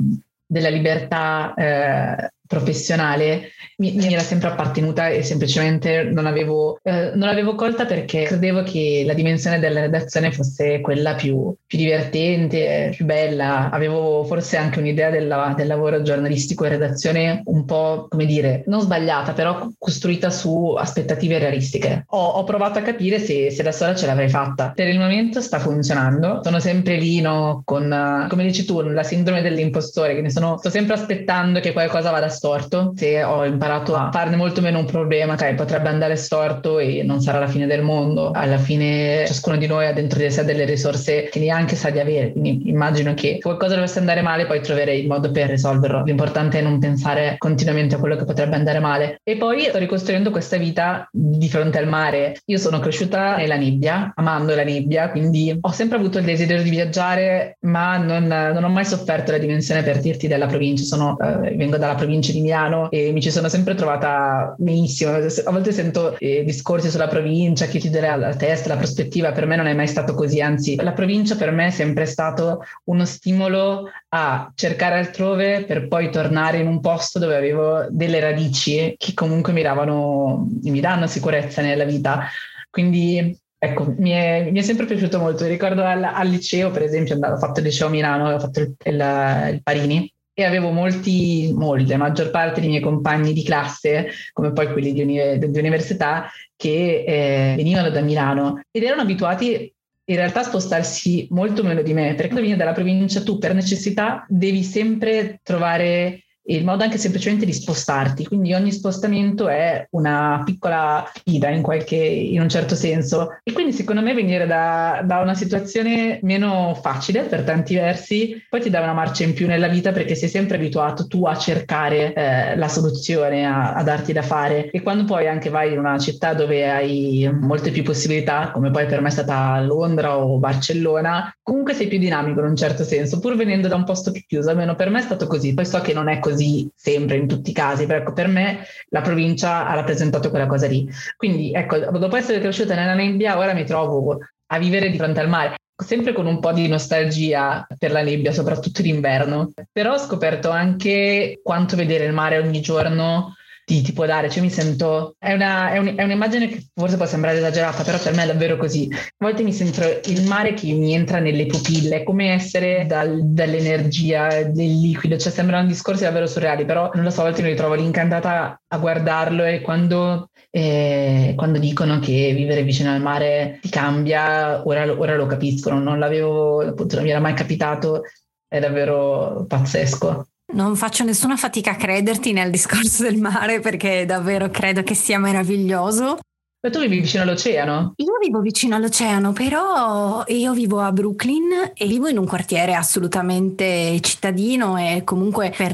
della 0.48 0.70
libertà 0.70 1.54
eh, 1.54 2.32
professionale 2.50 3.52
mi, 3.80 3.94
mi, 3.94 4.12
era 4.12 4.22
sempre 4.22 4.50
appartenuta 4.50 5.08
e 5.08 5.24
semplicemente 5.24 6.04
non 6.04 6.26
avevo, 6.26 6.80
eh, 6.84 7.12
non 7.14 7.28
l'avevo 7.28 7.56
colta 7.56 7.86
perché 7.86 8.24
credevo 8.24 8.64
che 8.64 9.04
la 9.06 9.14
dimensione 9.14 9.60
della 9.60 9.82
redazione 9.82 10.32
fosse 10.32 10.82
quella 10.82 11.14
più, 11.16 11.54
più 11.66 11.78
divertente, 11.78 12.90
più 12.94 13.06
bella. 13.06 13.70
Avevo 13.70 14.24
forse 14.26 14.58
anche 14.58 14.80
un'idea 14.80 15.10
della, 15.10 15.54
del 15.56 15.68
lavoro 15.68 16.02
giornalistico 16.02 16.66
e 16.66 16.70
redazione 16.70 17.42
un 17.46 17.64
po', 17.66 18.08
come 18.10 18.26
dire, 18.26 18.64
non 18.66 18.82
sbagliata, 18.82 19.34
però 19.34 19.70
costruita 19.78 20.30
su 20.30 20.74
aspettative 20.78 21.38
realistiche. 21.38 22.06
Ho, 22.10 22.26
ho 22.26 22.44
provato 22.44 22.80
a 22.80 22.82
capire 22.82 23.20
se, 23.20 23.50
se, 23.50 23.64
da 23.64 23.72
sola 23.72 23.96
ce 23.96 24.08
l'avrei 24.08 24.30
fatta. 24.30 24.74
Per 24.76 24.88
il 24.88 25.00
momento 25.00 25.40
sta 25.40 25.60
funzionando. 25.60 26.42
Sono 26.44 26.60
sempre 26.60 26.98
lì, 26.98 27.22
no, 27.22 27.62
con, 27.64 28.26
come 28.28 28.44
dici 28.44 28.66
tu, 28.66 28.82
la 28.82 29.04
sindrome 29.04 29.42
dell'impostore, 29.42 30.16
che 30.16 30.22
ne 30.22 30.32
sono, 30.32 30.58
sto 30.58 30.70
sempre 30.70 30.96
aspettando 30.96 31.62
che 31.62 31.72
qualcosa 31.72 32.12
vada 32.12 32.28
storto. 32.40 32.94
Se 32.96 33.24
ho 33.24 33.46
imparato 33.46 33.96
a 33.96 34.10
farne 34.12 34.36
molto 34.36 34.62
meno 34.62 34.80
un 34.80 34.86
problema, 34.86 35.34
ok, 35.34 35.56
potrebbe 35.56 35.90
andare 35.90 36.16
storto 36.16 36.80
e 36.80 37.04
non 37.04 37.22
sarà 37.22 37.40
la 37.40 37.48
fine 37.48 37.68
del 37.68 37.82
mondo. 37.82 38.32
Alla 38.32 38.58
fine 38.58 39.26
ciascuno 39.28 39.58
di 39.58 39.68
noi 39.68 39.88
ha 39.88 39.94
dentro 39.94 40.20
di 40.20 40.32
sé 40.32 40.44
delle 40.44 40.66
risorse 40.66 41.30
che 41.30 41.40
neanche 41.40 41.76
sa 41.76 41.90
di 41.90 42.00
avere, 42.00 42.32
quindi 42.32 42.70
immagino 42.70 43.14
che 43.14 43.30
se 43.30 43.40
qualcosa 43.40 43.76
dovesse 43.76 44.00
andare 44.00 44.22
male 44.22 44.46
poi 44.46 44.62
troverei 44.62 45.02
il 45.02 45.08
modo 45.08 45.32
per 45.32 45.50
risolverlo. 45.50 46.04
L'importante 46.04 46.60
è 46.60 46.62
non 46.62 46.80
pensare 46.80 47.36
continuamente 47.38 47.96
a 47.96 48.00
quello 48.00 48.16
che 48.16 48.26
potrebbe 48.26 48.56
andare 48.56 48.80
male. 48.80 49.20
E 49.24 49.38
poi 49.38 49.64
sto 49.64 49.78
ricostruendo 49.78 50.32
questa 50.32 50.58
vita 50.58 51.08
di 51.12 51.48
fronte 51.50 51.78
al 51.78 51.88
mare. 51.88 52.38
Io 52.46 52.58
sono 52.58 52.80
cresciuta 52.80 53.36
nella 53.36 53.58
nebbia, 53.58 54.12
amando 54.16 54.56
la 54.56 54.64
nebbia, 54.64 55.10
quindi 55.12 55.56
ho 55.60 55.72
sempre 55.72 55.98
avuto 55.98 56.18
il 56.18 56.26
desiderio 56.26 56.64
di 56.64 56.70
viaggiare, 56.70 57.58
ma 57.62 57.98
non, 57.98 58.26
non 58.26 58.64
ho 58.64 58.70
mai 58.70 58.86
sofferto 58.86 59.32
la 59.32 59.38
dimensione 59.38 59.84
per 59.84 60.00
dirti 60.00 60.28
della 60.28 60.48
provincia. 60.48 60.84
Sono, 60.84 61.18
eh, 61.20 61.56
vengo 61.56 61.78
dalla 61.78 61.96
provincia 61.96 62.29
di 62.32 62.42
Milano 62.42 62.90
e 62.92 63.12
mi 63.12 63.22
ci 63.22 63.32
sono 63.32 63.50
sempre 63.50 63.76
trovata 63.76 64.56
benissimo. 64.58 65.12
A 65.12 65.52
volte 65.52 65.72
sento 65.72 66.18
eh, 66.18 66.44
discorsi 66.44 66.90
sulla 66.90 67.08
provincia, 67.08 67.66
chi 67.66 67.80
ti 67.80 67.90
dà 67.90 68.16
la 68.16 68.36
testa, 68.36 68.70
la 68.70 68.78
prospettiva, 68.78 69.32
per 69.32 69.46
me 69.46 69.56
non 69.56 69.68
è 69.68 69.74
mai 69.74 69.88
stato 69.88 70.14
così, 70.14 70.42
anzi 70.42 70.76
la 70.76 70.94
provincia 70.94 71.36
per 71.36 71.52
me 71.52 71.68
è 71.68 71.72
sempre 71.72 72.06
stato 72.06 72.64
uno 72.86 73.06
stimolo 73.06 73.90
a 74.10 74.52
cercare 74.56 74.98
altrove 74.98 75.64
per 75.66 75.88
poi 75.88 76.10
tornare 76.10 76.60
in 76.60 76.68
un 76.68 76.80
posto 76.80 77.20
dove 77.20 77.36
avevo 77.36 77.86
delle 77.90 78.20
radici 78.20 78.96
che 78.98 79.14
comunque 79.14 79.54
mi 79.54 79.62
davano, 79.62 80.48
mi 80.64 80.80
danno 80.80 81.08
sicurezza 81.08 81.62
nella 81.62 81.86
vita. 81.86 82.28
Quindi 82.70 83.38
Ecco, 83.62 83.94
mi 83.98 84.12
è, 84.12 84.50
mi 84.50 84.58
è, 84.58 84.62
sempre 84.62 84.86
piaciuto 84.86 85.20
molto. 85.20 85.46
Ricordo 85.46 85.84
al, 85.84 86.02
al 86.02 86.30
liceo, 86.30 86.72
per 86.72 86.82
esempio, 86.84 87.16
andavo, 87.16 87.36
ho 87.36 87.40
fatto 87.40 87.60
il 87.60 87.66
liceo 87.66 87.88
a 87.88 87.90
Milano, 87.90 88.34
ho 88.34 88.40
fatto 88.40 88.62
il, 88.62 88.74
il, 88.86 89.50
il 89.52 89.62
Parini 89.62 90.14
e 90.40 90.46
avevo 90.46 90.72
molti, 90.72 91.52
molti, 91.54 91.90
la 91.90 91.98
maggior 91.98 92.30
parte 92.30 92.62
dei 92.62 92.70
miei 92.70 92.82
compagni 92.82 93.34
di 93.34 93.44
classe, 93.44 94.08
come 94.32 94.54
poi 94.54 94.72
quelli 94.72 94.94
di, 94.94 95.02
uni- 95.02 95.38
di 95.38 95.60
università, 95.60 96.32
che 96.56 97.04
eh, 97.06 97.56
venivano 97.58 97.90
da 97.90 98.00
Milano 98.00 98.62
ed 98.72 98.84
erano 98.84 99.02
abituati 99.02 99.74
in 100.06 100.16
realtà 100.16 100.40
a 100.40 100.44
spostarsi 100.44 101.28
molto 101.32 101.62
meno 101.62 101.82
di 101.82 101.94
me, 101.94 102.14
perché 102.14 102.28
quando 102.28 102.40
vieni 102.40 102.56
dalla 102.56 102.72
provincia 102.72 103.22
tu 103.22 103.38
per 103.38 103.54
necessità 103.54 104.26
devi 104.30 104.64
sempre 104.64 105.42
trovare 105.44 106.24
il 106.50 106.64
modo 106.64 106.84
anche 106.84 106.98
semplicemente 106.98 107.46
di 107.46 107.54
spostarti, 107.54 108.26
quindi 108.26 108.54
ogni 108.54 108.72
spostamento 108.72 109.48
è 109.48 109.86
una 109.92 110.42
piccola 110.44 111.10
sfida 111.14 111.50
in, 111.50 111.64
in 111.90 112.42
un 112.42 112.50
certo 112.50 112.76
senso. 112.76 113.38
E 113.44 113.52
quindi 113.52 113.74
secondo 113.74 114.02
me 114.02 114.14
venire 114.14 114.48
da, 114.48 115.02
da, 115.06 115.20
una 115.20 115.36
situazione 115.36 116.20
meno 116.24 116.78
facile 116.82 117.24
per 117.24 117.44
tanti 117.44 117.76
versi 117.76 118.44
poi 118.50 118.62
ti 118.62 118.70
dà 118.70 118.82
una 118.82 118.94
marcia 118.94 119.24
in 119.24 119.34
più 119.34 119.48
nella 119.48 119.68
vita 119.68 119.92
perché 119.92 120.16
sei 120.16 120.30
sempre 120.30 120.58
abituato 120.58 121.08
tu 121.08 121.26
a 121.26 121.38
cercare 121.38 122.14
eh, 122.14 122.56
la 122.58 122.68
soluzione, 122.68 123.46
a, 123.46 123.74
a, 123.74 123.84
darti 123.84 124.12
da 124.14 124.22
fare. 124.22 124.72
E 124.72 124.82
quando 124.82 125.04
poi 125.04 125.28
anche 125.28 125.50
vai 125.50 125.74
in 125.74 125.80
una 125.80 125.98
città 126.00 126.34
dove 126.34 126.70
hai 126.70 127.30
molte 127.32 127.72
più 127.72 127.84
possibilità, 127.84 128.52
come 128.52 128.72
poi 128.72 128.86
per 128.86 129.02
me 129.02 129.10
è 129.10 129.12
stata 129.12 129.60
Londra 129.62 130.18
o 130.18 130.40
Barcellona, 130.40 131.32
comunque 131.44 131.74
sei 131.74 131.88
più 131.88 132.00
dinamico 132.00 132.40
in 132.40 132.48
un 132.48 132.56
certo 132.56 132.84
senso, 132.84 133.20
pur 133.20 133.36
venendo 133.36 133.68
da 133.68 133.76
un 133.76 133.84
posto 133.84 134.12
più 134.12 134.24
chiuso, 134.26 134.50
almeno 134.50 134.76
per 134.76 134.90
me 134.90 135.00
è 135.00 135.04
stato 135.04 135.28
così, 135.28 135.54
poi 135.54 135.66
so 135.66 135.80
che 135.82 135.94
non 135.94 136.10
è 136.10 136.20
così 136.20 136.39
così 136.40 136.70
sempre 136.74 137.18
in 137.18 137.28
tutti 137.28 137.50
i 137.50 137.54
casi, 137.54 137.86
però 137.86 138.00
ecco, 138.00 138.14
per 138.14 138.28
me 138.28 138.66
la 138.90 139.02
provincia 139.02 139.68
ha 139.68 139.76
rappresentato 139.76 140.30
quella 140.30 140.48
cosa 140.48 140.68
lì. 140.68 140.88
Quindi 141.18 141.52
ecco, 141.54 141.78
dopo 141.78 142.16
essere 142.16 142.40
cresciuta 142.40 142.76
nella 142.76 142.94
nebbia, 142.94 143.38
ora 143.38 143.54
mi 143.54 143.66
trovo 143.66 144.18
a 144.52 144.58
vivere 144.58 144.90
di 144.90 144.98
fronte 144.98 145.20
al 145.20 145.30
mare 145.30 145.58
sempre 145.80 146.12
con 146.12 146.26
un 146.26 146.40
po' 146.40 146.52
di 146.52 146.68
nostalgia 146.68 147.66
per 147.78 147.92
la 147.92 148.02
nebbia, 148.02 148.34
soprattutto 148.34 148.82
d'inverno. 148.82 149.52
Però 149.72 149.94
ho 149.94 149.98
scoperto 149.98 150.50
anche 150.50 151.40
quanto 151.42 151.78
vedere 151.78 152.06
il 152.06 152.14
mare 152.14 152.38
ogni 152.38 152.60
giorno 152.60 153.36
ti, 153.70 153.84
ti, 153.84 153.94
può 153.94 154.08
dare, 154.08 154.32
cioè 154.32 154.42
mi 154.42 154.50
sento, 154.50 155.14
è, 155.20 155.32
una, 155.34 155.72
è, 155.72 155.78
un, 155.78 155.94
è, 155.96 156.02
un'immagine 156.02 156.48
che 156.48 156.66
forse 156.74 156.98
può 156.98 157.06
sembrare 157.06 157.38
esagerata, 157.38 157.84
però 157.84 158.00
per 158.00 158.16
me 158.16 158.24
è 158.24 158.26
davvero 158.26 158.58
così. 158.58 158.90
A 158.92 159.14
volte 159.20 159.44
mi 159.44 159.54
sento 159.54 159.84
il 160.06 160.24
mare 160.24 160.56
che 160.56 160.74
mi 160.74 160.96
entra 160.96 161.20
nelle 161.20 161.46
pupille, 161.46 161.98
è 161.98 162.04
come 162.04 162.32
essere 162.32 162.88
dal, 162.88 163.22
dall'energia, 163.26 164.42
del 164.42 164.80
liquido, 164.80 165.18
cioè 165.18 165.32
sembrano 165.32 165.68
discorsi 165.68 166.02
davvero 166.02 166.26
surreali, 166.26 166.66
però 166.66 166.90
non 166.96 167.04
lo 167.04 167.12
so, 167.12 167.22
a 167.22 167.26
volte 167.26 167.44
mi 167.44 167.50
ritrovo 167.50 167.76
incantata 167.76 168.60
a 168.68 168.78
guardarlo 168.80 169.44
e 169.44 169.62
quando, 169.62 170.32
eh, 170.50 171.34
quando 171.36 171.60
dicono 171.60 172.00
che 172.00 172.34
vivere 172.36 172.64
vicino 172.64 172.92
al 172.92 173.02
mare 173.02 173.60
ti 173.62 173.70
cambia, 173.70 174.68
ora, 174.68 174.92
ora 174.92 175.16
lo 175.16 175.28
capisco, 175.28 175.72
non 175.72 176.00
l'avevo, 176.00 176.62
appunto 176.62 176.96
non 176.96 177.04
mi 177.04 177.12
era 177.12 177.20
mai 177.20 177.36
capitato, 177.36 178.02
è 178.48 178.60
davvero 178.60 179.46
pazzesco. 179.48 180.26
Non 180.52 180.76
faccio 180.76 181.04
nessuna 181.04 181.38
fatica 181.38 181.72
a 181.72 181.76
crederti 181.76 182.34
nel 182.34 182.50
discorso 182.50 183.04
del 183.04 183.18
mare 183.18 183.60
perché 183.60 184.06
davvero 184.06 184.50
credo 184.50 184.82
che 184.82 184.96
sia 184.96 185.20
meraviglioso. 185.20 186.18
Ma 186.62 186.70
tu 186.70 186.80
vivi 186.82 187.00
vicino 187.00 187.24
all'oceano? 187.24 187.94
Io 187.96 188.18
vivo 188.22 188.42
vicino 188.42 188.76
all'oceano, 188.76 189.32
però 189.32 190.26
io 190.28 190.52
vivo 190.52 190.82
a 190.82 190.92
Brooklyn 190.92 191.72
e 191.74 191.88
vivo 191.88 192.10
in 192.10 192.18
un 192.18 192.26
quartiere 192.26 192.74
assolutamente 192.74 193.98
cittadino 194.02 194.76
e 194.76 195.04
comunque 195.06 195.54
per, 195.56 195.72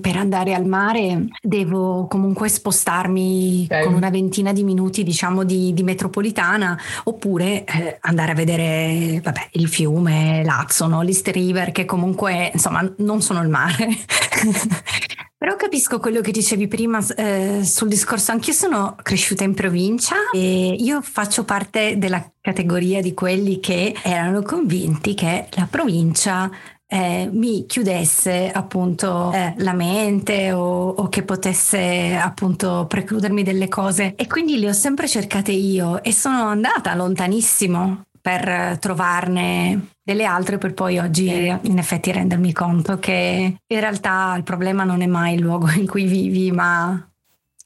per 0.00 0.16
andare 0.16 0.54
al 0.54 0.66
mare 0.66 1.26
devo 1.40 2.08
comunque 2.08 2.48
spostarmi 2.48 3.66
okay. 3.66 3.84
con 3.84 3.94
una 3.94 4.10
ventina 4.10 4.52
di 4.52 4.64
minuti 4.64 5.04
diciamo 5.04 5.44
di, 5.44 5.72
di 5.72 5.84
metropolitana 5.84 6.76
oppure 7.04 7.64
eh, 7.64 7.98
andare 8.00 8.32
a 8.32 8.34
vedere 8.34 9.20
vabbè, 9.22 9.50
il 9.52 9.68
fiume, 9.68 10.42
Lazzo, 10.44 10.88
no? 10.88 11.02
l'East 11.02 11.28
River 11.28 11.70
che 11.70 11.84
comunque 11.84 12.50
insomma 12.52 12.82
non 12.96 13.22
sono 13.22 13.40
il 13.42 13.48
mare. 13.48 13.86
Però 15.40 15.56
capisco 15.56 15.98
quello 16.00 16.20
che 16.20 16.32
dicevi 16.32 16.68
prima 16.68 17.02
eh, 17.16 17.62
sul 17.64 17.88
discorso, 17.88 18.30
anch'io 18.30 18.52
sono 18.52 18.94
cresciuta 19.02 19.42
in 19.42 19.54
provincia 19.54 20.16
e 20.34 20.76
io 20.78 21.00
faccio 21.00 21.44
parte 21.44 21.96
della 21.96 22.30
categoria 22.42 23.00
di 23.00 23.14
quelli 23.14 23.58
che 23.58 23.96
erano 24.02 24.42
convinti 24.42 25.14
che 25.14 25.48
la 25.52 25.66
provincia 25.70 26.50
eh, 26.86 27.30
mi 27.32 27.64
chiudesse 27.64 28.50
appunto 28.52 29.32
eh, 29.32 29.54
la 29.56 29.72
mente 29.72 30.52
o, 30.52 30.90
o, 30.90 31.08
che 31.08 31.22
potesse 31.22 32.14
appunto 32.14 32.84
precludermi 32.86 33.42
delle 33.42 33.68
cose. 33.68 34.12
E 34.16 34.26
quindi 34.26 34.58
le 34.58 34.68
ho 34.68 34.74
sempre 34.74 35.08
cercate 35.08 35.52
io 35.52 36.02
e 36.02 36.12
sono 36.12 36.48
andata 36.48 36.94
lontanissimo 36.94 38.02
per 38.20 38.76
trovarne 38.78 39.92
delle 40.10 40.24
altre 40.24 40.58
per 40.58 40.74
poi 40.74 40.98
oggi 40.98 41.28
in 41.28 41.78
effetti 41.78 42.10
rendermi 42.10 42.52
conto 42.52 42.98
che 42.98 43.56
in 43.64 43.80
realtà 43.80 44.34
il 44.36 44.42
problema 44.42 44.82
non 44.82 45.02
è 45.02 45.06
mai 45.06 45.34
il 45.34 45.40
luogo 45.40 45.70
in 45.78 45.86
cui 45.86 46.04
vivi 46.04 46.50
ma 46.50 47.08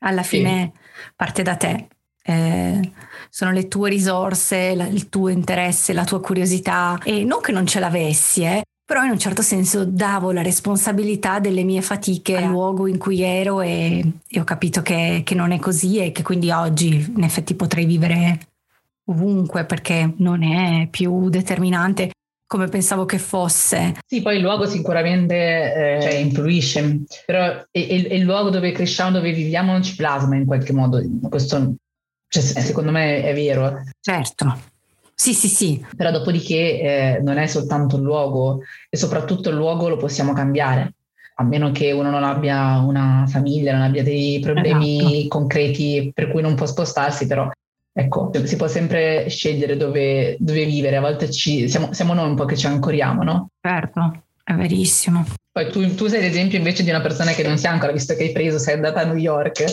alla 0.01 0.23
fine 0.23 0.73
sì. 0.75 0.81
parte 1.17 1.43
da 1.43 1.57
te. 1.57 1.89
Eh, 2.27 2.93
sono 3.31 3.51
le 3.51 3.69
tue 3.69 3.89
risorse, 3.91 4.75
la, 4.75 4.87
il 4.87 5.09
tuo 5.09 5.29
interesse, 5.29 5.93
la 5.93 6.05
tua 6.05 6.21
curiosità. 6.21 6.99
E 7.03 7.25
non 7.25 7.41
che 7.41 7.53
non 7.53 7.67
ce 7.67 7.81
l'avessi, 7.81 8.45
eh, 8.45 8.63
però 8.85 9.03
in 9.05 9.11
un 9.11 9.19
certo 9.19 9.43
senso 9.43 9.85
davo 9.85 10.31
la 10.31 10.43
responsabilità 10.43 11.39
delle 11.41 11.65
mie 11.65 11.81
fatiche 11.81 12.37
al 12.37 12.45
luogo 12.51 12.87
in 12.87 12.99
cui 12.99 13.23
ero 13.23 13.63
e, 13.63 14.05
e 14.29 14.41
ho 14.41 14.45
capito 14.45 14.83
che, 14.83 15.23
che, 15.25 15.35
non 15.35 15.53
è 15.53 15.59
così 15.59 15.99
e 15.99 16.13
che 16.13 16.23
quindi 16.23 16.51
oggi 16.51 17.13
in 17.17 17.23
effetti 17.23 17.55
potrei 17.55 17.87
vivere 17.87 18.39
ovunque 19.07 19.65
perché 19.65 20.15
non 20.19 20.43
è 20.43 20.87
più 20.91 21.29
determinante 21.29 22.11
come 22.47 22.69
pensavo 22.69 23.05
che 23.05 23.19
fosse. 23.19 23.95
Sì, 24.07 24.23
poi 24.23 24.37
il 24.37 24.43
luogo 24.43 24.67
sicuramente 24.67 25.35
eh, 25.35 26.03
cioè, 26.03 26.15
influisce, 26.15 27.03
però 27.25 27.45
è, 27.45 27.67
è, 27.71 28.09
è 28.09 28.15
il 28.15 28.23
luogo 28.23 28.51
dove 28.51 28.73
cresciamo, 28.73 29.11
dove 29.11 29.33
viviamo 29.33 29.73
non 29.73 29.83
ci 29.83 29.97
plasma 29.97 30.37
in 30.37 30.47
qualche 30.47 30.73
modo. 30.73 31.03
Questo 31.29 31.75
cioè, 32.29 32.43
secondo 32.43 32.91
me 32.91 33.23
è 33.23 33.33
vero. 33.33 33.83
Certo. 34.01 34.73
Sì, 35.15 35.33
sì, 35.33 35.49
sì. 35.49 35.87
Però 35.97 36.11
dopodiché 36.11 36.81
eh, 36.81 37.21
non 37.23 37.39
è 37.39 37.47
soltanto 37.47 37.97
il 37.97 38.03
luogo 38.03 38.63
e 38.91 38.97
soprattutto 38.97 39.51
il 39.51 39.57
luogo 39.57 39.89
lo 39.89 39.97
possiamo 39.97 40.33
cambiare, 40.33 40.95
a 41.37 41.45
meno 41.45 41.71
che 41.71 41.93
uno 41.93 42.11
non 42.11 42.25
abbia 42.25 42.79
una 42.79 43.25
famiglia, 43.29 43.73
non 43.73 43.83
abbia 43.83 44.03
dei 44.03 44.41
problemi 44.41 45.21
esatto. 45.21 45.29
concreti 45.29 46.11
per 46.13 46.31
cui 46.31 46.43
non 46.43 46.57
può 46.57 46.67
spostarsi, 46.67 47.29
però 47.29 47.49
ecco, 47.95 48.31
si 48.45 48.57
può 48.57 48.67
sempre 48.67 49.29
scegliere 49.29 49.77
dove, 49.77 50.37
dove 50.39 50.65
vivere, 50.65 50.97
a 50.97 51.01
volte 51.01 51.31
ci, 51.31 51.69
siamo, 51.69 51.93
siamo, 51.93 52.13
noi 52.13 52.29
un 52.29 52.37
po' 52.37 52.45
che 52.45 52.57
ci 52.57 52.67
ancoriamo, 52.67 53.23
no? 53.23 53.49
Certo, 53.61 54.25
è 54.43 54.53
verissimo. 54.55 55.25
Poi 55.53 55.71
tu, 55.71 55.95
tu 55.95 56.07
sei 56.09 56.21
l'esempio 56.21 56.59
invece 56.59 56.83
di 56.83 56.91
una 56.91 57.01
persona 57.01 57.33
che 57.33 57.47
non 57.47 57.57
si 57.57 57.67
è 57.67 57.69
ancora, 57.69 57.93
visto 57.93 58.15
che 58.15 58.25
hai 58.25 58.33
preso, 58.33 58.59
sei 58.59 58.75
andata 58.75 59.01
a 59.01 59.05
New 59.05 59.17
York 59.17 59.65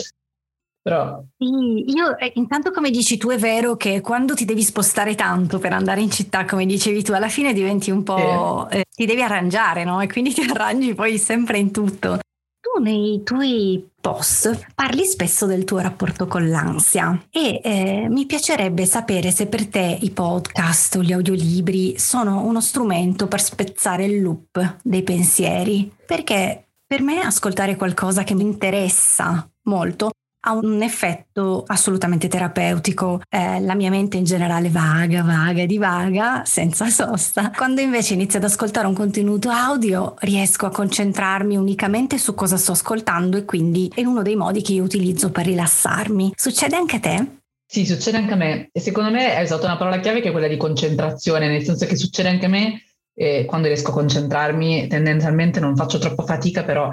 però... 0.82 1.22
Sì, 1.38 1.92
io 1.92 2.18
eh, 2.18 2.32
intanto 2.34 2.72
come 2.72 2.90
dici 2.90 3.16
tu 3.16 3.28
è 3.28 3.38
vero 3.38 3.76
che 3.76 4.00
quando 4.00 4.34
ti 4.34 4.44
devi 4.44 4.62
spostare 4.62 5.14
tanto 5.14 5.60
per 5.60 5.72
andare 5.72 6.00
in 6.00 6.10
città, 6.10 6.44
come 6.44 6.66
dicevi 6.66 7.04
tu, 7.04 7.12
alla 7.12 7.28
fine 7.28 7.52
diventi 7.52 7.92
un 7.92 8.02
po'... 8.02 8.66
Sì. 8.68 8.78
Eh, 8.78 8.84
ti 8.92 9.06
devi 9.06 9.22
arrangiare, 9.22 9.84
no? 9.84 10.00
E 10.00 10.08
quindi 10.08 10.34
ti 10.34 10.40
arrangi 10.50 10.92
poi 10.94 11.18
sempre 11.18 11.58
in 11.58 11.70
tutto. 11.70 12.18
Tu 12.60 12.82
nei 12.82 13.22
tuoi 13.22 13.88
post 14.02 14.66
parli 14.74 15.04
spesso 15.04 15.46
del 15.46 15.64
tuo 15.64 15.78
rapporto 15.78 16.26
con 16.26 16.48
l'ansia 16.50 17.26
e 17.30 17.60
eh, 17.62 18.06
mi 18.10 18.26
piacerebbe 18.26 18.84
sapere 18.84 19.30
se 19.30 19.46
per 19.46 19.68
te 19.68 19.96
i 20.00 20.10
podcast 20.10 20.96
o 20.96 21.02
gli 21.02 21.12
audiolibri 21.12 21.98
sono 21.98 22.44
uno 22.44 22.60
strumento 22.60 23.28
per 23.28 23.40
spezzare 23.40 24.04
il 24.04 24.20
loop 24.20 24.78
dei 24.82 25.04
pensieri, 25.04 25.90
perché 26.04 26.66
per 26.84 27.00
me 27.00 27.20
ascoltare 27.20 27.76
qualcosa 27.76 28.24
che 28.24 28.34
mi 28.34 28.42
interessa 28.42 29.48
molto 29.62 30.10
ha 30.44 30.52
un 30.52 30.82
effetto 30.82 31.64
assolutamente 31.66 32.28
terapeutico. 32.28 33.20
Eh, 33.28 33.60
la 33.60 33.74
mia 33.74 33.90
mente 33.90 34.16
in 34.16 34.24
generale 34.24 34.68
vaga, 34.70 35.22
vaga, 35.22 35.64
divaga, 35.66 36.42
senza 36.44 36.88
sosta. 36.88 37.50
Quando 37.50 37.80
invece 37.80 38.14
inizio 38.14 38.38
ad 38.38 38.44
ascoltare 38.44 38.86
un 38.86 38.94
contenuto 38.94 39.50
audio, 39.50 40.14
riesco 40.20 40.66
a 40.66 40.70
concentrarmi 40.70 41.56
unicamente 41.56 42.18
su 42.18 42.34
cosa 42.34 42.56
sto 42.56 42.72
ascoltando 42.72 43.36
e 43.36 43.44
quindi 43.44 43.90
è 43.94 44.04
uno 44.04 44.22
dei 44.22 44.36
modi 44.36 44.62
che 44.62 44.72
io 44.72 44.82
utilizzo 44.82 45.30
per 45.30 45.46
rilassarmi. 45.46 46.32
Succede 46.36 46.76
anche 46.76 46.96
a 46.96 47.00
te? 47.00 47.26
Sì, 47.64 47.86
succede 47.86 48.18
anche 48.18 48.34
a 48.34 48.36
me. 48.36 48.68
E 48.72 48.80
secondo 48.80 49.10
me 49.10 49.34
hai 49.34 49.44
usato 49.44 49.64
una 49.64 49.76
parola 49.76 50.00
chiave 50.00 50.20
che 50.20 50.28
è 50.28 50.32
quella 50.32 50.48
di 50.48 50.56
concentrazione, 50.56 51.48
nel 51.48 51.62
senso 51.62 51.86
che 51.86 51.96
succede 51.96 52.28
anche 52.28 52.46
a 52.46 52.50
me 52.50 52.82
eh, 53.14 53.44
quando 53.46 53.68
riesco 53.68 53.90
a 53.90 53.94
concentrarmi, 53.94 54.88
tendenzialmente 54.88 55.60
non 55.60 55.76
faccio 55.76 55.98
troppa 55.98 56.24
fatica, 56.24 56.64
però 56.64 56.90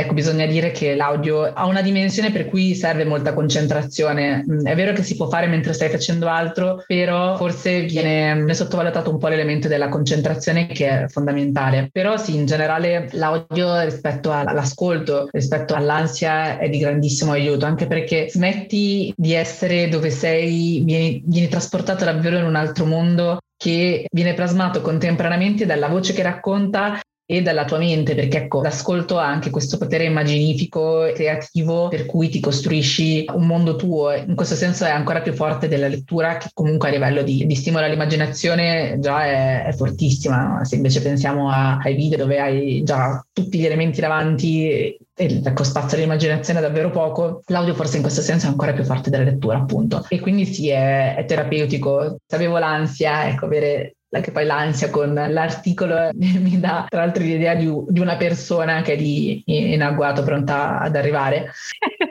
Ecco, 0.00 0.14
bisogna 0.14 0.46
dire 0.46 0.70
che 0.70 0.94
l'audio 0.94 1.42
ha 1.42 1.66
una 1.66 1.82
dimensione 1.82 2.30
per 2.30 2.46
cui 2.46 2.76
serve 2.76 3.04
molta 3.04 3.34
concentrazione. 3.34 4.44
Mm, 4.48 4.64
è 4.64 4.76
vero 4.76 4.92
che 4.92 5.02
si 5.02 5.16
può 5.16 5.28
fare 5.28 5.48
mentre 5.48 5.72
stai 5.72 5.88
facendo 5.88 6.28
altro, 6.28 6.84
però 6.86 7.36
forse 7.36 7.80
viene, 7.80 8.32
viene 8.34 8.54
sottovalutato 8.54 9.10
un 9.10 9.18
po' 9.18 9.26
l'elemento 9.26 9.66
della 9.66 9.88
concentrazione 9.88 10.68
che 10.68 10.88
è 10.88 11.08
fondamentale. 11.08 11.88
Però 11.90 12.16
sì, 12.16 12.36
in 12.36 12.46
generale 12.46 13.08
l'audio 13.10 13.80
rispetto 13.80 14.30
all'ascolto, 14.30 15.30
rispetto 15.32 15.74
all'ansia 15.74 16.58
è 16.58 16.68
di 16.68 16.78
grandissimo 16.78 17.32
aiuto, 17.32 17.66
anche 17.66 17.88
perché 17.88 18.28
smetti 18.30 19.12
di 19.16 19.32
essere 19.32 19.88
dove 19.88 20.10
sei, 20.10 20.80
vieni, 20.84 21.20
vieni 21.26 21.48
trasportato 21.48 22.04
davvero 22.04 22.38
in 22.38 22.44
un 22.44 22.54
altro 22.54 22.84
mondo 22.84 23.40
che 23.56 24.06
viene 24.12 24.34
plasmato 24.34 24.80
contemporaneamente 24.80 25.66
dalla 25.66 25.88
voce 25.88 26.12
che 26.12 26.22
racconta 26.22 27.00
e 27.30 27.42
dalla 27.42 27.66
tua 27.66 27.76
mente, 27.76 28.14
perché 28.14 28.44
ecco, 28.44 28.62
l'ascolto 28.62 29.18
ha 29.18 29.26
anche 29.26 29.50
questo 29.50 29.76
potere 29.76 30.04
immaginifico 30.04 31.10
creativo 31.12 31.88
per 31.88 32.06
cui 32.06 32.30
ti 32.30 32.40
costruisci 32.40 33.26
un 33.34 33.46
mondo 33.46 33.76
tuo. 33.76 34.14
In 34.14 34.34
questo 34.34 34.54
senso 34.54 34.86
è 34.86 34.90
ancora 34.90 35.20
più 35.20 35.34
forte 35.34 35.68
della 35.68 35.88
lettura, 35.88 36.38
che 36.38 36.48
comunque 36.54 36.88
a 36.88 36.92
livello 36.92 37.20
di, 37.22 37.44
di 37.44 37.54
stimola 37.54 37.84
all'immaginazione 37.84 38.96
già 38.98 39.26
è, 39.26 39.64
è 39.64 39.72
fortissima. 39.74 40.60
Se 40.64 40.76
invece 40.76 41.02
pensiamo 41.02 41.50
a, 41.50 41.76
ai 41.76 41.94
video 41.94 42.16
dove 42.16 42.40
hai 42.40 42.82
già 42.82 43.22
tutti 43.30 43.58
gli 43.58 43.66
elementi 43.66 44.00
davanti 44.00 44.70
e 44.70 44.98
ecco, 45.14 45.64
spazio 45.64 45.98
all'immaginazione 45.98 46.62
davvero 46.62 46.90
poco, 46.90 47.42
l'audio 47.48 47.74
forse 47.74 47.96
in 47.96 48.02
questo 48.02 48.22
senso 48.22 48.46
è 48.46 48.48
ancora 48.48 48.72
più 48.72 48.84
forte 48.84 49.10
della 49.10 49.24
lettura, 49.24 49.58
appunto. 49.58 50.02
E 50.08 50.18
quindi 50.18 50.46
sì, 50.46 50.70
è, 50.70 51.14
è 51.14 51.26
terapeutico. 51.26 52.16
Se 52.24 52.36
avevo 52.36 52.56
l'ansia, 52.56 53.28
ecco, 53.28 53.44
avere 53.44 53.96
che 54.10 54.32
poi 54.32 54.46
l'ansia 54.46 54.90
con 54.90 55.12
l'articolo 55.12 56.10
mi 56.16 56.58
dà 56.58 56.86
tra 56.88 57.00
l'altro 57.00 57.22
l'idea 57.22 57.54
di, 57.54 57.70
di 57.88 58.00
una 58.00 58.16
persona 58.16 58.80
che 58.82 58.94
è 58.94 58.96
lì 58.96 59.42
in 59.46 59.82
agguato 59.82 60.22
pronta 60.22 60.78
ad 60.78 60.96
arrivare. 60.96 61.52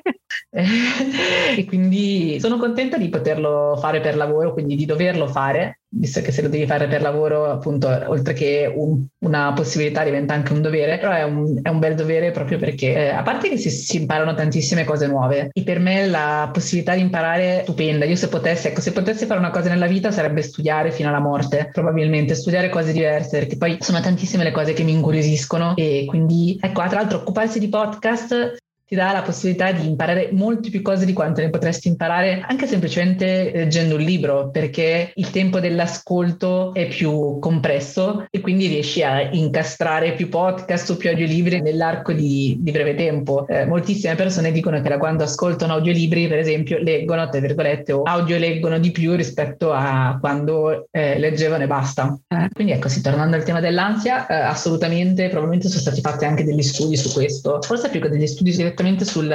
e 1.56 1.66
quindi 1.66 2.40
sono 2.40 2.58
contenta 2.58 2.98
di 2.98 3.10
poterlo 3.10 3.78
fare 3.80 4.00
per 4.00 4.16
lavoro, 4.16 4.54
quindi 4.54 4.76
di 4.76 4.86
doverlo 4.86 5.28
fare, 5.28 5.82
visto 5.90 6.22
che 6.22 6.32
se 6.32 6.42
lo 6.42 6.50
devi 6.50 6.66
fare 6.66 6.88
per 6.88 7.02
lavoro, 7.02 7.46
appunto, 7.46 7.88
oltre 8.08 8.34
che 8.34 8.72
un, 8.74 9.06
una 9.20 9.54
possibilità 9.54 10.04
diventa 10.04 10.34
anche 10.34 10.54
un 10.54 10.62
dovere, 10.62 10.98
però 10.98 11.12
è 11.12 11.24
un, 11.24 11.60
è 11.62 11.70
un 11.70 11.80
bel 11.80 11.94
dovere 11.94 12.32
proprio 12.32 12.58
perché, 12.58 12.94
eh, 12.96 13.10
a 13.10 13.22
parte 13.22 13.50
che 13.50 13.58
si, 13.58 13.70
si, 13.70 13.98
imparano 13.98 14.34
tantissime 14.34 14.84
cose 14.84 15.06
nuove, 15.06 15.50
e 15.54 15.64
per 15.64 15.80
me 15.80 16.08
la 16.08 16.50
possibilità 16.52 16.96
di 16.96 17.02
imparare 17.02 17.60
è 17.60 17.64
stupenda. 17.64 18.06
Io 18.06 18.16
se 18.16 18.28
potessi, 18.28 18.68
ecco, 18.68 18.82
se 18.82 18.92
potessi 18.92 19.26
fare 19.26 19.40
una 19.40 19.52
cosa 19.52 19.70
nella 19.70 19.88
vita 19.88 20.12
sarebbe 20.12 20.42
studiare 20.42 20.92
fino 20.92 21.10
alla 21.10 21.20
morte, 21.20 21.70
probabilmente, 21.72 22.34
studiare 22.34 22.70
cose 22.70 22.92
diverse, 22.92 23.40
perché 23.40 23.58
poi 23.58 23.78
sono 23.80 24.00
tantissime 24.02 24.44
le 24.44 24.52
cose 24.52 24.74
che 24.74 24.84
mi 24.84 24.94
incuriosiscono 24.94 25.76
e 25.76 26.06
quindi, 26.08 26.58
ecco, 26.60 26.82
tra 26.88 27.00
l'altro 27.00 27.20
occuparsi 27.20 27.60
di 27.60 27.70
podcast 27.70 28.58
ti 28.88 28.96
dà 28.96 29.12
la 29.12 29.22
possibilità 29.22 29.74
di 29.74 29.86
imparare 29.86 30.30
molte 30.32 30.70
più 30.70 30.82
cose 30.82 31.06
di 31.06 31.12
quanto 31.12 31.42
ne 31.42 31.50
potresti 31.50 31.90
imparare 31.90 32.42
anche 32.48 32.68
semplicemente 32.68 33.52
leggendo 33.54 33.96
un 33.96 34.02
libro, 34.02 34.50
perché 34.50 35.12
il 35.14 35.30
tempo 35.30 35.60
dell'ascolto 35.60 36.74
è 36.74 36.88
più 36.88 37.38
compresso 37.40 38.26
e 38.30 38.40
quindi 38.40 38.68
riesci 38.68 39.04
a 39.04 39.22
incastrare 39.30 40.14
più 40.14 40.30
podcast 40.30 40.90
o 40.92 40.96
più 40.96 41.10
audiolibri 41.10 41.60
nell'arco 41.60 42.14
di, 42.14 42.56
di 42.62 42.72
breve 42.72 42.96
tempo. 42.96 43.46
Eh, 43.48 43.66
moltissime 43.66 44.16
persone 44.16 44.54
dicono 44.54 44.80
che 44.80 44.88
da 44.88 44.98
quando 44.98 45.24
ascoltano 45.24 45.74
audiolibri, 45.74 46.30
per 46.30 46.40
esempio, 46.40 46.78
leggono, 46.78 47.28
tra 47.28 47.42
virgolette, 47.42 47.92
o 47.92 48.04
audio 48.04 48.38
leggono 48.38 48.80
di 48.80 48.92
più 48.92 49.16
rispetto 49.16 49.74
a 49.74 50.18
quando 50.18 50.88
eh, 50.92 51.20
leggevano 51.20 51.64
e 51.64 51.68
basta. 51.68 52.18
Eh. 52.30 52.48
Quindi 52.54 52.72
ecco, 52.72 52.88
sì, 52.88 53.02
tornando 53.02 53.36
al 53.36 53.44
tema 53.44 53.60
dell'ansia, 53.60 54.28
eh, 54.28 54.34
assolutamente, 54.34 55.28
probabilmente 55.28 55.68
sono 55.68 55.82
stati 55.82 56.00
fatti 56.00 56.24
anche 56.24 56.46
degli 56.46 56.64
studi 56.64 56.96
su 56.96 57.12
questo, 57.12 57.62
forse 57.62 57.90
più 57.90 58.00
che 58.00 58.08
degli 58.08 58.28
studi 58.28 58.54
direttamente 58.78 59.06
sul 59.06 59.28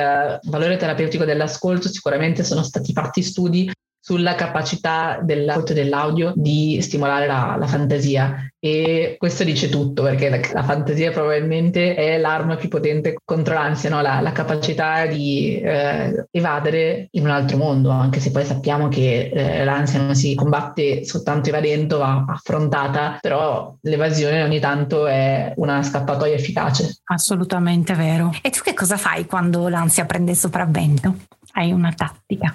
valore 0.44 0.76
terapeutico 0.76 1.24
dell'ascolto, 1.24 1.88
sicuramente 1.88 2.44
sono 2.44 2.62
stati 2.62 2.92
fatti 2.92 3.22
studi 3.22 3.70
sulla 4.04 4.34
capacità 4.34 5.20
dell'ascolto 5.22 5.74
dell'audio 5.74 6.32
di 6.34 6.80
stimolare 6.82 7.28
la, 7.28 7.54
la, 7.56 7.68
fantasia 7.68 8.52
e 8.58 9.14
questo 9.16 9.44
dice 9.44 9.68
tutto 9.68 10.02
perché 10.02 10.28
la, 10.28 10.40
la, 10.52 10.64
fantasia 10.64 11.12
probabilmente 11.12 11.94
è 11.94 12.18
l'arma 12.18 12.56
più 12.56 12.68
potente 12.68 13.14
contro 13.24 13.54
l'ansia, 13.54 13.90
no? 13.90 14.00
la, 14.00 14.20
la, 14.20 14.32
capacità 14.32 15.06
di 15.06 15.56
eh, 15.60 16.26
evadere 16.32 17.06
in 17.12 17.26
un 17.26 17.30
altro 17.30 17.56
mondo, 17.58 17.90
anche 17.90 18.18
se 18.18 18.32
poi 18.32 18.44
sappiamo 18.44 18.88
che 18.88 19.30
eh, 19.32 19.64
l'ansia 19.64 20.00
non 20.00 20.16
si 20.16 20.34
combatte 20.34 21.04
soltanto 21.04 21.50
evadendo, 21.50 21.98
va 21.98 22.24
affrontata, 22.26 23.18
però 23.20 23.72
l'evasione 23.82 24.42
ogni 24.42 24.58
tanto 24.58 25.06
è 25.06 25.52
una 25.58 25.80
scappatoia 25.80 26.34
efficace. 26.34 27.02
Assolutamente 27.04 27.94
vero. 27.94 28.32
E 28.42 28.50
tu 28.50 28.62
che 28.62 28.74
cosa 28.74 28.96
fai 28.96 29.26
quando 29.26 29.68
l'ansia 29.68 30.06
prende 30.06 30.32
il 30.32 30.36
sopravvento? 30.36 31.14
Hai 31.52 31.70
una 31.70 31.92
tattica? 31.92 32.52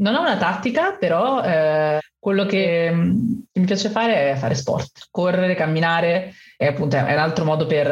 Non 0.00 0.14
ho 0.14 0.20
una 0.20 0.36
tattica, 0.36 0.96
però 0.96 1.42
eh, 1.42 1.98
quello 2.20 2.44
che, 2.44 2.92
che 3.50 3.60
mi 3.60 3.66
piace 3.66 3.88
fare 3.88 4.32
è 4.32 4.36
fare 4.36 4.54
sport, 4.54 5.08
correre, 5.10 5.54
camminare, 5.54 6.34
è 6.56 6.66
appunto 6.66 6.96
è 6.96 7.00
un 7.00 7.18
altro 7.18 7.46
modo 7.46 7.64
per, 7.64 7.86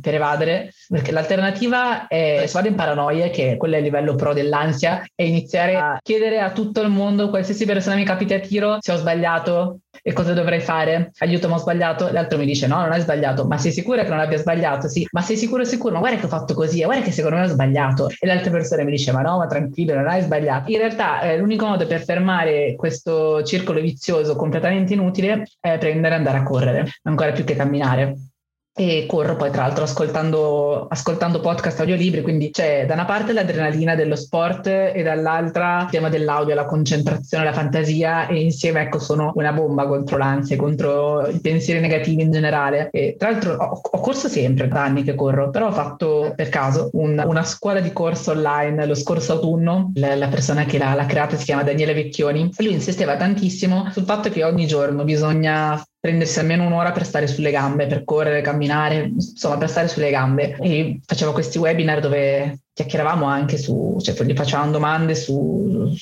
per, 0.00 0.14
evadere, 0.14 0.72
perché 0.88 1.12
l'alternativa 1.12 2.06
è 2.06 2.44
se 2.46 2.52
vado 2.54 2.68
in 2.68 2.74
paranoia, 2.74 3.28
che 3.28 3.56
quello 3.58 3.74
è 3.74 3.78
il 3.78 3.84
livello 3.84 4.14
pro 4.14 4.32
dell'ansia, 4.32 5.04
è 5.14 5.22
iniziare 5.22 5.76
a 5.76 5.98
chiedere 6.02 6.40
a 6.40 6.50
tutto 6.50 6.80
il 6.80 6.88
mondo, 6.88 7.28
qualsiasi 7.28 7.66
persona 7.66 7.96
mi 7.96 8.04
capita 8.04 8.34
a 8.34 8.40
tiro, 8.40 8.78
se 8.80 8.92
ho 8.92 8.96
sbagliato 8.96 9.80
e 10.02 10.14
cosa 10.14 10.32
dovrei 10.32 10.60
fare, 10.60 11.10
aiuto 11.18 11.48
ma 11.48 11.56
ho 11.56 11.58
sbagliato, 11.58 12.10
l'altro 12.10 12.38
mi 12.38 12.46
dice 12.46 12.66
no, 12.66 12.80
non 12.80 12.92
hai 12.92 13.00
sbagliato, 13.00 13.44
ma 13.44 13.58
sei 13.58 13.72
sicura 13.72 14.02
che 14.02 14.08
non 14.08 14.20
abbia 14.20 14.38
sbagliato? 14.38 14.88
Sì, 14.88 15.06
ma 15.10 15.20
sei 15.20 15.36
sicuro 15.36 15.64
sicuro? 15.64 15.92
Ma 15.92 15.98
guarda 16.00 16.18
che 16.18 16.24
ho 16.24 16.28
fatto 16.28 16.54
così, 16.54 16.82
guarda 16.82 17.04
che 17.04 17.12
secondo 17.12 17.36
me 17.36 17.44
ho 17.44 17.48
sbagliato. 17.48 18.08
E 18.18 18.26
l'altra 18.26 18.50
persona 18.50 18.82
mi 18.82 18.92
dice 18.92 19.12
ma 19.12 19.20
no, 19.20 19.36
ma 19.36 19.46
tranquillo, 19.46 19.94
non 19.94 20.08
hai 20.08 20.22
sbagliato. 20.22 20.70
In 20.70 20.78
realtà 20.78 21.20
eh, 21.20 21.36
l'unico 21.36 21.66
modo 21.66 21.86
per 21.86 22.02
fermare 22.02 22.74
questo 22.76 23.42
circolo 23.50 23.80
vizioso 23.80 24.36
completamente 24.36 24.94
inutile 24.94 25.44
è 25.58 25.76
prendere 25.78 26.14
e 26.14 26.18
andare 26.18 26.38
a 26.38 26.42
correre, 26.42 26.88
ancora 27.02 27.32
più 27.32 27.44
che 27.44 27.56
camminare 27.56 28.29
e 28.72 29.04
corro 29.06 29.36
poi 29.36 29.50
tra 29.50 29.62
l'altro 29.62 29.84
ascoltando, 29.84 30.86
ascoltando 30.88 31.40
podcast 31.40 31.80
audiolibri, 31.80 32.22
quindi 32.22 32.50
c'è 32.50 32.86
da 32.86 32.94
una 32.94 33.04
parte 33.04 33.32
l'adrenalina 33.32 33.94
dello 33.94 34.16
sport 34.16 34.66
e 34.68 35.02
dall'altra 35.02 35.82
il 35.82 35.90
tema 35.90 36.08
dell'audio, 36.08 36.54
la 36.54 36.64
concentrazione, 36.64 37.44
la 37.44 37.52
fantasia 37.52 38.28
e 38.28 38.40
insieme 38.40 38.82
ecco 38.82 38.98
sono 38.98 39.32
una 39.34 39.52
bomba 39.52 39.86
contro 39.86 40.16
l'ansia, 40.16 40.56
contro 40.56 41.26
i 41.26 41.40
pensieri 41.40 41.80
negativi 41.80 42.22
in 42.22 42.30
generale. 42.30 42.88
E 42.92 43.16
tra 43.18 43.30
l'altro 43.30 43.54
ho, 43.54 43.80
ho 43.82 44.00
corso 44.00 44.28
sempre 44.28 44.68
da 44.68 44.84
anni 44.84 45.02
che 45.02 45.14
corro, 45.14 45.50
però 45.50 45.66
ho 45.66 45.72
fatto 45.72 46.32
per 46.36 46.48
caso 46.48 46.90
un, 46.92 47.22
una 47.26 47.44
scuola 47.44 47.80
di 47.80 47.92
corso 47.92 48.30
online 48.30 48.86
lo 48.86 48.94
scorso 48.94 49.32
autunno, 49.32 49.92
la, 49.96 50.14
la 50.14 50.28
persona 50.28 50.64
che 50.64 50.78
l'ha, 50.78 50.94
l'ha 50.94 51.06
creata 51.06 51.36
si 51.36 51.44
chiama 51.44 51.64
Daniele 51.64 51.92
Vecchioni 51.92 52.50
e 52.56 52.62
lui 52.62 52.72
insisteva 52.72 53.16
tantissimo 53.16 53.90
sul 53.90 54.04
fatto 54.04 54.30
che 54.30 54.44
ogni 54.44 54.66
giorno 54.66 55.04
bisogna 55.04 55.82
prendersi 56.00 56.38
almeno 56.38 56.64
un'ora 56.64 56.92
per 56.92 57.04
stare 57.04 57.26
sulle 57.26 57.50
gambe, 57.50 57.86
per 57.86 58.04
correre, 58.04 58.40
camminare, 58.40 59.12
insomma 59.14 59.58
per 59.58 59.68
stare 59.68 59.86
sulle 59.86 60.10
gambe. 60.10 60.56
E 60.56 61.00
facevo 61.04 61.32
questi 61.32 61.58
webinar 61.58 62.00
dove 62.00 62.60
chiacchieravamo 62.72 63.26
anche 63.26 63.58
su, 63.58 63.98
cioè 64.00 64.14
gli 64.24 64.34
facevamo 64.34 64.70
domande 64.70 65.14
su, 65.14 65.94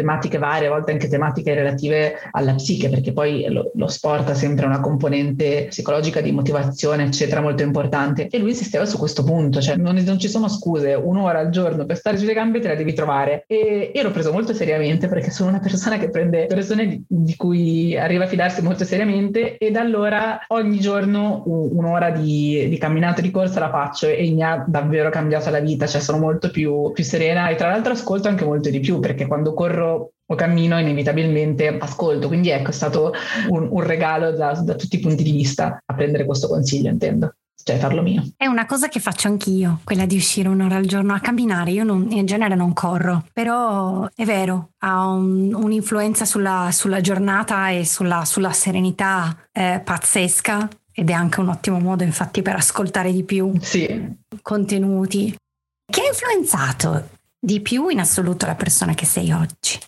tematiche 0.00 0.38
varie, 0.38 0.68
a 0.68 0.70
volte 0.70 0.92
anche 0.92 1.08
tematiche 1.08 1.54
relative 1.54 2.14
alla 2.30 2.54
psiche, 2.54 2.88
perché 2.88 3.12
poi 3.12 3.46
lo, 3.48 3.70
lo, 3.74 3.88
sport 3.88 4.30
ha 4.30 4.34
sempre 4.34 4.64
una 4.66 4.80
componente 4.80 5.66
psicologica 5.68 6.20
di 6.20 6.32
motivazione, 6.32 7.04
eccetera, 7.04 7.42
molto 7.42 7.62
importante. 7.62 8.28
E 8.28 8.38
lui 8.38 8.50
insisteva 8.50 8.86
su 8.86 8.98
questo 8.98 9.22
punto, 9.22 9.60
cioè 9.60 9.76
non, 9.76 9.96
non 9.96 10.18
ci 10.18 10.28
sono 10.28 10.48
scuse, 10.48 10.94
un'ora 10.94 11.40
al 11.40 11.50
giorno 11.50 11.84
per 11.84 11.96
stare 11.96 12.16
sulle 12.16 12.32
gambe 12.32 12.60
te 12.60 12.68
la 12.68 12.74
devi 12.74 12.94
trovare. 12.94 13.44
E 13.46 13.92
io 13.94 14.02
l'ho 14.02 14.10
preso 14.10 14.32
molto 14.32 14.54
seriamente 14.54 15.08
perché 15.08 15.30
sono 15.30 15.50
una 15.50 15.60
persona 15.60 15.98
che 15.98 16.08
prende 16.08 16.46
persone 16.46 16.86
di, 16.86 17.04
di 17.06 17.36
cui 17.36 17.96
arriva 17.96 18.24
a 18.24 18.28
fidarsi 18.28 18.62
molto 18.62 18.84
seriamente 18.84 19.58
e 19.58 19.70
da 19.70 19.80
allora 19.80 20.40
ogni 20.48 20.80
giorno 20.80 21.42
un'ora 21.46 22.10
di, 22.10 22.66
di 22.68 22.78
camminata 22.78 23.20
di 23.20 23.30
corsa 23.30 23.60
la 23.60 23.70
faccio 23.70 24.06
e 24.06 24.30
mi 24.30 24.42
ha 24.42 24.64
davvero 24.66 25.10
cambiato 25.10 25.50
la 25.50 25.60
vita, 25.60 25.86
cioè 25.86 26.00
sono 26.00 26.18
molto 26.18 26.50
più, 26.50 26.90
più 26.92 27.04
serena 27.04 27.48
e 27.48 27.54
tra 27.54 27.68
l'altro 27.68 27.92
ascolto 27.92 28.28
anche 28.28 28.44
molto 28.44 28.70
di 28.70 28.80
più 28.80 28.98
perché 29.00 29.26
quando 29.26 29.52
corro 29.54 29.89
o 30.30 30.34
cammino 30.36 30.78
inevitabilmente 30.78 31.76
ascolto. 31.78 32.28
Quindi 32.28 32.50
ecco, 32.50 32.70
è 32.70 32.72
stato 32.72 33.12
un, 33.48 33.68
un 33.70 33.82
regalo 33.82 34.30
da, 34.32 34.52
da, 34.52 34.74
tutti 34.74 34.96
i 34.96 35.00
punti 35.00 35.22
di 35.22 35.32
vista 35.32 35.78
a 35.84 35.94
prendere 35.94 36.24
questo 36.24 36.48
consiglio, 36.48 36.88
intendo. 36.88 37.34
Cioè 37.62 37.76
farlo 37.76 38.00
mio. 38.00 38.24
È 38.36 38.46
una 38.46 38.64
cosa 38.64 38.88
che 38.88 39.00
faccio 39.00 39.28
anch'io, 39.28 39.80
quella 39.84 40.06
di 40.06 40.16
uscire 40.16 40.48
un'ora 40.48 40.76
al 40.76 40.86
giorno 40.86 41.12
a 41.12 41.20
camminare. 41.20 41.72
Io 41.72 41.84
non, 41.84 42.06
in 42.10 42.24
genere 42.24 42.54
non 42.54 42.72
corro, 42.72 43.24
però 43.34 44.08
è 44.14 44.24
vero, 44.24 44.70
ha 44.78 45.06
un, 45.08 45.52
un'influenza 45.52 46.24
sulla, 46.24 46.70
sulla, 46.72 47.02
giornata 47.02 47.68
e 47.68 47.84
sulla, 47.84 48.24
sulla 48.24 48.52
serenità 48.52 49.36
eh, 49.52 49.82
pazzesca 49.84 50.68
ed 50.92 51.10
è 51.10 51.12
anche 51.12 51.40
un 51.40 51.48
ottimo 51.48 51.78
modo 51.78 52.02
infatti 52.02 52.40
per 52.40 52.56
ascoltare 52.56 53.12
di 53.12 53.24
più 53.24 53.52
sì. 53.60 54.16
contenuti. 54.40 55.36
Che 55.84 56.00
ha 56.00 56.06
influenzato 56.06 57.18
di 57.40 57.60
più 57.60 57.88
in 57.88 57.98
assoluto 57.98 58.46
la 58.46 58.54
persona 58.54 58.94
che 58.94 59.06
sei 59.06 59.32
oggi? 59.32 59.78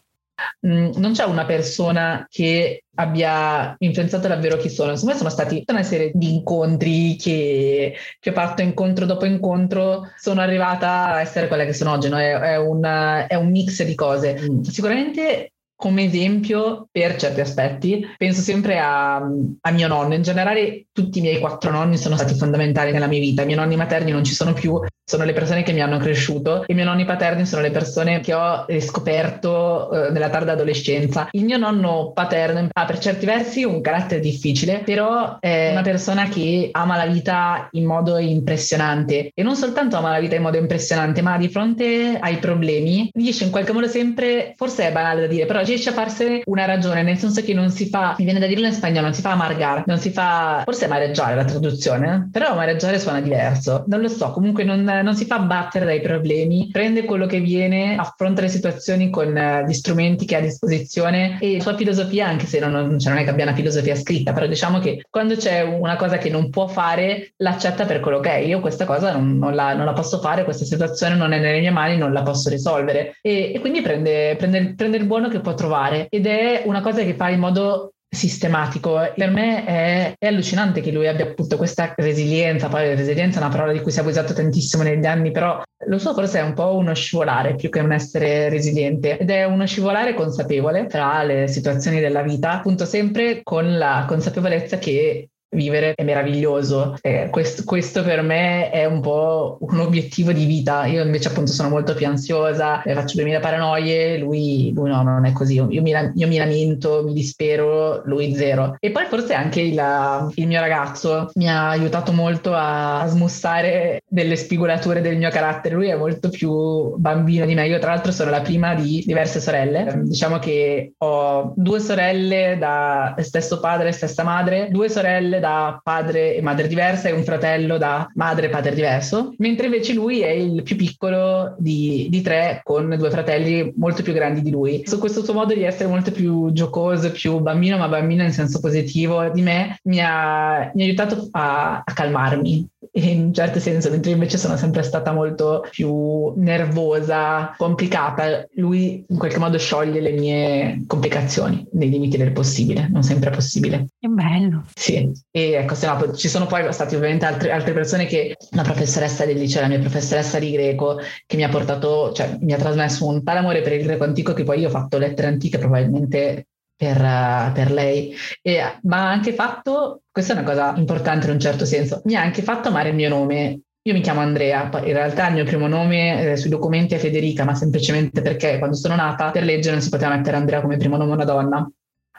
Mm, 0.67 0.93
non 0.97 1.12
c'è 1.12 1.25
una 1.25 1.45
persona 1.45 2.27
che 2.29 2.85
abbia 2.95 3.75
influenzato 3.79 4.29
davvero 4.29 4.57
chi 4.57 4.69
sono. 4.69 4.93
Insomma, 4.93 5.15
sono 5.15 5.29
stati 5.31 5.62
una 5.67 5.83
serie 5.83 6.11
di 6.15 6.35
incontri 6.35 7.17
che, 7.17 7.95
che 8.19 8.31
ho 8.31 8.33
fatto 8.33 8.62
incontro 8.62 9.07
dopo 9.07 9.25
incontro. 9.25 10.11
Sono 10.17 10.41
arrivata 10.41 11.12
a 11.12 11.21
essere 11.21 11.49
quella 11.49 11.65
che 11.65 11.75
sono 11.75 11.93
oggi. 11.93 12.09
No? 12.09 12.19
È, 12.19 12.33
è, 12.33 12.57
una, 12.57 13.27
è 13.27 13.35
un 13.35 13.51
mix 13.51 13.83
di 13.85 13.95
cose. 13.95 14.38
Mm. 14.41 14.62
Sicuramente 14.62 15.53
come 15.83 16.05
esempio 16.05 16.87
per 16.93 17.17
certi 17.17 17.41
aspetti. 17.41 18.07
Penso 18.17 18.41
sempre 18.41 18.79
a, 18.79 19.17
a, 19.17 19.71
mio 19.73 19.88
nonno. 19.88 20.15
In 20.15 20.23
generale, 20.23 20.87
tutti 20.93 21.19
i 21.19 21.23
miei 21.23 21.41
quattro 21.41 21.73
nonni 21.73 21.99
sono 21.99 22.17
stati 22.17 22.35
fondamentali 22.35 22.93
nella 22.93 23.09
mia 23.09 23.19
vita. 23.19 23.43
I 23.43 23.47
miei 23.47 23.59
nonni 23.59 23.75
materni 23.75 24.12
non 24.12 24.23
ci 24.23 24.33
sono 24.33 24.53
più, 24.53 24.81
sono 25.05 25.25
le 25.25 25.33
persone 25.33 25.62
che 25.62 25.73
mi 25.73 25.81
hanno 25.81 25.99
cresciuto. 25.99 26.65
I 26.67 26.75
miei 26.75 26.87
nonni 26.87 27.05
paterni 27.05 27.47
sono 27.47 27.62
le 27.62 27.71
persone 27.71 28.21
che 28.21 28.35
ho 28.35 28.67
scoperto 28.81 29.91
eh, 29.91 30.11
nella 30.11 30.31
tarda 30.31 30.53
adolescenza. 30.53 31.29
Il 31.33 31.45
mio 31.45 31.59
nonno 31.59 32.12
paterno 32.12 32.69
ha 32.73 32.85
per 32.85 32.99
certi 32.99 33.27
versi 33.27 33.65
un 33.65 33.81
carattere 33.81 34.21
difficile, 34.21 34.83
però 34.85 35.38
è 35.41 35.71
una 35.71 35.83
persona 35.83 36.29
che 36.29 36.69
ama 36.73 36.97
la 36.97 37.07
vita 37.07 37.69
in 37.73 37.85
modo 37.85 38.19
impressionante. 38.19 39.31
E 39.35 39.43
non 39.43 39.57
soltanto 39.57 39.97
ama 39.97 40.11
la 40.11 40.21
vita 40.21 40.37
in 40.37 40.43
modo 40.43 40.57
impressionante, 40.57 41.23
ma 41.23 41.37
di 41.37 41.49
fronte 41.49 42.19
ai 42.21 42.38
problemi 42.38 43.11
riesce 43.12 43.45
in 43.45 43.51
qualche 43.51 43.73
modo 43.73 43.88
sempre, 43.88 44.55
forse 44.57 44.88
è 44.88 44.93
banale 44.93 45.23
da 45.23 45.27
dire, 45.27 45.47
però 45.47 45.62
riesce 45.62 45.91
a 45.91 45.93
farsene 45.93 46.43
una 46.45 46.65
ragione, 46.65 47.03
nel 47.03 47.19
senso 47.19 47.43
che 47.43 47.55
non 47.55 47.71
si 47.71 47.88
fa, 47.88 48.15
mi 48.19 48.25
viene 48.25 48.38
da 48.38 48.47
dirlo 48.47 48.67
in 48.67 48.73
spagnolo, 48.73 49.07
non 49.07 49.15
si 49.15 49.21
fa 49.21 49.33
amargar, 49.33 49.85
non 49.87 49.99
si 49.99 50.11
fa, 50.11 50.62
forse 50.65 50.85
amareggiare 50.87 51.35
la 51.35 51.45
traduzione, 51.45 52.29
però 52.31 52.53
amareggiare 52.53 52.99
suona 52.99 53.21
diverso, 53.21 53.85
non 53.87 54.01
lo 54.01 54.09
so, 54.09 54.31
comunque 54.31 54.65
non, 54.65 54.88
non 55.03 55.15
si 55.15 55.25
fa 55.27 55.38
battere 55.41 55.85
dai 55.85 56.01
problemi, 56.01 56.69
prende 56.71 57.05
quello 57.05 57.27
che 57.27 57.41
viene, 57.41 57.97
affronta 57.97 58.43
le 58.43 58.49
situazioni 58.49 59.11
con 59.11 59.35
uh, 59.35 59.67
gli 59.67 59.73
strumenti 59.73 60.25
che 60.25 60.37
ha 60.37 60.38
a 60.38 60.43
disposizione 60.43 61.38
e 61.41 61.57
la 61.57 61.62
sua 61.62 61.77
filosofia, 61.77 62.27
anche 62.27 62.47
se 62.47 62.59
non, 62.61 62.99
cioè 62.99 63.12
non 63.12 63.21
è 63.21 63.25
che 63.25 63.31
abbia 63.31 63.45
una 63.45 63.55
filosofia 63.55 63.95
scritta, 63.95 64.33
però 64.33 64.47
diciamo 64.47 64.79
che 64.79 65.05
quando 65.11 65.37
c'è 65.37 65.62
una 65.62 65.97
cosa 65.97 66.19
che 66.19 66.31
non 66.31 66.51
può 66.51 66.67
fare, 66.67 67.33
l'accetta 67.38 67.85
per 67.85 68.01
quello 68.01 68.21
che 68.21 68.31
è, 68.31 68.38
io 68.38 68.61
questa 68.61 68.85
cosa 68.85 69.12
non, 69.12 69.38
non, 69.38 69.55
la, 69.55 69.75
non 69.75 69.85
la, 69.85 69.93
posso 69.93 70.21
fare, 70.21 70.45
questa 70.45 70.65
situazione 70.65 71.15
non 71.15 71.33
è 71.33 71.38
nelle 71.38 71.61
mie 71.61 71.71
mani, 71.71 71.97
non 71.97 72.12
la 72.12 72.23
posso 72.23 72.49
risolvere. 72.49 73.19
E, 73.21 73.53
e 73.55 73.61
quindi 73.61 73.81
prende, 73.81 74.37
prende, 74.37 74.75
prende 74.75 74.97
il 74.97 75.07
buono 75.07 75.29
che 75.29 75.41
può 75.41 75.55
trovare. 75.55 76.07
Ed 76.09 76.27
è 76.27 76.62
una 76.67 76.81
cosa 76.81 77.03
che 77.03 77.15
fa 77.15 77.29
in 77.29 77.41
modo 77.41 77.92
sistematico. 78.14 79.01
Per 79.16 79.31
me 79.31 79.64
è, 79.64 80.14
è, 80.18 80.27
allucinante 80.27 80.83
che 80.83 80.92
lui 80.92 81.09
abbia 81.09 81.25
appunto 81.25 81.57
questa 81.57 81.94
resilienza, 81.96 82.68
poi 82.68 82.94
resilienza 82.94 83.38
è 83.38 83.42
una 83.42 83.51
parola 83.51 83.72
di 83.72 83.81
cui 83.81 83.90
si 83.90 83.98
è 83.98 84.03
abusato 84.03 84.35
tantissimo 84.35 84.83
negli 84.83 85.07
anni, 85.07 85.31
però 85.31 85.62
lo 85.87 85.98
so 85.98 86.12
forse 86.12 86.38
è 86.38 86.42
un 86.42 86.53
po' 86.53 86.77
uno 86.77 86.94
scivolare 86.94 87.55
più 87.55 87.70
che 87.70 87.81
un 87.81 87.92
essere 87.92 88.51
resiliente 88.51 89.18
ed 89.18 89.31
è 89.31 89.44
uno 89.44 89.66
scivolare 89.66 90.14
consapevole 90.14 90.87
tra 90.87 91.22
le 91.22 91.48
situazioni 91.48 92.01
della 92.01 92.22
vita, 92.22 92.53
appunto 92.53 92.85
sempre 92.85 93.40
con 93.42 93.79
la 93.79 94.05
consapevolezza 94.07 94.77
che 94.77 95.31
vivere 95.53 95.95
è 95.95 96.03
meraviglioso. 96.03 96.97
Eh, 97.01 97.29
questo, 97.31 97.62
questo, 97.65 98.03
per 98.03 98.23
me 98.23 98.71
è 98.71 98.85
un 98.85 99.01
po' 99.01 99.59
un 99.61 99.81
obiettivo 99.81 100.33
di 100.33 100.45
vita. 100.45 100.87
Io 100.87 101.03
invece 101.03 101.29
appunto 101.29 101.53
sono 101.53 101.69
molto 101.69 101.95
più 101.95 102.07
ansiosa, 102.07 102.83
eh, 102.83 102.95
faccio 102.95 103.17
2000 103.17 103.41
paranoie, 103.41 104.19
lui, 104.19 104.73
lui 104.75 104.91
no, 104.91 105.03
non 105.03 105.25
è 105.25 105.33
così. 105.33 105.55
Io, 105.55 105.69
io, 105.71 105.83
mi, 105.83 105.91
io, 105.91 106.27
mi, 106.27 106.37
lamento, 106.37 107.03
mi 107.05 107.12
dispero, 107.12 108.03
lui 108.05 108.35
zero. 108.35 108.77
E 108.81 108.91
poi 108.91 109.05
forse 109.07 109.35
anche 109.35 109.61
il, 109.61 110.31
il 110.35 110.47
mio 110.47 110.61
ragazzo 110.61 111.31
mi 111.35 111.49
ha 111.49 111.69
aiutato 111.69 112.12
molto 112.12 112.53
a 112.55 113.05
smussare 113.07 114.03
delle 114.09 114.37
spigolature 114.37 115.01
del 115.01 115.17
mio 115.17 115.31
carattere. 115.31 115.75
Lui 115.75 115.88
è 115.88 115.97
molto 115.97 116.29
più 116.29 116.97
bambino 116.97 117.45
di 117.47 117.55
me. 117.55 117.67
Io 117.67 117.79
tra 117.79 117.91
l'altro 117.91 118.12
sono 118.12 118.31
la 118.31 118.41
prima 118.41 118.75
di 118.75 119.03
diverse 119.07 119.41
sorelle. 119.41 120.01
Diciamo 120.05 120.38
che 120.38 120.95
ho 120.99 121.53
due 121.57 121.81
sorelle 121.81 122.57
da 122.59 123.15
stesso 123.19 123.61
padre 123.61 123.88
e 123.88 123.93
stessa 123.93 124.23
madre, 124.23 124.69
due 124.71 124.88
sorelle 124.88 125.41
da 125.43 125.81
padre 125.83 126.37
e 126.37 126.41
madre 126.41 126.69
diversa 126.69 127.09
e 127.09 127.13
un 127.13 127.25
fratello 127.25 127.79
da 127.79 128.09
madre 128.15 128.47
e 128.47 128.49
padre 128.49 128.75
diverso, 128.75 129.35
mentre 129.39 129.67
invece 129.67 129.93
lui 129.93 130.21
è 130.21 130.31
il 130.31 130.63
più 130.63 130.77
piccolo 130.77 131.57
di, 131.59 132.07
di 132.09 132.21
tre 132.23 132.61
con 132.63 132.95
due 132.97 133.11
fratelli 133.11 133.73
molto 133.75 134.05
più 134.05 134.13
grandi 134.13 134.41
di 134.41 134.53
lui. 134.53 134.83
Su 134.87 135.01
questo 135.01 135.25
suo 135.25 135.35
modo 135.35 135.53
di 135.53 135.65
essere 135.65 135.89
molto 135.89 136.13
più 136.13 136.53
giocoso, 136.53 137.11
più 137.11 137.41
bambino, 137.41 137.77
ma 137.77 137.89
bambino 137.89 138.23
in 138.23 138.33
senso 138.33 138.61
positivo 138.61 139.29
di 139.31 139.43
me, 139.43 139.79
mi 139.85 140.01
ha, 140.01 140.71
mi 140.75 140.83
ha 140.83 140.85
aiutato 140.85 141.29
a, 141.33 141.83
a 141.85 141.93
calmarmi 141.93 142.71
in 142.95 143.25
un 143.25 143.35
certo 143.35 143.59
senso, 143.59 143.91
mentre 143.91 144.11
invece 144.11 144.37
sono 144.37 144.57
sempre 144.57 144.83
stata 144.83 145.13
molto 145.13 145.67
più 145.71 146.33
nervosa, 146.37 147.55
complicata. 147.57 148.47
Lui 148.55 149.05
in 149.09 149.17
qualche 149.17 149.39
modo 149.39 149.59
scioglie 149.59 150.01
le 150.01 150.13
mie 150.13 150.85
complicazioni 150.87 151.67
nei 151.73 151.89
limiti 151.89 152.17
del 152.17 152.33
possibile, 152.33 152.89
non 152.91 153.03
sempre 153.03 153.31
è 153.31 153.35
possibile. 153.35 153.87
Che 153.99 154.09
bello. 154.09 154.65
Sì, 154.75 155.11
e 155.31 155.53
ecco, 155.53 155.75
se 155.75 155.87
no, 155.87 156.13
ci 156.15 156.29
sono 156.29 156.47
poi 156.47 156.71
stati 156.73 156.95
ovviamente 156.95 157.25
altre, 157.25 157.51
altre 157.51 157.73
persone 157.73 158.05
che 158.05 158.37
la 158.51 158.63
professoressa 158.63 159.25
del 159.25 159.39
liceo, 159.39 159.63
la 159.63 159.69
mia 159.69 159.79
professoressa 159.79 160.39
di 160.39 160.51
greco, 160.51 160.99
che 161.27 161.37
mi 161.37 161.45
ha 161.45 161.49
portato, 161.49 162.13
cioè 162.13 162.37
mi 162.41 162.53
ha 162.53 162.59
trasmesso 162.59 163.07
un 163.07 163.23
tale 163.23 163.39
amore 163.39 163.63
per 163.63 163.73
il 163.73 163.85
greco 163.85 164.05
antico 164.05 164.35
che 164.35 164.45
poi 164.45 164.61
io 164.61 164.69
ho 164.69 164.71
fatto 164.71 164.99
lettere 164.99 165.29
antiche 165.29 165.59
probabilmente 165.59 166.47
per, 166.77 167.53
per 167.53 167.71
lei, 167.71 168.15
e, 168.40 168.61
ma 168.83 169.03
ha 169.03 169.11
anche 169.11 169.33
fatto, 169.33 170.03
questa 170.11 170.33
è 170.33 170.37
una 170.37 170.46
cosa 170.46 170.75
importante 170.77 171.27
in 171.27 171.33
un 171.33 171.40
certo 171.40 171.65
senso, 171.65 172.03
mi 172.05 172.17
ha 172.17 172.21
anche 172.21 172.42
fatto 172.42 172.69
amare 172.69 172.90
il 172.90 172.94
mio 172.94 173.09
nome. 173.09 173.61
Io 173.85 173.94
mi 173.94 174.01
chiamo 174.01 174.21
Andrea, 174.21 174.71
in 174.85 174.92
realtà 174.92 175.27
il 175.27 175.35
mio 175.35 175.44
primo 175.44 175.67
nome 175.67 176.33
eh, 176.33 176.37
sui 176.37 176.51
documenti 176.51 176.94
è 176.94 176.99
Federica, 176.99 177.44
ma 177.44 177.55
semplicemente 177.57 178.23
perché 178.23 178.59
quando 178.59 178.77
sono 178.77 178.94
nata 178.94 179.33
per 179.33 179.42
legge 179.42 179.73
non 179.73 179.81
si 179.81 179.88
poteva 179.88 180.15
mettere 180.15 180.37
Andrea 180.37 180.61
come 180.61 180.77
primo 180.77 180.96
nome 180.96 181.13
una 181.13 181.25
donna. 181.25 181.69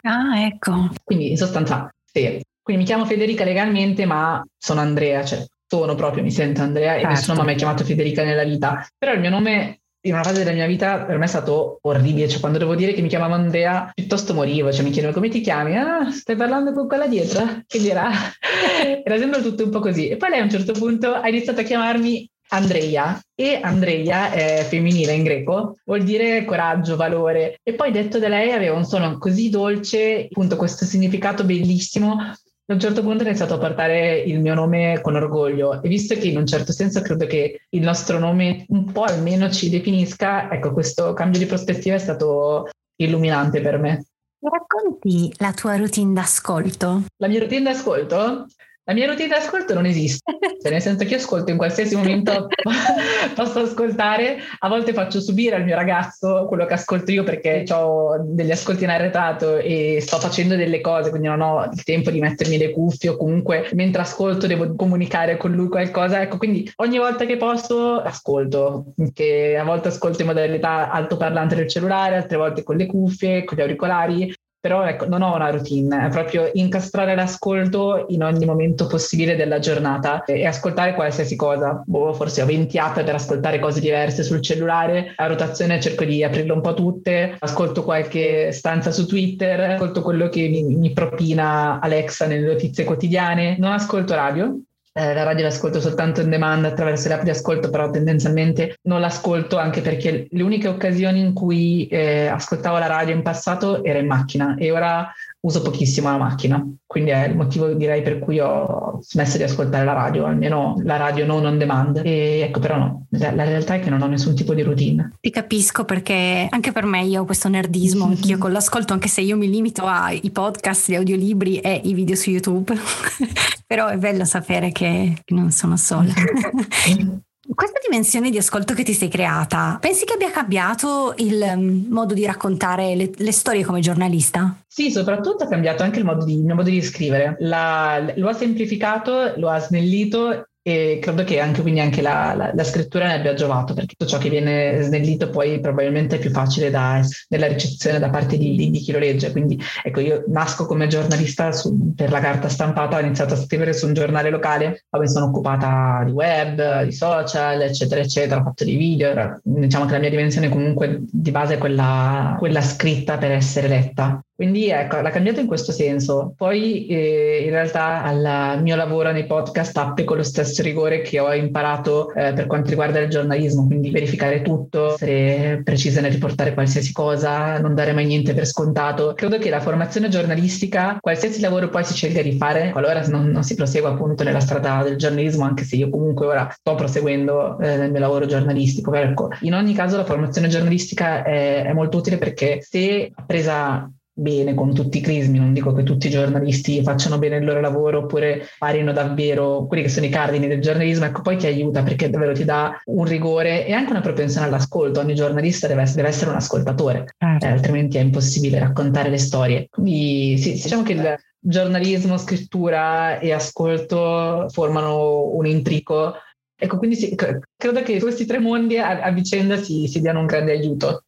Ah, 0.01 0.41
ecco. 0.41 0.89
Quindi 1.05 1.29
in 1.29 1.37
sostanza, 1.37 1.89
sì. 2.03 2.41
Quindi 2.61 2.83
mi 2.83 2.87
chiamo 2.87 3.05
Federica 3.05 3.45
legalmente, 3.45 4.05
ma 4.05 4.43
sono 4.57 4.81
Andrea, 4.81 5.23
cioè 5.23 5.45
sono 5.65 5.95
proprio, 5.95 6.21
mi 6.21 6.31
sento 6.31 6.61
Andrea 6.61 6.91
certo. 6.93 7.07
e 7.07 7.09
nessuno 7.09 7.35
mi 7.35 7.41
ha 7.41 7.45
mai 7.45 7.55
chiamato 7.55 7.83
Federica 7.83 8.23
nella 8.23 8.43
vita. 8.43 8.85
Però 8.97 9.13
il 9.13 9.19
mio 9.19 9.29
nome 9.29 9.82
in 10.05 10.13
una 10.13 10.23
fase 10.23 10.39
della 10.39 10.51
mia 10.51 10.65
vita 10.65 10.99
per 10.99 11.17
me 11.17 11.25
è 11.25 11.27
stato 11.27 11.79
orribile, 11.81 12.27
cioè 12.27 12.39
quando 12.39 12.57
devo 12.57 12.75
dire 12.75 12.93
che 12.93 13.01
mi 13.01 13.07
chiamavo 13.07 13.33
Andrea 13.33 13.91
piuttosto 13.93 14.33
morivo, 14.33 14.71
cioè 14.71 14.83
mi 14.83 14.91
chiedono 14.91 15.13
come 15.13 15.29
ti 15.29 15.41
chiami? 15.41 15.77
Ah, 15.77 16.11
stai 16.11 16.35
parlando 16.35 16.73
con 16.73 16.87
quella 16.87 17.07
dietro? 17.07 17.61
Che 17.65 17.79
dirà? 17.79 18.09
Era 19.03 19.17
sempre 19.17 19.41
tutto 19.41 19.63
un 19.63 19.69
po' 19.69 19.79
così. 19.79 20.09
E 20.09 20.17
poi 20.17 20.29
lei 20.29 20.39
a 20.39 20.43
un 20.43 20.49
certo 20.49 20.73
punto 20.73 21.13
ha 21.13 21.27
iniziato 21.27 21.61
a 21.61 21.63
chiamarmi 21.63 22.29
Andreia 22.49 23.19
e 23.33 23.59
Andreia 23.61 24.31
è 24.31 24.65
femminile 24.67 25.13
in 25.13 25.23
greco, 25.23 25.77
vuol 25.85 26.03
dire 26.03 26.45
coraggio, 26.45 26.95
valore 26.95 27.59
e 27.63 27.73
poi 27.73 27.91
detto 27.91 28.19
da 28.19 28.27
lei 28.27 28.51
aveva 28.51 28.75
un 28.75 28.85
suono 28.85 29.17
così 29.17 29.49
dolce, 29.49 30.27
appunto 30.29 30.55
questo 30.55 30.85
significato 30.85 31.43
bellissimo 31.43 32.17
a 32.65 32.73
un 32.73 32.79
certo 32.79 33.01
punto 33.01 33.23
ho 33.23 33.27
iniziato 33.27 33.55
a 33.55 33.57
portare 33.57 34.19
il 34.19 34.39
mio 34.39 34.53
nome 34.53 35.01
con 35.01 35.15
orgoglio 35.15 35.81
e 35.81 35.87
visto 35.89 36.15
che 36.15 36.29
in 36.29 36.37
un 36.37 36.45
certo 36.45 36.71
senso 36.71 37.01
credo 37.01 37.25
che 37.25 37.63
il 37.69 37.81
nostro 37.81 38.19
nome 38.19 38.65
un 38.69 38.89
po' 38.91 39.03
almeno 39.03 39.49
ci 39.49 39.69
definisca, 39.69 40.49
ecco 40.49 40.71
questo 40.71 41.13
cambio 41.13 41.39
di 41.39 41.45
prospettiva 41.45 41.95
è 41.95 41.99
stato 41.99 42.69
illuminante 42.95 43.59
per 43.59 43.79
me. 43.79 44.05
Racconti 44.39 45.33
la 45.37 45.51
tua 45.53 45.75
routine 45.75 46.13
d'ascolto? 46.13 47.03
La 47.17 47.27
mia 47.27 47.39
routine 47.39 47.63
d'ascolto? 47.63 48.45
La 48.85 48.93
mia 48.93 49.07
routine 49.07 49.29
d'ascolto 49.29 49.73
non 49.73 49.85
esiste, 49.85 50.37
cioè, 50.61 50.69
nel 50.69 50.81
senso 50.81 51.05
che 51.05 51.11
io 51.11 51.15
ascolto 51.15 51.51
in 51.51 51.57
qualsiasi 51.57 51.95
momento, 51.95 52.47
posso 53.33 53.59
ascoltare, 53.59 54.39
a 54.59 54.67
volte 54.67 54.91
faccio 54.91 55.21
subire 55.21 55.55
al 55.55 55.63
mio 55.63 55.75
ragazzo 55.75 56.45
quello 56.49 56.65
che 56.65 56.73
ascolto 56.73 57.09
io 57.11 57.23
perché 57.23 57.63
ho 57.71 58.17
degli 58.21 58.51
ascolti 58.51 58.83
in 58.83 58.89
arretrato 58.89 59.55
e 59.55 59.99
sto 60.01 60.19
facendo 60.19 60.57
delle 60.57 60.81
cose, 60.81 61.11
quindi 61.11 61.29
non 61.29 61.39
ho 61.39 61.63
il 61.71 61.81
tempo 61.85 62.11
di 62.11 62.19
mettermi 62.19 62.57
le 62.57 62.71
cuffie 62.71 63.11
o 63.11 63.15
comunque 63.15 63.69
mentre 63.71 64.01
ascolto 64.01 64.47
devo 64.47 64.75
comunicare 64.75 65.37
con 65.37 65.53
lui 65.53 65.69
qualcosa, 65.69 66.21
ecco, 66.21 66.35
quindi 66.35 66.69
ogni 66.77 66.97
volta 66.97 67.25
che 67.25 67.37
posso 67.37 68.01
ascolto, 68.01 68.87
che 69.13 69.55
a 69.57 69.63
volte 69.63 69.87
ascolto 69.87 70.23
in 70.23 70.27
modalità 70.27 70.91
altoparlante 70.91 71.55
del 71.55 71.69
cellulare, 71.69 72.17
altre 72.17 72.35
volte 72.35 72.63
con 72.63 72.75
le 72.75 72.85
cuffie, 72.85 73.45
con 73.45 73.57
gli 73.57 73.61
auricolari, 73.61 74.33
però 74.63 74.85
ecco, 74.85 75.09
non 75.09 75.23
ho 75.23 75.35
una 75.35 75.49
routine, 75.49 76.05
è 76.05 76.09
proprio 76.09 76.49
incastrare 76.53 77.15
l'ascolto 77.15 78.05
in 78.07 78.23
ogni 78.23 78.45
momento 78.45 78.87
possibile 78.87 79.35
della 79.35 79.59
giornata 79.59 80.23
e 80.23 80.45
ascoltare 80.45 80.93
qualsiasi 80.93 81.35
cosa. 81.35 81.83
Boh, 81.85 82.13
forse 82.13 82.41
ho 82.41 82.45
20 82.45 82.77
app 82.77 83.01
per 83.01 83.13
ascoltare 83.13 83.59
cose 83.59 83.81
diverse 83.81 84.23
sul 84.23 84.41
cellulare, 84.41 85.11
a 85.17 85.27
rotazione 85.27 85.81
cerco 85.81 86.05
di 86.05 86.23
aprirle 86.23 86.53
un 86.53 86.61
po' 86.61 86.75
tutte, 86.75 87.35
ascolto 87.39 87.83
qualche 87.83 88.53
stanza 88.53 88.91
su 88.91 89.05
Twitter, 89.05 89.71
ascolto 89.71 90.01
quello 90.01 90.29
che 90.29 90.47
mi, 90.47 90.63
mi 90.63 90.93
propina 90.93 91.81
Alexa 91.81 92.25
nelle 92.25 92.47
notizie 92.47 92.85
quotidiane, 92.85 93.57
non 93.59 93.73
ascolto 93.73 94.15
radio, 94.15 94.57
eh, 94.93 95.13
la 95.13 95.23
radio 95.23 95.45
l'ascolto 95.45 95.81
soltanto 95.81 96.21
in 96.21 96.29
demand 96.29 96.65
attraverso 96.65 97.07
le 97.07 97.15
app 97.15 97.23
di 97.23 97.31
ascolto, 97.31 97.69
però 97.69 97.89
tendenzialmente 97.89 98.77
non 98.83 99.01
l'ascolto 99.01 99.57
anche 99.57 99.81
perché 99.81 100.27
le 100.29 100.43
uniche 100.43 100.67
occasioni 100.67 101.19
in 101.19 101.33
cui 101.33 101.87
eh, 101.87 102.27
ascoltavo 102.27 102.77
la 102.77 102.87
radio 102.87 103.15
in 103.15 103.23
passato 103.23 103.83
era 103.83 103.99
in 103.99 104.07
macchina 104.07 104.55
e 104.55 104.71
ora 104.71 105.11
uso 105.43 105.61
pochissimo 105.61 106.09
la 106.09 106.17
macchina, 106.17 106.65
quindi 106.85 107.11
è 107.11 107.27
il 107.27 107.35
motivo 107.35 107.67
direi 107.73 108.01
per 108.01 108.19
cui 108.19 108.39
ho 108.39 108.99
smesso 109.01 109.37
di 109.37 109.43
ascoltare 109.43 109.83
la 109.83 109.93
radio, 109.93 110.25
almeno 110.25 110.75
la 110.83 110.95
radio 110.95 111.25
non 111.25 111.45
on 111.45 111.57
demand. 111.57 112.01
E 112.03 112.39
ecco 112.41 112.59
però 112.59 112.77
no, 112.77 113.07
la 113.09 113.43
realtà 113.43 113.75
è 113.75 113.79
che 113.79 113.89
non 113.89 114.01
ho 114.01 114.07
nessun 114.07 114.35
tipo 114.35 114.53
di 114.53 114.61
routine. 114.61 115.11
Ti 115.19 115.29
capisco 115.29 115.83
perché 115.83 116.47
anche 116.49 116.71
per 116.71 116.85
me 116.85 117.03
io 117.03 117.21
ho 117.21 117.25
questo 117.25 117.49
nerdismo, 117.49 118.05
anch'io 118.13 118.37
con 118.37 118.53
l'ascolto, 118.53 118.93
anche 118.93 119.09
se 119.09 119.21
io 119.21 119.35
mi 119.35 119.49
limito 119.49 119.85
ai 119.85 120.29
podcast, 120.31 120.89
gli 120.89 120.95
audiolibri 120.95 121.59
e 121.59 121.81
i 121.83 121.93
video 121.93 122.15
su 122.15 122.29
YouTube, 122.29 122.73
però 123.67 123.87
è 123.87 123.97
bello 123.97 124.23
sapere 124.23 124.71
che 124.71 125.23
non 125.27 125.51
sono 125.51 125.75
sola. 125.75 126.13
Questa 127.55 127.79
dimensione 127.83 128.29
di 128.29 128.37
ascolto 128.37 128.73
che 128.73 128.83
ti 128.83 128.93
sei 128.93 129.09
creata, 129.09 129.77
pensi 129.79 130.05
che 130.05 130.13
abbia 130.13 130.31
cambiato 130.31 131.13
il 131.17 131.41
um, 131.41 131.85
modo 131.89 132.13
di 132.13 132.25
raccontare 132.25 132.95
le, 132.95 133.11
le, 133.15 133.31
storie 133.31 133.63
come 133.63 133.79
giornalista? 133.79 134.55
Sì, 134.67 134.91
soprattutto 134.91 135.43
ha 135.43 135.47
cambiato 135.47 135.83
anche 135.83 135.99
il 135.99 136.05
modo 136.05 136.25
di, 136.25 136.33
il 136.33 136.53
modo 136.53 136.69
di 136.69 136.81
scrivere. 136.81 137.35
La, 137.39 138.13
lo 138.15 138.29
ha 138.29 138.33
semplificato, 138.33 139.33
lo 139.37 139.49
ha 139.49 139.59
snellito 139.59 140.47
e 140.65 140.99
credo 141.01 141.25
che 141.25 141.41
anche, 141.41 141.61
quindi 141.61 141.81
anche 141.81 142.01
la, 142.01 142.33
la, 142.33 142.51
la, 142.53 142.63
scrittura 142.63 143.07
ne 143.07 143.15
abbia 143.15 143.33
giovato 143.33 143.73
perché 143.73 143.95
tutto 143.97 144.09
ciò 144.09 144.17
che 144.17 144.29
viene 144.29 144.81
snellito 144.81 145.29
poi 145.29 145.59
probabilmente 145.59 146.15
è 146.15 146.19
più 146.19 146.29
facile 146.29 146.69
da, 146.69 147.01
nella 147.27 147.47
ricezione 147.47 147.99
da 147.99 148.09
parte 148.09 148.37
di, 148.37 148.55
di, 148.55 148.71
di, 148.71 148.79
chi 148.79 148.93
lo 148.93 148.99
legge. 148.99 149.31
Quindi 149.33 149.59
ecco 149.83 149.99
io 149.99 150.23
nasco 150.27 150.65
come 150.65 150.87
giornalista 150.87 151.51
su, 151.51 151.93
per 151.93 152.11
la 152.11 152.21
carta 152.21 152.47
stampata 152.47 152.95
ho 152.95 153.01
iniziato 153.01 153.33
a 153.33 153.37
scrivere 153.37 153.73
su 153.73 153.87
un 153.87 153.93
giornale 153.93 154.29
locale 154.29 154.85
poi 154.89 155.01
mi 155.01 155.09
sono 155.09 155.25
occupata 155.25 156.01
di 156.05 156.11
web, 156.11 156.83
di 156.83 156.93
social 156.93 157.61
eccetera 157.61 157.99
eccetera 157.99 158.39
ho 158.39 158.43
fatto 158.43 158.63
dei 158.63 158.77
video 158.77 159.41
diciamo 159.43 159.85
che 159.85 159.91
la 159.91 159.99
mia 159.99 160.09
dimensione 160.09 160.47
comunque 160.47 161.01
di 161.01 161.31
base 161.31 161.55
è 161.55 161.57
quella, 161.57 162.37
quella 162.39 162.61
scritta 162.61 163.17
per 163.17 163.31
essere 163.31 163.67
letta 163.67 164.23
quindi 164.43 164.69
ecco, 164.69 164.99
l'ha 164.99 165.09
cambiato 165.09 165.39
in 165.39 165.47
questo 165.47 165.71
senso. 165.71 166.33
Poi 166.35 166.85
eh, 166.87 167.43
in 167.45 167.49
realtà 167.51 168.03
al 168.03 168.61
mio 168.61 168.75
lavoro 168.75 169.09
nei 169.13 169.25
podcast 169.25 169.77
applico 169.77 170.15
lo 170.15 170.23
stesso 170.23 170.61
rigore 170.61 171.01
che 171.01 171.17
ho 171.21 171.33
imparato 171.33 172.13
eh, 172.13 172.33
per 172.33 172.45
quanto 172.45 172.69
riguarda 172.69 172.99
il 172.99 173.09
giornalismo, 173.09 173.65
quindi 173.65 173.89
verificare 173.89 174.41
tutto, 174.41 174.95
essere 174.95 175.61
precisa 175.63 176.01
nel 176.01 176.11
riportare 176.11 176.53
qualsiasi 176.53 176.91
cosa, 176.91 177.57
non 177.59 177.73
dare 177.73 177.93
mai 177.93 178.05
niente 178.05 178.33
per 178.33 178.45
scontato. 178.45 179.13
Credo 179.15 179.37
che 179.37 179.49
la 179.49 179.61
formazione 179.61 180.09
giornalistica, 180.09 180.97
qualsiasi 180.99 181.39
lavoro 181.39 181.69
poi 181.69 181.85
si 181.85 181.93
scelga 181.93 182.21
di 182.21 182.33
fare, 182.33 182.71
qualora 182.71 183.01
non, 183.07 183.27
non 183.27 183.43
si 183.43 183.55
prosegua 183.55 183.91
appunto 183.91 184.25
nella 184.25 184.41
strada 184.41 184.83
del 184.83 184.97
giornalismo, 184.97 185.45
anche 185.45 185.63
se 185.63 185.77
io 185.77 185.89
comunque 185.89 186.25
ora 186.25 186.49
sto 186.51 186.75
proseguendo 186.75 187.57
eh, 187.59 187.77
nel 187.77 187.91
mio 187.91 188.01
lavoro 188.01 188.25
giornalistico, 188.25 188.93
ecco, 188.93 189.29
in 189.41 189.53
ogni 189.53 189.73
caso 189.73 189.95
la 189.95 190.03
formazione 190.03 190.49
giornalistica 190.49 191.23
è, 191.23 191.63
è 191.63 191.71
molto 191.71 191.99
utile 191.99 192.17
perché 192.17 192.59
se 192.61 193.13
presa 193.25 193.89
bene 194.13 194.53
con 194.53 194.73
tutti 194.73 194.99
i 194.99 195.01
crismi, 195.01 195.39
non 195.39 195.53
dico 195.53 195.73
che 195.73 195.83
tutti 195.83 196.07
i 196.07 196.11
giornalisti 196.11 196.83
facciano 196.83 197.17
bene 197.17 197.37
il 197.37 197.45
loro 197.45 197.59
lavoro 197.59 197.99
oppure 197.99 198.47
parino 198.59 198.91
davvero 198.91 199.65
quelli 199.65 199.83
che 199.83 199.89
sono 199.89 200.05
i 200.05 200.09
cardini 200.09 200.47
del 200.47 200.61
giornalismo, 200.61 201.05
ecco 201.05 201.21
poi 201.21 201.37
ti 201.37 201.47
aiuta 201.47 201.81
perché 201.81 202.09
davvero 202.09 202.33
ti 202.33 202.45
dà 202.45 202.79
un 202.85 203.05
rigore 203.05 203.65
e 203.65 203.73
anche 203.73 203.91
una 203.91 204.01
propensione 204.01 204.45
all'ascolto, 204.45 204.99
ogni 204.99 205.15
giornalista 205.15 205.67
deve 205.67 205.81
essere, 205.81 206.01
deve 206.01 206.13
essere 206.13 206.29
un 206.29 206.35
ascoltatore, 206.35 207.15
certo. 207.17 207.45
eh, 207.45 207.49
altrimenti 207.49 207.97
è 207.97 208.01
impossibile 208.01 208.59
raccontare 208.59 209.09
le 209.09 209.17
storie. 209.17 209.67
Quindi 209.69 210.37
sì, 210.37 210.53
diciamo 210.53 210.83
che 210.83 210.93
il 210.93 211.15
giornalismo, 211.39 212.17
scrittura 212.17 213.19
e 213.19 213.31
ascolto 213.33 214.47
formano 214.49 215.29
un 215.33 215.45
intrico 215.45 216.13
Ecco, 216.55 216.77
quindi 216.77 216.95
sì, 216.95 217.13
credo 217.13 217.81
che 217.81 217.99
questi 217.99 218.25
tre 218.25 218.39
mondi 218.39 218.77
a, 218.77 219.01
a 219.01 219.11
vicenda 219.11 219.57
si, 219.57 219.87
si 219.87 219.99
diano 219.99 220.21
un 220.21 220.27
grande 220.27 220.53
aiuto. 220.53 221.03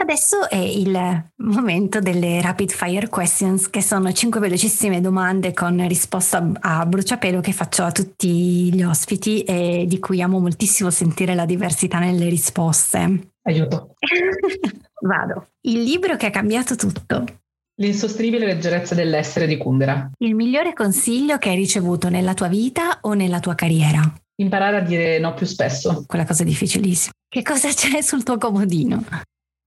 Adesso 0.00 0.48
è 0.48 0.56
il 0.56 1.24
momento 1.38 1.98
delle 1.98 2.40
rapid 2.40 2.70
fire 2.70 3.08
questions, 3.08 3.68
che 3.68 3.82
sono 3.82 4.12
cinque 4.12 4.38
velocissime 4.38 5.00
domande 5.00 5.52
con 5.52 5.86
risposta 5.88 6.52
a 6.60 6.86
bruciapelo 6.86 7.40
che 7.40 7.52
faccio 7.52 7.82
a 7.82 7.90
tutti 7.90 8.72
gli 8.72 8.82
ospiti 8.84 9.42
e 9.42 9.86
di 9.88 9.98
cui 9.98 10.22
amo 10.22 10.38
moltissimo 10.38 10.90
sentire 10.90 11.34
la 11.34 11.44
diversità 11.44 11.98
nelle 11.98 12.28
risposte. 12.28 13.30
Aiuto. 13.42 13.96
Vado. 15.02 15.48
Il 15.62 15.82
libro 15.82 16.14
che 16.14 16.26
ha 16.26 16.30
cambiato 16.30 16.76
tutto. 16.76 17.24
L'insostenibile 17.80 18.46
leggerezza 18.46 18.94
dell'essere 18.94 19.48
di 19.48 19.56
Kundera. 19.56 20.12
Il 20.18 20.36
migliore 20.36 20.74
consiglio 20.74 21.38
che 21.38 21.48
hai 21.48 21.56
ricevuto 21.56 22.08
nella 22.08 22.34
tua 22.34 22.48
vita 22.48 22.98
o 23.00 23.14
nella 23.14 23.40
tua 23.40 23.56
carriera? 23.56 24.00
Imparare 24.36 24.76
a 24.76 24.80
dire 24.80 25.18
no 25.18 25.34
più 25.34 25.46
spesso. 25.46 26.04
Quella 26.06 26.24
cosa 26.24 26.44
difficilissima. 26.44 27.12
Che 27.28 27.42
cosa 27.42 27.68
c'è 27.68 28.00
sul 28.00 28.22
tuo 28.22 28.38
comodino? 28.38 29.04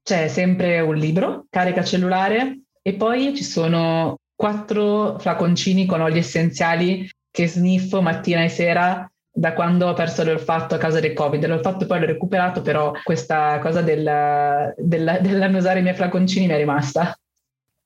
C'è 0.03 0.27
sempre 0.27 0.79
un 0.79 0.95
libro, 0.95 1.45
carica 1.49 1.83
cellulare 1.83 2.61
e 2.81 2.93
poi 2.93 3.35
ci 3.35 3.43
sono 3.43 4.17
quattro 4.35 5.19
flaconcini 5.19 5.85
con 5.85 6.01
oli 6.01 6.17
essenziali 6.17 7.09
che 7.29 7.47
sniffo 7.47 8.01
mattina 8.01 8.43
e 8.43 8.49
sera 8.49 9.09
da 9.33 9.53
quando 9.53 9.87
ho 9.87 9.93
perso 9.93 10.23
l'olfatto 10.23 10.75
a 10.75 10.77
causa 10.77 10.99
del 10.99 11.13
covid. 11.13 11.45
L'olfatto 11.45 11.85
poi 11.85 11.99
l'ho 11.99 12.05
recuperato, 12.07 12.61
però 12.61 12.91
questa 13.03 13.59
cosa 13.59 13.81
del, 13.81 14.73
del, 14.77 15.19
dell'annusare 15.21 15.79
i 15.79 15.83
miei 15.83 15.95
flaconcini 15.95 16.47
mi 16.47 16.53
è 16.53 16.57
rimasta. 16.57 17.15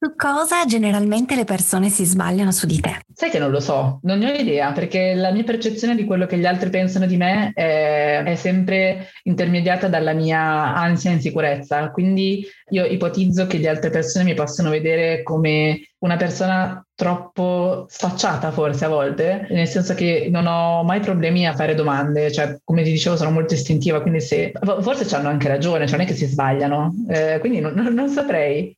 Su 0.06 0.14
cosa 0.16 0.66
generalmente 0.66 1.36
le 1.36 1.46
persone 1.46 1.90
si 1.90 2.06
sbagliano 2.06 2.52
su 2.52 2.68
di 2.68 2.80
te? 2.80 3.00
Sai 3.12 3.32
che 3.32 3.40
non 3.40 3.50
lo 3.50 3.60
so, 3.60 3.98
non 4.04 4.20
ne 4.20 4.32
ho 4.32 4.36
idea 4.36 4.72
perché 4.72 5.16
la 5.16 5.32
mia 5.32 5.44
percezione 5.44 5.96
di 5.96 6.06
quello 6.06 6.28
che 6.28 6.38
gli 6.38 6.46
altri 6.46 6.70
pensano 6.70 7.08
di 7.08 7.18
me 7.18 7.52
è, 7.56 8.22
è 8.24 8.36
sempre 8.36 9.08
intermediata 9.24 9.88
dalla 9.88 10.14
mia 10.14 10.76
ansia 10.76 11.10
e 11.10 11.14
insicurezza. 11.14 11.90
Quindi 11.90 12.46
io 12.70 12.86
ipotizzo 12.86 13.48
che 13.48 13.58
le 13.58 13.68
altre 13.68 13.90
persone 13.90 14.26
mi 14.26 14.36
possano 14.36 14.70
vedere 14.70 15.24
come 15.24 15.82
una 15.98 16.18
persona 16.18 16.86
troppo 16.94 17.88
sfacciata 17.90 18.52
forse 18.52 18.86
a 18.86 18.90
volte, 18.90 19.48
nel 19.50 19.68
senso 19.68 19.96
che 19.96 20.28
non 20.30 20.46
ho 20.46 20.84
mai 20.84 21.00
problemi 21.00 21.48
a 21.48 21.56
fare 21.56 21.74
domande, 21.74 22.32
cioè 22.32 22.60
come 22.64 22.84
ti 22.84 22.92
dicevo 22.92 23.18
sono 23.18 23.32
molto 23.32 23.56
istintiva, 23.56 24.04
quindi 24.04 24.22
se 24.22 24.52
forse 24.82 25.16
hanno 25.16 25.30
anche 25.30 25.48
ragione, 25.48 25.88
cioè 25.88 25.98
non 25.98 26.06
è 26.06 26.08
che 26.08 26.16
si 26.16 26.28
sbagliano, 26.28 26.94
eh, 27.10 27.38
quindi 27.40 27.60
non, 27.60 27.74
non 27.74 28.08
saprei. 28.10 28.78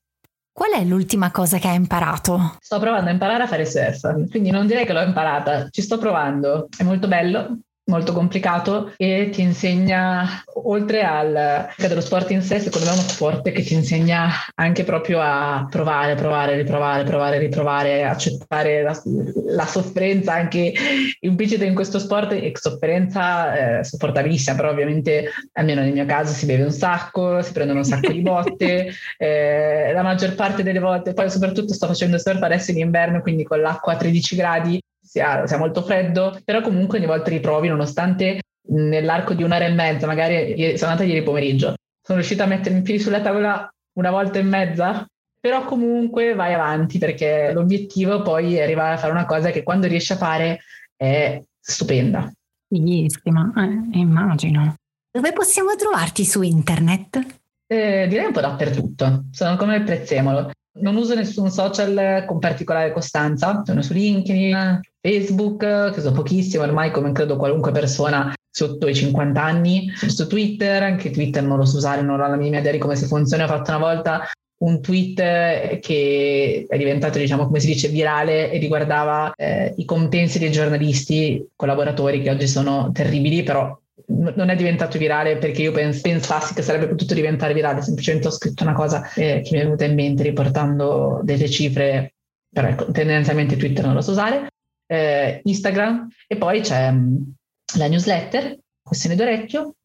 Qual 0.58 0.72
è 0.72 0.84
l'ultima 0.84 1.30
cosa 1.30 1.60
che 1.60 1.68
hai 1.68 1.76
imparato? 1.76 2.56
Sto 2.60 2.80
provando 2.80 3.12
a 3.12 3.14
imparare 3.14 3.44
a 3.44 3.48
fare 3.48 3.64
surf, 3.64 4.28
quindi 4.32 4.50
non 4.50 4.66
direi 4.66 4.88
che 4.88 4.94
l'ho 4.94 5.04
imparata, 5.04 5.68
ci 5.70 5.84
sto 5.84 6.00
provando, 6.00 6.68
è 6.76 6.82
molto 6.82 7.08
bello, 7.08 7.60
molto 7.88 8.14
complicato 8.14 8.94
e 8.98 9.30
ti 9.32 9.42
insegna, 9.42 10.44
oltre 10.66 11.04
al 11.04 11.68
dello 11.78 12.02
sport 12.02 12.32
in 12.32 12.42
sé, 12.42 12.60
secondo 12.60 12.88
me 12.88 12.94
è 12.94 12.98
uno 12.98 13.08
sport 13.08 13.50
che 13.52 13.64
ti 13.64 13.74
insegna 13.74 14.30
anche 14.56 14.84
proprio 14.84 15.20
a 15.22 15.68
provare, 15.70 16.16
provare, 16.16 16.56
riprovare, 16.56 17.04
provare, 17.04 17.38
riprovare, 17.40 18.04
accettare 18.04 18.82
la, 18.82 19.02
la 19.48 19.66
sofferenza 19.66 20.34
anche 20.34 20.74
implicita 21.22 21.64
in 21.64 21.76
questo 21.76 22.00
sport 22.00 22.34
e 22.34 22.52
sofferenza 22.56 23.80
eh, 23.80 23.84
sopportabilissima, 23.84 24.56
però 24.56 24.70
ovviamente 24.70 25.32
almeno 25.54 25.82
nel 25.82 25.94
mio 25.94 26.06
caso 26.06 26.34
si 26.34 26.46
beve 26.46 26.64
un 26.64 26.72
sacco, 26.72 27.42
si 27.42 27.54
prendono 27.54 27.80
un 27.80 27.86
sacco 27.86 28.12
di 28.12 28.22
botte, 28.22 28.92
eh, 29.18 29.92
la 29.94 30.02
maggior 30.02 30.36
parte 30.36 30.62
delle 30.62 30.80
volte, 30.80 31.14
poi 31.14 31.30
soprattutto 31.30 31.74
sto 31.74 31.88
facendo 31.88 32.18
surf 32.18 32.42
adesso 32.42 32.72
in 32.72 32.80
inverno, 32.80 33.22
quindi 33.22 33.44
con 33.44 33.62
l'acqua 33.62 33.94
a 33.94 33.98
13 33.98 34.36
gradi, 34.36 34.82
sia, 35.18 35.48
sia 35.48 35.58
molto 35.58 35.82
freddo, 35.82 36.40
però 36.44 36.62
comunque 36.62 36.98
ogni 37.00 37.08
volta 37.08 37.30
riprovi 37.30 37.68
nonostante 37.68 38.42
nell'arco 38.70 39.34
di 39.34 39.44
un'ora 39.44 39.66
e 39.66 39.74
mezza, 39.74 40.06
magari 40.06 40.78
sono 40.78 40.92
andata 40.92 41.08
ieri 41.08 41.24
pomeriggio, 41.24 41.74
sono 42.02 42.20
riuscita 42.20 42.44
a 42.44 42.48
mettermi 42.48 42.80
in 42.80 42.84
piedi 42.84 43.02
sulla 43.02 43.22
tavola 43.22 43.70
una 43.94 44.12
volta 44.12 44.40
e 44.40 44.44
mezza, 44.44 45.06
però 45.40 45.66
comunque 45.66 46.36
vai 46.36 46.54
avanti 46.54 47.00
perché 47.00 47.52
l'obiettivo 47.54 48.22
poi 48.22 48.56
è 48.56 48.62
arrivare 48.62 48.96
a 48.96 48.98
fare 48.98 49.12
una 49.12 49.26
cosa 49.26 49.50
che 49.50 49.64
quando 49.64 49.88
riesci 49.88 50.14
a 50.14 50.18
fare 50.18 50.60
è 50.96 51.42
stupenda. 51.60 52.32
Fighissima, 52.68 53.54
eh, 53.56 53.98
immagino. 53.98 54.76
Dove 55.10 55.34
possiamo 55.34 55.74
trovarti 55.76 56.26
su 56.26 56.42
internet? 56.42 57.26
Eh, 57.66 58.08
direi 58.08 58.26
un 58.26 58.34
po' 58.34 58.42
dappertutto, 58.42 59.26
sono 59.32 59.56
come 59.56 59.78
il 59.78 59.84
prezzemolo. 59.84 60.52
Non 60.80 60.96
uso 60.96 61.16
nessun 61.16 61.50
social 61.50 62.26
con 62.28 62.40
particolare 62.40 62.92
costanza, 62.92 63.62
sono 63.66 63.82
su 63.82 63.94
LinkedIn, 63.94 64.80
Facebook, 65.00 65.92
che 65.94 66.02
so 66.02 66.12
pochissimo 66.12 66.64
ormai 66.64 66.92
come 66.92 67.12
credo 67.12 67.38
qualunque 67.38 67.72
persona 67.72 68.34
sotto 68.50 68.88
i 68.88 68.96
50 68.96 69.42
anni, 69.44 69.92
su 69.96 70.28
Twitter, 70.28 70.82
anche 70.82 71.12
Twitter 71.12 71.44
non 71.44 71.58
lo 71.58 71.66
so 71.66 71.78
usare, 71.78 72.02
non 72.02 72.20
ho 72.20 72.28
la 72.28 72.36
minima 72.36 72.60
idea 72.60 72.72
di 72.72 72.80
come 72.80 72.96
si 72.96 73.06
funziona, 73.06 73.44
ho 73.44 73.48
fatto 73.48 73.70
una 73.70 73.80
volta 73.80 74.28
un 74.60 74.82
tweet 74.82 75.80
che 75.80 76.66
è 76.68 76.78
diventato, 76.78 77.20
diciamo, 77.20 77.46
come 77.46 77.60
si 77.60 77.68
dice, 77.68 77.90
virale 77.90 78.52
e 78.52 78.58
riguardava 78.58 79.34
eh, 79.36 79.74
i 79.78 79.86
compensi 79.86 80.40
dei 80.40 80.52
giornalisti 80.52 81.50
collaboratori 81.56 82.22
che 82.22 82.32
oggi 82.32 82.48
sono 82.48 82.90
terribili, 82.92 83.44
però 83.44 83.78
non 84.06 84.50
è 84.50 84.56
diventato 84.56 84.98
virale 84.98 85.38
perché 85.38 85.64
io 85.64 85.72
pens- 85.72 86.02
pensassi 86.02 86.54
che 86.54 86.62
sarebbe 86.62 86.88
potuto 86.88 87.14
diventare 87.14 87.54
virale, 87.54 87.82
semplicemente 87.82 88.28
ho 88.28 88.32
scritto 88.32 88.64
una 88.64 88.74
cosa 88.74 89.10
eh, 89.16 89.42
che 89.44 89.50
mi 89.52 89.60
è 89.60 89.64
venuta 89.64 89.86
in 89.86 89.96
mente 89.96 90.24
riportando 90.24 91.20
delle 91.24 91.50
cifre, 91.50 92.14
però 92.50 92.68
ecco, 92.68 92.92
tendenzialmente 92.92 93.58
Twitter 93.58 93.86
non 93.86 93.96
lo 93.96 94.02
so 94.02 94.12
usare, 94.12 94.50
eh, 94.86 95.42
Instagram 95.44 96.08
e 96.28 96.38
poi 96.38 96.62
c'è 96.62 96.92
mh, 96.92 96.98
mm, 96.98 97.18
la 97.78 97.88
newsletter, 97.88 98.58
Questione 98.82 99.18
d'orecchio, 99.18 99.76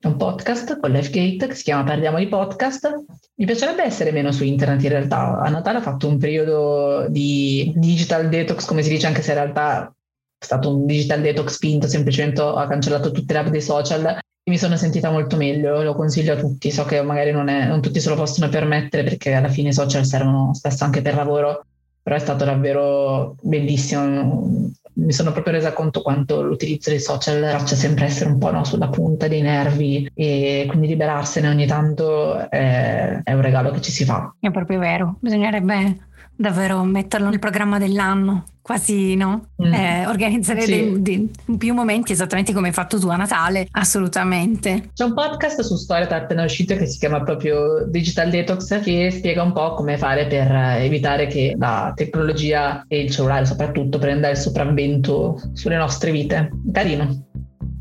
un 0.00 0.16
podcast 0.16 0.80
con 0.80 0.90
Lifegate 0.90 1.46
che 1.48 1.54
si 1.54 1.62
chiama 1.64 1.84
Parliamo 1.84 2.18
di 2.18 2.26
podcast. 2.26 2.92
Mi 3.36 3.46
piacerebbe 3.46 3.84
essere 3.84 4.10
meno 4.10 4.32
su 4.32 4.42
internet 4.42 4.82
in 4.82 4.88
realtà. 4.88 5.38
A 5.38 5.48
Natale 5.48 5.78
ho 5.78 5.82
fatto 5.82 6.08
un 6.08 6.18
periodo 6.18 7.06
di 7.08 7.72
digital 7.76 8.28
detox, 8.28 8.64
come 8.64 8.82
si 8.82 8.90
dice, 8.90 9.06
anche 9.06 9.22
se 9.22 9.30
in 9.30 9.38
realtà 9.38 9.94
è 10.38 10.44
stato 10.44 10.74
un 10.74 10.86
digital 10.86 11.20
detox 11.20 11.54
spinto, 11.54 11.88
semplicemente 11.88 12.40
ho 12.40 12.66
cancellato 12.66 13.10
tutte 13.10 13.32
le 13.32 13.38
app 13.40 13.48
dei 13.48 13.62
social 13.62 14.18
mi 14.48 14.58
sono 14.58 14.76
sentita 14.76 15.10
molto 15.10 15.36
meglio, 15.36 15.82
lo 15.82 15.94
consiglio 15.94 16.32
a 16.32 16.36
tutti, 16.36 16.70
so 16.70 16.84
che 16.84 17.00
magari 17.02 17.30
non, 17.30 17.48
è, 17.48 17.66
non 17.66 17.80
tutti 17.80 18.00
se 18.00 18.08
lo 18.08 18.16
possono 18.16 18.48
permettere 18.48 19.04
perché 19.04 19.34
alla 19.34 19.48
fine 19.48 19.68
i 19.68 19.74
social 19.74 20.04
servono 20.04 20.54
spesso 20.54 20.84
anche 20.84 21.02
per 21.02 21.14
lavoro, 21.14 21.66
però 22.02 22.16
è 22.16 22.18
stato 22.18 22.44
davvero 22.44 23.36
bellissimo, 23.42 24.72
mi 24.94 25.12
sono 25.12 25.32
proprio 25.32 25.52
resa 25.52 25.72
conto 25.72 26.02
quanto 26.02 26.42
l'utilizzo 26.42 26.90
dei 26.90 27.00
social 27.00 27.42
faccia 27.58 27.76
sempre 27.76 28.06
essere 28.06 28.30
un 28.30 28.38
po' 28.38 28.50
no, 28.50 28.64
sulla 28.64 28.88
punta 28.88 29.28
dei 29.28 29.42
nervi 29.42 30.10
e 30.14 30.64
quindi 30.66 30.88
liberarsene 30.88 31.48
ogni 31.48 31.66
tanto 31.66 32.48
è, 32.48 33.20
è 33.22 33.32
un 33.34 33.42
regalo 33.42 33.70
che 33.70 33.80
ci 33.82 33.92
si 33.92 34.04
fa. 34.04 34.34
È 34.40 34.50
proprio 34.50 34.78
vero, 34.78 35.16
bisognerebbe 35.20 36.06
davvero 36.34 36.82
metterlo 36.84 37.28
nel 37.28 37.38
programma 37.38 37.78
dell'anno, 37.78 38.44
quasi 38.68 39.14
no? 39.14 39.48
Mm. 39.64 39.72
Eh, 39.72 40.06
organizzare 40.06 40.60
sì. 40.60 40.70
dei, 40.70 41.02
dei, 41.02 41.56
più 41.56 41.72
momenti 41.72 42.12
esattamente 42.12 42.52
come 42.52 42.66
hai 42.66 42.74
fatto 42.74 42.98
tu 42.98 43.08
a 43.08 43.16
Natale, 43.16 43.66
assolutamente. 43.70 44.90
C'è 44.92 45.04
un 45.04 45.14
podcast 45.14 45.62
su 45.62 45.74
Storytel 45.74 46.18
appena 46.18 46.44
uscito 46.44 46.76
che 46.76 46.84
si 46.84 46.98
chiama 46.98 47.22
proprio 47.22 47.86
Digital 47.86 48.28
Detox 48.28 48.82
che 48.82 49.10
spiega 49.10 49.42
un 49.42 49.54
po' 49.54 49.72
come 49.72 49.96
fare 49.96 50.26
per 50.26 50.52
evitare 50.82 51.28
che 51.28 51.56
la 51.58 51.94
tecnologia 51.96 52.84
e 52.88 53.00
il 53.00 53.10
cellulare 53.10 53.46
soprattutto 53.46 53.96
prenda 53.96 54.28
il 54.28 54.36
sopravvento 54.36 55.40
sulle 55.54 55.78
nostre 55.78 56.10
vite. 56.10 56.50
Carino. 56.70 57.24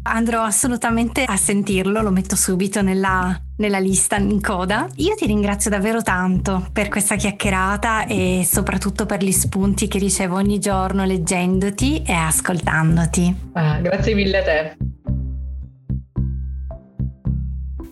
Andrò 0.08 0.42
assolutamente 0.42 1.24
a 1.24 1.36
sentirlo, 1.36 2.02
lo 2.02 2.12
metto 2.12 2.36
subito 2.36 2.82
nella, 2.82 3.38
nella, 3.58 3.80
lista 3.80 4.16
in 4.16 4.42
coda. 4.42 4.88
Io 4.96 5.16
ti 5.16 5.26
ringrazio 5.26 5.70
davvero 5.70 6.02
tanto 6.02 6.68
per 6.72 6.88
questa 6.88 7.16
chiacchierata 7.16 8.06
e 8.06 8.48
soprattutto 8.50 9.06
per 9.06 9.24
gli 9.24 9.32
spunti 9.32 9.88
che 9.88 10.00
ricevo 10.00 10.36
ogni 10.36 10.60
giorno 10.60 11.04
leggendoti 11.04 12.02
e 12.04 12.14
ascoltandoti. 12.14 13.36
Ah, 13.54 13.80
grazie 13.80 14.14
mille 14.16 14.38
a 14.38 14.44
te. 14.44 14.78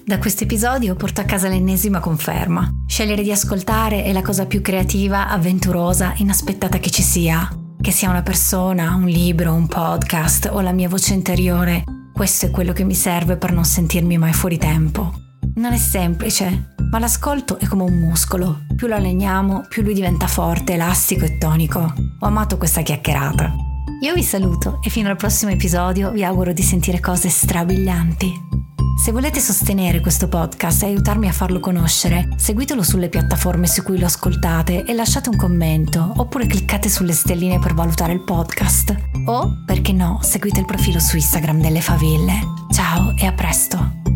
Da 0.05 0.19
questo 0.19 0.43
episodio 0.43 0.95
porto 0.95 1.21
a 1.21 1.23
casa 1.23 1.49
l'ennesima 1.49 1.99
conferma. 1.99 2.69
Scegliere 2.87 3.23
di 3.23 3.31
ascoltare 3.31 4.03
è 4.03 4.13
la 4.13 4.21
cosa 4.21 4.45
più 4.45 4.61
creativa, 4.61 5.29
avventurosa, 5.29 6.13
inaspettata 6.17 6.77
che 6.77 6.91
ci 6.91 7.01
sia. 7.01 7.49
Che 7.81 7.91
sia 7.91 8.09
una 8.09 8.21
persona, 8.21 8.95
un 8.95 9.05
libro, 9.05 9.53
un 9.53 9.67
podcast 9.67 10.49
o 10.51 10.61
la 10.61 10.71
mia 10.71 10.89
voce 10.89 11.13
interiore 11.13 11.83
questo 12.15 12.45
è 12.45 12.49
quello 12.49 12.71
che 12.71 12.85
mi 12.85 12.93
serve 12.93 13.35
per 13.35 13.51
non 13.51 13.65
sentirmi 13.65 14.17
mai 14.17 14.31
fuori 14.31 14.57
tempo. 14.57 15.11
Non 15.55 15.73
è 15.73 15.77
semplice, 15.77 16.73
ma 16.89 16.97
l'ascolto 16.97 17.59
è 17.59 17.67
come 17.67 17.83
un 17.83 17.99
muscolo. 17.99 18.61
Più 18.73 18.87
lo 18.87 18.95
alleniamo, 18.95 19.65
più 19.67 19.83
lui 19.83 19.93
diventa 19.93 20.25
forte, 20.25 20.75
elastico 20.75 21.25
e 21.25 21.37
tonico. 21.37 21.79
Ho 22.19 22.25
amato 22.25 22.55
questa 22.55 22.83
chiacchierata. 22.83 23.53
Io 24.01 24.13
vi 24.13 24.23
saluto 24.23 24.79
e 24.83 24.89
fino 24.89 25.09
al 25.09 25.15
prossimo 25.15 25.51
episodio 25.51 26.11
vi 26.11 26.23
auguro 26.23 26.53
di 26.53 26.61
sentire 26.61 26.99
cose 26.99 27.29
strabilianti. 27.29 28.43
Se 29.01 29.11
volete 29.11 29.39
sostenere 29.39 29.99
questo 29.99 30.27
podcast 30.27 30.83
e 30.83 30.87
aiutarmi 30.87 31.27
a 31.27 31.31
farlo 31.31 31.59
conoscere, 31.59 32.29
seguitelo 32.35 32.83
sulle 32.83 33.09
piattaforme 33.09 33.67
su 33.67 33.83
cui 33.83 33.99
lo 33.99 34.05
ascoltate 34.05 34.83
e 34.83 34.93
lasciate 34.93 35.29
un 35.29 35.37
commento, 35.37 36.13
oppure 36.17 36.47
cliccate 36.47 36.89
sulle 36.89 37.13
stelline 37.13 37.59
per 37.59 37.73
valutare 37.73 38.13
il 38.13 38.23
podcast. 38.23 38.95
O, 39.25 39.63
perché 39.65 39.91
no, 39.91 40.19
seguite 40.21 40.59
il 40.59 40.65
profilo 40.65 40.99
su 40.99 41.15
Instagram 41.15 41.61
delle 41.61 41.81
faville. 41.81 42.39
Ciao 42.71 43.13
e 43.17 43.25
a 43.25 43.31
presto! 43.33 44.14